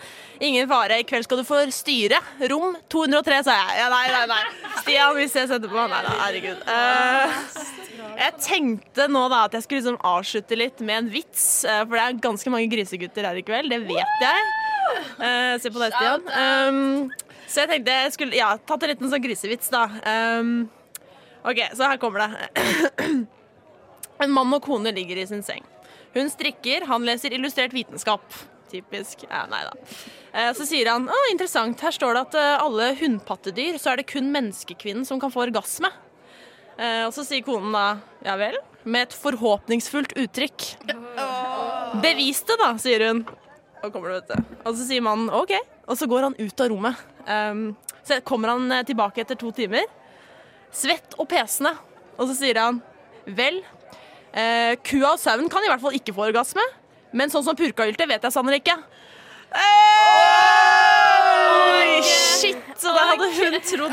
Ingen 0.45 0.69
fare, 0.69 0.99
i 1.01 1.07
kveld 1.09 1.25
skal 1.25 1.41
du 1.41 1.47
få 1.49 1.63
styre. 1.73 2.19
Rom 2.53 2.75
203, 2.93 3.39
sa 3.47 3.55
jeg. 3.57 3.79
Ja, 3.81 3.87
nei, 3.93 4.03
nei, 4.13 4.27
nei. 4.35 4.73
Stian, 4.83 5.15
vi 5.17 5.29
ses 5.33 5.55
etterpå. 5.55 5.87
Nei 5.89 6.03
da, 6.05 6.13
herregud. 6.21 6.61
Eh, 6.69 7.39
jeg 8.21 8.37
tenkte 8.45 9.09
nå 9.09 9.25
da 9.33 9.47
at 9.49 9.57
jeg 9.57 9.65
skulle 9.65 9.81
liksom 9.81 9.97
avslutte 10.05 10.61
litt 10.61 10.85
med 10.85 10.99
en 10.99 11.09
vits, 11.15 11.47
eh, 11.65 11.81
for 11.87 11.97
det 11.97 12.05
er 12.05 12.21
ganske 12.29 12.53
mange 12.53 12.69
grisegutter 12.75 13.31
her 13.31 13.41
i 13.41 13.47
kveld, 13.47 13.73
det 13.73 13.81
vet 13.89 14.27
jeg. 14.27 14.53
Eh, 15.19 15.55
se 15.63 15.71
på 15.73 15.81
deg, 15.83 15.95
Stian. 15.95 16.25
Um, 16.29 17.11
så 17.47 17.63
jeg 17.65 17.71
tenkte 17.71 17.95
jeg 17.99 18.15
skulle 18.17 18.39
ja, 18.39 18.49
tatt 18.67 18.83
en 18.85 18.91
liten 18.93 19.11
sånn 19.13 19.23
grisevits, 19.25 19.71
da. 19.73 19.85
Um, 20.41 20.55
OK, 21.45 21.61
så 21.77 21.91
her 21.93 22.01
kommer 22.03 22.25
det. 22.27 22.51
En 24.23 24.31
mann 24.31 24.53
og 24.55 24.63
kone 24.63 24.93
ligger 24.95 25.19
i 25.19 25.25
sin 25.27 25.43
seng. 25.43 25.65
Hun 26.15 26.29
strikker, 26.31 26.85
han 26.87 27.03
leser 27.05 27.35
illustrert 27.35 27.73
vitenskap. 27.75 28.23
Typisk. 28.71 29.25
Ja, 29.27 29.43
nei 29.51 29.65
da. 29.67 29.73
Eh, 30.31 30.53
Så 30.55 30.65
sier 30.69 30.87
han 30.93 31.09
å, 31.11 31.17
interessant, 31.33 31.83
her 31.83 31.93
står 31.93 32.15
det 32.15 32.23
at 32.29 32.37
eh, 32.39 32.63
alle 32.63 32.93
hundpattedyr, 33.01 33.77
så 33.83 33.91
er 33.91 34.01
det 34.01 34.07
kun 34.13 34.31
menneskekvinnen 34.35 35.05
som 35.09 35.19
kan 35.21 35.35
få 35.35 35.49
orgasme. 35.49 35.91
Og 36.75 37.13
så 37.15 37.23
sier 37.23 37.45
konen 37.47 37.71
da 37.71 37.83
ja 38.27 38.33
vel, 38.35 38.57
med 38.83 39.05
et 39.09 39.13
forhåpningsfullt 39.15 40.17
uttrykk. 40.19 40.65
Bevis 42.03 42.41
det, 42.49 42.57
da, 42.59 42.73
sier 42.83 43.05
hun. 43.07 43.21
Og, 43.85 43.93
kommer 43.93 44.15
det, 44.15 44.23
vet 44.23 44.31
du. 44.33 44.57
og 44.65 44.79
så 44.79 44.87
sier 44.87 45.03
mannen 45.05 45.29
OK, 45.35 45.53
og 45.85 45.99
så 46.01 46.09
går 46.09 46.25
han 46.29 46.37
ut 46.39 46.63
av 46.65 46.71
rommet. 46.73 47.03
Um, 47.29 47.67
så 48.05 48.21
kommer 48.25 48.49
han 48.55 48.73
eh, 48.73 48.85
tilbake 48.89 49.21
etter 49.23 49.37
to 49.41 49.51
timer, 49.57 49.85
svett 50.75 51.17
og 51.21 51.29
pesende, 51.31 51.73
og 52.17 52.29
så 52.29 52.35
sier 52.37 52.61
han 52.61 52.81
vel, 53.25 53.63
eh, 54.33 54.75
kua 54.85 55.15
og 55.15 55.21
sauen 55.21 55.49
kan 55.53 55.65
i 55.65 55.71
hvert 55.73 55.85
fall 55.85 55.97
ikke 55.97 56.15
få 56.17 56.23
orgasme, 56.31 56.65
men 57.17 57.33
sånn 57.33 57.45
som 57.47 57.57
purkahylte 57.57 58.09
vet 58.11 58.25
jeg 58.25 58.33
sannelig 58.35 58.61
ikke. 58.65 58.77
Oi, 59.55 59.63
shit! 62.03 62.59
Så 62.81 62.91
da 62.91 63.05
hadde 63.13 63.29
hun 63.37 63.55
trodd 63.63 63.93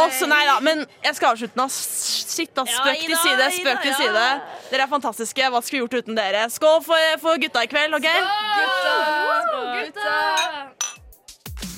Også, 0.00 0.24
nei 0.30 0.40
da. 0.48 0.54
Men 0.64 0.86
jeg 1.04 1.14
skal 1.18 1.34
avslutte 1.34 1.58
nå. 1.58 1.66
Shit, 1.68 2.54
da. 2.56 2.64
Spøk 2.64 3.02
til 3.04 3.18
side. 3.20 3.50
Spøk 3.58 3.82
til 3.84 3.92
side. 3.98 4.24
Dere 4.72 4.86
er 4.86 4.90
fantastiske. 4.90 5.50
Hva 5.52 5.60
skulle 5.60 5.82
vi 5.82 5.84
gjort 5.84 5.98
uten 6.00 6.16
dere? 6.16 6.46
Skål 6.50 6.80
for, 6.86 7.02
for 7.22 7.36
gutta 7.42 7.60
i 7.66 7.68
kveld, 7.70 7.92
OK? 8.00 8.08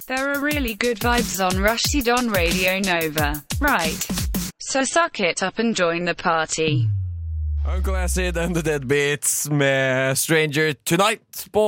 There 0.07 0.31
are 0.33 0.41
really 0.41 0.75
good 0.75 0.99
vibes 1.01 1.41
on 1.41 1.53
Rushdie 1.53 2.09
on 2.19 2.29
Radio 2.29 2.79
Nova. 2.79 3.43
Right. 3.61 4.07
So 4.61 4.85
suck 4.85 5.21
it 5.21 5.43
up 5.43 5.59
and 5.59 5.75
join 5.77 6.05
the 6.05 6.15
party. 6.15 6.89
Uncle 7.67 7.97
Acid 7.97 8.37
and 8.37 8.55
The 8.55 8.63
Deadbeats 8.63 9.51
med 9.51 10.19
Stranger 10.19 10.73
Tonight 10.73 11.47
på 11.53 11.61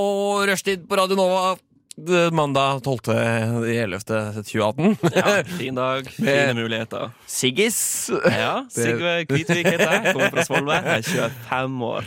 rushtid 0.46 0.88
på 0.88 0.96
Radio 0.96 1.16
Nova. 1.16 1.56
Er 1.96 2.28
Mandag 2.30 2.82
12.11.2018. 2.84 4.96
Ja, 5.16 5.44
fin 5.58 5.74
dag, 5.78 6.04
fine 6.12 6.52
muligheter. 6.54 7.10
Siggis. 7.26 8.10
Ja, 8.28 8.66
Sigve 8.74 9.24
Kvitvik 9.24 9.64
heter 9.64 9.88
jeg. 9.94 10.12
Kommer 10.12 10.28
fra 10.34 10.44
Svolvær. 10.44 10.84
Jeg 10.84 10.98
er 11.24 11.30
25 11.48 11.88
år. 11.88 12.04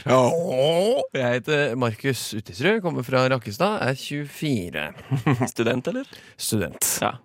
Jeg 1.17 1.33
heter 1.39 1.73
Markus 1.81 2.21
Utisrud, 2.37 2.77
kommer 2.85 3.01
fra 3.07 3.25
Rakkestad, 3.33 3.81
er 3.81 3.97
24. 3.97 4.93
Student, 5.49 5.87
eller? 5.89 6.05
Student. 6.37 6.85
Ja. 7.01 7.15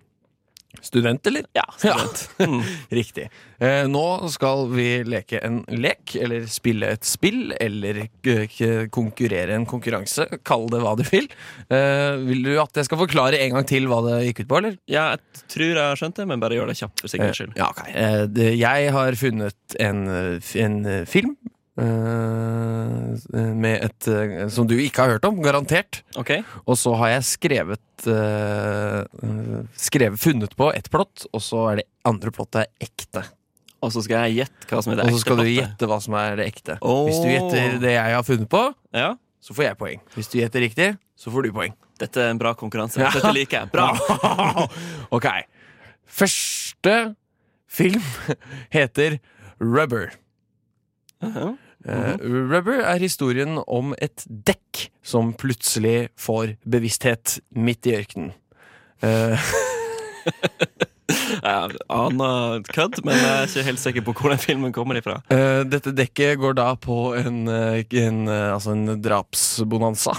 Student, 0.83 1.27
eller? 1.31 1.45
Ja, 1.57 1.64
student. 1.79 2.25
Ja. 2.39 2.47
Riktig. 2.99 3.29
Eh, 3.64 3.87
nå 3.89 4.03
skal 4.33 4.66
vi 4.72 4.87
leke 5.07 5.39
en 5.47 5.61
lek, 5.70 6.16
eller 6.20 6.45
spille 6.51 6.91
et 6.97 7.07
spill, 7.09 7.53
eller 7.61 8.03
k- 8.25 8.89
konkurrere 8.93 9.55
en 9.57 9.66
konkurranse. 9.70 10.27
Kall 10.45 10.66
det 10.72 10.83
hva 10.85 10.97
du 10.99 11.05
vil. 11.09 11.29
Eh, 11.70 12.16
vil 12.27 12.43
du 12.45 12.53
at 12.61 12.77
jeg 12.83 12.89
skal 12.91 13.01
forklare 13.05 13.41
en 13.45 13.57
gang 13.57 13.68
til 13.70 13.89
hva 13.91 14.03
det 14.09 14.18
gikk 14.29 14.45
ut 14.45 14.51
på, 14.53 14.61
eller? 14.61 14.77
Ja, 14.91 15.07
jeg 15.14 15.47
tror 15.55 15.66
jeg 15.70 15.81
har 15.85 16.01
skjønt 16.03 16.20
det, 16.20 16.29
men 16.31 16.43
bare 16.45 16.59
gjør 16.59 16.72
det 16.72 16.79
kjapt 16.83 17.01
for 17.05 17.14
sikkerhets 17.14 17.41
skyld. 17.43 17.55
Eh, 17.57 17.62
Ja, 17.62 17.70
okay. 17.72 17.95
Eh, 17.95 18.55
Jeg 18.61 18.93
har 18.99 19.16
funnet 19.20 19.79
en, 19.81 20.05
eh, 20.09 20.53
en 20.66 20.81
eh, 20.87 21.05
film 21.09 21.37
eh, 21.81 23.53
med 23.55 23.85
et 23.87 24.09
uh, 24.09 24.49
Som 24.53 24.68
du 24.70 24.75
ikke 24.79 25.05
har 25.05 25.16
hørt 25.16 25.29
om, 25.29 25.41
garantert. 25.43 26.03
Og 26.64 26.77
så 26.79 26.95
har 27.01 27.14
jeg 27.16 27.27
skrevet 27.29 28.07
eh, 28.11 29.01
Skrevet, 29.79 30.20
funnet 30.22 30.55
på 30.59 30.70
et 30.75 30.91
plott, 30.93 31.27
og 31.33 31.43
så 31.43 31.64
er 31.72 31.83
det 31.83 31.89
andre 32.07 32.33
plottet 32.35 32.64
er 32.64 32.89
ekte. 32.89 33.25
Og 33.85 33.93
så 33.93 34.01
skal 34.05 34.29
jeg 34.29 34.45
gjette 34.45 34.70
hva 34.70 34.81
som 34.85 34.95
er 34.95 35.01
det 35.01 35.05
ekte? 35.05 35.12
Og 35.12 35.18
så 35.18 35.25
skal 35.27 35.41
du 35.41 35.49
gjette 35.51 35.89
hva 35.91 35.99
som 36.01 36.16
er 36.16 36.37
det 36.41 36.47
ekte. 36.49 36.79
Oh. 36.81 37.05
Hvis 37.09 37.20
du 37.20 37.29
gjetter 37.29 37.81
det 37.83 37.97
jeg 37.97 38.16
har 38.16 38.25
funnet 38.25 38.49
på, 38.53 38.62
Ja. 38.97 39.11
så 39.45 39.57
får 39.57 39.66
jeg 39.68 39.81
poeng. 39.81 40.05
Hvis 40.14 40.31
du 40.33 40.39
gjetter 40.41 40.64
riktig, 40.64 40.89
så 41.20 41.33
får 41.35 41.47
du 41.49 41.53
poeng. 41.57 41.75
Dette 42.01 42.22
er 42.22 42.33
en 42.33 42.41
bra 42.41 42.55
konkurranse. 42.59 42.99
Dette 42.99 43.35
liker 43.37 43.64
jeg. 43.64 43.70
Bra! 43.75 43.93
ok. 45.16 45.29
Første 46.07 46.97
film 47.70 48.03
heter 48.77 49.18
Rubber. 49.61 50.16
Eh, 51.85 52.14
Rubber 52.24 52.80
er 52.80 53.03
historien 53.03 53.59
om 53.66 53.93
et 54.03 54.24
dekk 54.24 54.87
som 55.05 55.35
plutselig 55.37 56.09
får 56.16 56.57
bevissthet 56.64 57.39
midt 57.53 57.87
i 57.91 57.97
ørkenen. 57.99 58.32
Eh, 59.05 59.53
Jeg 61.45 61.76
aner 61.93 62.62
kødd, 62.72 63.01
men 63.05 63.16
jeg 63.18 63.32
er 63.32 63.49
ikke 63.49 63.66
helt 63.66 63.82
sikker 63.82 64.05
på 64.07 64.14
hvor 64.16 64.32
den 64.32 64.41
filmen 64.41 64.72
kommer 64.72 64.97
ifra. 64.99 65.18
Uh, 65.28 65.61
dette 65.74 65.93
dekket 65.97 66.39
går 66.41 66.57
da 66.57 66.70
på 66.80 67.14
en, 67.18 67.45
eh, 67.51 67.82
en, 68.01 68.24
eh, 68.28 68.53
altså 68.55 68.72
en 68.72 69.03
drapsbonanza. 69.05 70.16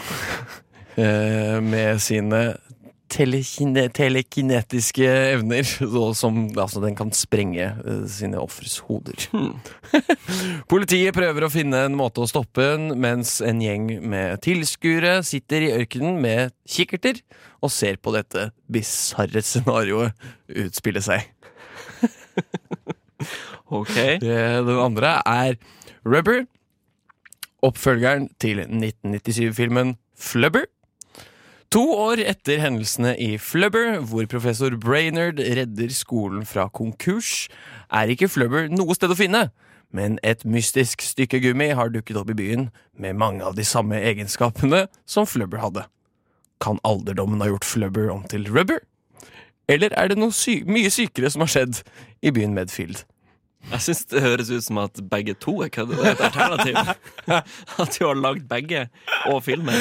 Uh, 0.96 1.58
med 1.74 2.00
sine 2.04 2.44
telekine, 3.12 3.86
telekinetiske 3.96 5.06
evner, 5.36 5.64
så 5.96 6.04
som 6.18 6.40
altså, 6.58 6.82
den 6.84 6.96
kan 6.98 7.12
sprenge 7.16 7.68
uh, 7.86 8.04
sine 8.10 8.40
ofres 8.42 8.78
hoder. 8.88 9.28
Politiet 10.72 11.16
prøver 11.16 11.46
å 11.48 11.52
finne 11.54 11.84
en 11.88 11.96
måte 12.00 12.24
å 12.24 12.30
stoppe 12.30 12.66
den, 12.74 12.90
mens 13.02 13.38
en 13.46 13.62
gjeng 13.64 13.88
med 14.10 14.42
tilskuere 14.46 15.20
sitter 15.28 15.68
i 15.68 15.72
ørkenen 15.78 16.20
med 16.24 16.54
kikkerter 16.70 17.22
og 17.64 17.72
ser 17.74 17.98
på 18.02 18.14
dette 18.16 18.50
bisarre 18.72 19.42
scenarioet 19.46 20.14
utspille 20.66 21.02
seg. 21.06 21.26
Ok. 23.74 23.96
Det- 24.22 24.66
Den 24.68 24.78
andre 24.78 25.16
er 25.26 25.56
Rubber, 26.06 26.44
oppfølgeren 27.66 28.28
til 28.40 28.60
1997-filmen 28.62 29.96
Flubber. 30.16 30.68
To 31.74 31.82
år 31.92 32.22
etter 32.22 32.62
hendelsene 32.62 33.16
i 33.20 33.36
Flubber, 33.42 33.98
hvor 34.06 34.28
professor 34.30 34.76
Brainerd 34.80 35.40
redder 35.40 35.90
skolen 35.92 36.46
fra 36.46 36.68
konkurs, 36.70 37.48
er 37.92 38.12
ikke 38.14 38.30
Flubber 38.32 38.70
noe 38.72 38.96
sted 38.96 39.12
å 39.12 39.18
finne. 39.18 39.48
Men 39.96 40.20
et 40.28 40.44
mystisk 40.46 41.02
stykke 41.06 41.40
gummi 41.44 41.72
har 41.78 41.92
dukket 41.94 42.20
opp 42.20 42.30
i 42.32 42.38
byen 42.38 42.70
med 43.00 43.18
mange 43.20 43.44
av 43.46 43.58
de 43.58 43.66
samme 43.66 43.98
egenskapene 43.98 44.86
som 45.10 45.28
Flubber 45.28 45.64
hadde. 45.64 45.86
Kan 46.64 46.80
alderdommen 46.88 47.42
ha 47.44 47.50
gjort 47.50 47.68
Flubber 47.68 48.12
om 48.14 48.24
til 48.30 48.48
rubber? 48.52 48.80
Eller 49.68 49.94
er 49.98 50.12
det 50.12 50.20
noe 50.22 50.36
sy 50.36 50.60
mye 50.70 50.92
sykere 50.94 51.32
som 51.34 51.44
har 51.44 51.52
skjedd 51.52 51.82
i 52.22 52.32
byen 52.36 52.54
Medfield? 52.56 53.02
Jeg 53.72 53.82
syns 53.82 54.04
det 54.12 54.22
høres 54.22 54.52
ut 54.54 54.64
som 54.64 54.78
at 54.84 55.00
begge 55.10 55.34
to 55.42 55.58
er 55.66 55.72
kødde. 55.74 55.98
Det 55.98 56.06
er 56.06 56.14
et 56.14 56.26
alternativ. 56.28 56.78
At 57.82 57.98
du 57.98 58.06
har 58.06 58.20
lagd 58.20 58.46
begge 58.50 58.84
og 59.32 59.42
filmen. 59.48 59.74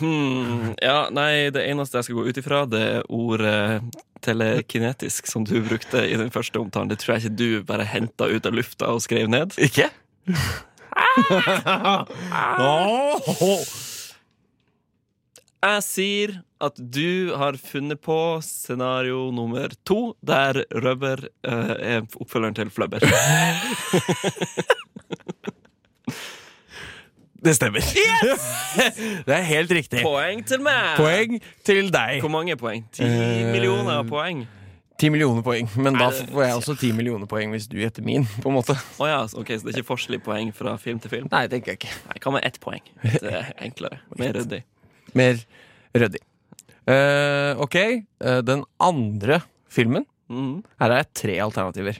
Hmm, 0.00 0.72
ja, 0.80 1.08
nei, 1.12 1.50
det 1.52 1.66
eneste 1.68 1.98
jeg 1.98 2.04
skal 2.08 2.16
gå 2.16 2.24
ut 2.30 2.38
ifra, 2.40 2.62
det 2.70 2.80
er 2.80 3.02
ordet 3.12 3.82
telekinetisk, 4.24 5.26
som 5.28 5.44
du 5.44 5.60
brukte 5.66 6.00
i 6.06 6.16
den 6.16 6.30
første 6.32 6.58
omtalen. 6.62 6.88
Det 6.92 6.98
tror 7.02 7.16
jeg 7.16 7.24
ikke 7.24 7.36
du 7.36 7.62
bare 7.68 7.84
henta 7.88 8.24
ut 8.30 8.46
av 8.48 8.54
lufta 8.56 8.86
og 8.94 9.02
skrev 9.04 9.28
ned. 9.30 9.52
Ikke? 9.60 9.90
Jeg 15.62 15.82
sier 15.86 16.32
at 16.62 16.74
du 16.74 17.30
har 17.38 17.54
funnet 17.60 18.00
på 18.02 18.40
scenario 18.42 19.30
nummer 19.34 19.70
to, 19.86 20.16
der 20.18 20.64
rubber 20.74 21.22
uh, 21.46 21.74
er 21.78 22.02
oppfølgeren 22.18 22.56
til 22.58 22.70
flubber. 22.74 22.98
Det 27.42 27.56
stemmer. 27.58 27.82
det 29.26 29.34
er 29.34 29.46
helt 29.48 29.72
riktig. 29.74 30.02
Poeng 30.06 30.44
til 30.46 30.60
meg! 30.62 30.92
Poeng 31.00 31.38
til 31.66 31.88
deg. 31.90 32.20
Hvor 32.22 32.30
mange 32.30 32.54
poeng? 32.60 32.84
Ti 32.94 33.02
Eh, 33.02 33.48
millioner 33.50 34.04
poeng? 34.06 34.44
Ti 35.02 35.08
millioner 35.10 35.42
poeng, 35.42 35.66
men 35.82 35.96
da 35.98 36.06
får 36.14 36.44
jeg 36.44 36.54
også 36.60 36.76
ti 36.78 36.92
millioner 36.94 37.26
poeng 37.26 37.50
hvis 37.50 37.64
du 37.66 37.74
gjetter 37.80 38.04
min. 38.06 38.22
på 38.44 38.52
en 38.52 38.54
måte 38.54 38.76
oh 39.02 39.08
ja, 39.08 39.24
ok, 39.26 39.48
Så 39.58 39.64
det 39.66 39.72
er 39.72 39.80
ikke 39.80 39.88
forskjell 39.88 40.20
poeng 40.22 40.52
fra 40.54 40.76
film 40.78 41.00
til 41.02 41.10
film? 41.10 41.26
Nei, 41.32 41.40
tenker 41.50 41.72
jeg 41.72 41.80
ikke. 41.80 41.94
Nei, 42.12 42.20
Hva 42.22 42.34
med 42.36 42.46
ett 42.46 42.60
poeng? 42.62 42.84
Det 43.02 43.32
er 43.40 43.50
enklere. 43.66 43.98
Mer 44.20 44.36
ryddig. 44.38 44.60
Mer 45.18 45.42
ryddig. 45.98 46.22
Uh, 46.86 47.58
ok, 47.62 47.76
uh, 48.22 48.38
den 48.46 48.62
andre 48.82 49.40
filmen 49.70 50.06
mm. 50.30 50.54
Her 50.82 50.94
er 50.94 51.02
det 51.02 51.12
tre 51.18 51.34
alternativer. 51.42 51.98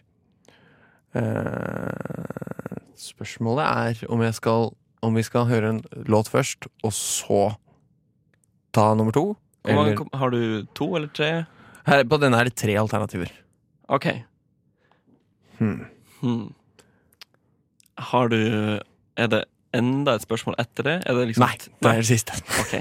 Uh, 1.12 2.78
spørsmålet 2.98 3.66
er 3.66 4.06
om, 4.12 4.22
jeg 4.22 4.34
skal, 4.38 4.70
om 5.02 5.14
vi 5.18 5.22
skal 5.26 5.46
høre 5.50 5.68
en 5.74 5.80
låt 6.06 6.28
først, 6.30 6.68
og 6.84 6.92
så 6.94 7.40
ta 8.72 8.94
nummer 8.94 9.12
to. 9.12 9.36
Hvor 9.62 9.74
mange 9.78 9.92
eller- 9.92 10.18
har 10.18 10.30
du 10.30 10.64
to 10.74 10.94
eller 10.96 11.08
tre? 11.08 11.44
her, 11.86 12.04
på 12.04 12.18
denne 12.20 12.38
er 12.38 12.44
det 12.44 12.54
tre 12.56 12.76
alternativer. 12.78 13.30
OK. 13.88 14.06
Hmm. 15.58 15.86
Hmm. 16.20 16.54
Har 17.98 18.28
du 18.28 18.80
Er 19.16 19.26
det 19.28 19.44
enda 19.74 20.14
et 20.14 20.22
spørsmål 20.22 20.54
etter 20.58 20.82
det? 20.82 20.94
Det 21.04 21.26
liksom 21.28 21.44
Nei, 21.44 21.56
det 21.58 21.90
er 21.90 21.96
det 22.00 22.06
siste. 22.06 22.32
Ok, 22.60 22.72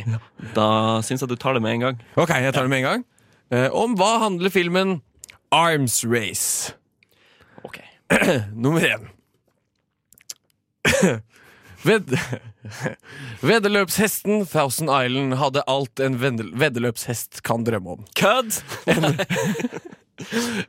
Da 0.56 1.02
syns 1.02 1.20
jeg 1.22 1.30
du 1.30 1.36
tar 1.36 1.54
det 1.54 1.62
med 1.62 1.74
en 1.74 1.80
gang. 1.80 2.00
Ok, 2.16 2.30
jeg 2.30 2.54
tar 2.54 2.62
det 2.62 2.70
med 2.70 2.78
en 2.78 2.84
gang. 2.88 3.06
Eh, 3.52 3.70
om 3.74 3.96
hva 4.00 4.20
handler 4.24 4.50
filmen 4.50 5.02
Arms 5.52 6.06
Race? 6.06 6.74
Ok. 7.66 7.82
Nummer 8.56 8.80
én. 8.82 9.10
Ved 11.84 12.14
Veddeløpshesten 13.50 14.46
Thousand 14.46 14.92
Island 14.94 15.38
hadde 15.40 15.64
alt 15.72 16.02
en 16.04 16.20
veddeløpshest 16.22 17.42
kan 17.48 17.66
drømme 17.68 17.98
om. 17.98 18.06
Kødd! 18.18 18.62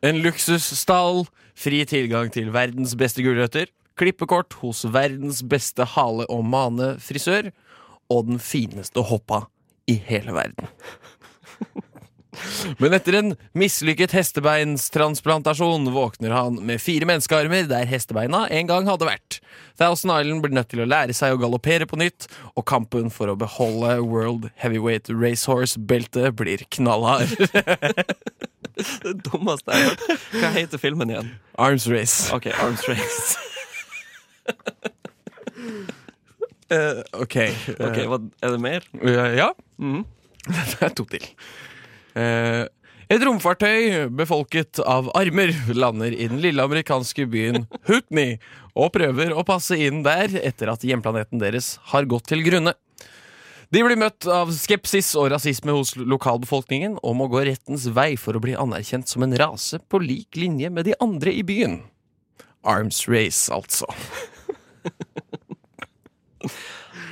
En 0.00 0.22
luksusstall, 0.24 1.26
fri 1.52 1.82
tilgang 1.84 2.30
til 2.32 2.46
verdens 2.54 2.94
beste 2.96 3.20
gulrøtter, 3.20 3.68
klippekort 4.00 4.54
hos 4.62 4.86
verdens 4.88 5.42
beste 5.44 5.84
hale- 5.92 6.24
og 6.32 6.46
manefrisør, 6.48 7.50
og 8.08 8.30
den 8.30 8.40
fineste 8.40 9.04
hoppa 9.04 9.42
i 9.84 9.98
hele 10.08 10.32
verden. 10.32 10.70
Men 12.80 12.95
etter 12.97 13.18
en 13.18 13.35
mislykket 13.59 14.14
hestebeinstransplantasjon 14.16 15.91
våkner 15.93 16.33
han 16.33 16.57
med 16.64 16.80
fire 16.80 17.07
menneskearmer 17.09 17.66
der 17.68 17.89
hestebeina 17.91 18.47
en 18.49 18.70
gang 18.70 18.89
hadde 18.89 19.09
vært. 19.09 19.41
Thousand 19.80 20.14
Island 20.14 20.45
blir 20.45 20.57
nødt 20.57 20.70
til 20.72 20.83
å 20.85 20.89
lære 20.89 21.16
seg 21.16 21.35
å 21.35 21.41
galoppere 21.43 21.89
på 21.89 21.99
nytt, 22.01 22.28
og 22.57 22.64
kampen 22.68 23.12
for 23.12 23.28
å 23.33 23.37
beholde 23.39 23.99
World 24.01 24.49
Heavyweight 24.62 25.12
Racehorse-beltet 25.12 26.33
blir 26.41 26.64
knallhard. 26.72 27.37
Det 28.72 29.12
dummeste 29.28 29.68
jeg 29.68 29.85
har 29.85 29.91
hørt. 29.93 30.22
Hva 30.33 30.51
heter 30.57 30.80
filmen 30.80 31.11
igjen? 31.12 31.28
Arms 31.61 31.85
Race. 31.93 32.33
OK, 32.35 32.49
Arms 32.57 32.87
Race. 32.89 33.37
Eh, 36.72 37.03
ok. 37.20 37.37
Ok, 37.76 37.99
eh, 38.01 38.07
hva, 38.09 38.18
Er 38.41 38.55
det 38.55 38.61
mer? 38.64 38.87
Uh, 38.97 39.28
ja. 39.37 39.51
Mhm. 39.76 40.07
Det 40.49 40.80
er 40.80 40.95
to 40.97 41.05
til. 41.07 41.26
Eh, 42.18 42.64
et 43.12 43.24
romfartøy 43.26 44.06
befolket 44.16 44.80
av 44.88 45.10
armer 45.18 45.52
lander 45.76 46.14
i 46.14 46.28
den 46.30 46.40
lille 46.40 46.64
amerikanske 46.64 47.26
byen 47.28 47.66
Hootney 47.88 48.38
og 48.72 48.94
prøver 48.94 49.34
å 49.36 49.44
passe 49.44 49.76
inn 49.76 50.00
der 50.06 50.32
etter 50.40 50.72
at 50.72 50.84
hjemplaneten 50.86 51.42
deres 51.42 51.74
har 51.92 52.08
gått 52.08 52.30
til 52.32 52.44
grunne. 52.46 52.72
De 53.72 53.80
blir 53.84 53.96
møtt 54.00 54.26
av 54.28 54.50
skepsis 54.52 55.14
og 55.16 55.30
rasisme 55.32 55.72
hos 55.72 55.94
lokalbefolkningen 55.96 56.98
og 57.00 57.16
må 57.16 57.28
gå 57.32 57.44
rettens 57.48 57.86
vei 57.96 58.14
for 58.20 58.36
å 58.36 58.42
bli 58.44 58.56
anerkjent 58.56 59.08
som 59.08 59.24
en 59.24 59.36
rase 59.40 59.80
på 59.88 60.00
lik 60.02 60.36
linje 60.36 60.68
med 60.72 60.88
de 60.88 60.96
andre 61.00 61.32
i 61.32 61.44
byen. 61.44 61.78
Arms 62.68 63.06
race, 63.08 63.48
altså. 63.52 63.88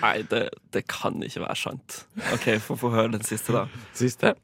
Nei, 0.01 0.21
det, 0.29 0.47
det 0.73 0.85
kan 0.89 1.17
ikke 1.25 1.45
være 1.45 1.59
sant. 1.61 2.03
OK, 2.37 2.53
få 2.65 2.93
høre 2.93 3.17
den 3.17 3.25
siste, 3.27 3.53
da. 3.57 3.67
Siste. 3.97 4.35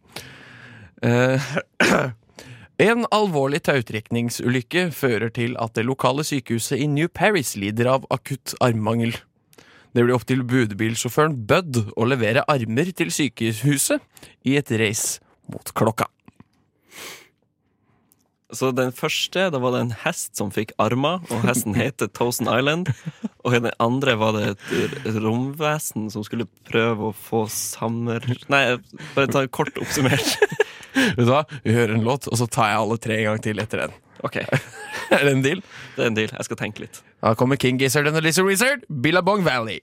Eh, 1.07 1.43
en 2.89 3.07
alvorlig 3.15 3.63
tautrekningsulykke 3.69 4.89
fører 4.97 5.31
til 5.35 5.55
at 5.63 5.77
det 5.79 5.87
lokale 5.87 6.25
sykehuset 6.27 6.83
i 6.83 6.89
New 6.91 7.09
Paris 7.09 7.55
lider 7.59 7.93
av 7.93 8.09
akutt 8.11 8.57
armmangel. 8.65 9.15
Det 9.95 10.05
blir 10.05 10.17
opp 10.17 10.27
til 10.29 10.43
budbilsjåføren 10.45 11.39
Bud 11.49 11.79
å 11.97 12.09
levere 12.09 12.45
armer 12.53 12.91
til 12.97 13.15
sykehuset 13.15 14.03
i 14.45 14.59
et 14.59 14.75
race 14.77 15.23
mot 15.53 15.73
klokka. 15.79 16.11
Så 18.55 18.71
den 18.71 18.93
første, 18.95 19.49
da 19.51 19.59
var 19.59 19.75
det 19.75 19.81
en 19.83 19.97
hest 20.05 20.37
som 20.39 20.53
fikk 20.55 20.71
armer, 20.81 21.19
og 21.35 21.47
hesten 21.49 21.75
heter 21.75 22.11
Thousand 22.15 22.51
Island. 22.53 22.93
Og 23.43 23.57
i 23.57 23.63
den 23.63 23.73
andre 23.83 24.15
var 24.21 24.37
det 24.37 24.53
et 24.55 25.19
romvesen 25.19 26.07
som 26.15 26.23
skulle 26.27 26.47
prøve 26.69 27.11
å 27.11 27.17
få 27.17 27.47
sammer... 27.53 28.23
Nei, 28.53 28.79
bare 29.17 29.33
ta 29.35 29.43
kort 29.51 29.81
oppsummert. 29.83 30.39
Vet 30.97 31.23
du 31.23 31.31
hva? 31.31 31.45
Vi 31.65 31.75
hører 31.77 31.95
en 31.97 32.05
låt, 32.07 32.27
og 32.31 32.41
så 32.41 32.49
tar 32.51 32.73
jeg 32.73 32.81
alle 32.83 32.99
tre 33.07 33.19
en 33.21 33.29
gang 33.31 33.43
til 33.45 33.63
etter 33.63 33.85
den. 33.87 33.97
OK, 34.25 34.37
Er 35.15 35.23
det 35.29 35.33
en 35.37 35.43
deal? 35.45 35.61
det 35.97 36.03
er 36.03 36.11
en 36.11 36.17
deal. 36.19 36.33
Jeg 36.33 36.49
skal 36.49 36.57
tenke 36.63 36.87
litt. 36.87 37.03
Da 37.23 37.35
kommer 37.39 37.61
King 37.61 37.79
Gizzard 37.81 38.09
and 38.09 38.17
the 38.17 38.25
Lizard 38.25 38.49
Wizard, 38.49 38.87
Billabong 38.89 39.45
Valley. 39.47 39.83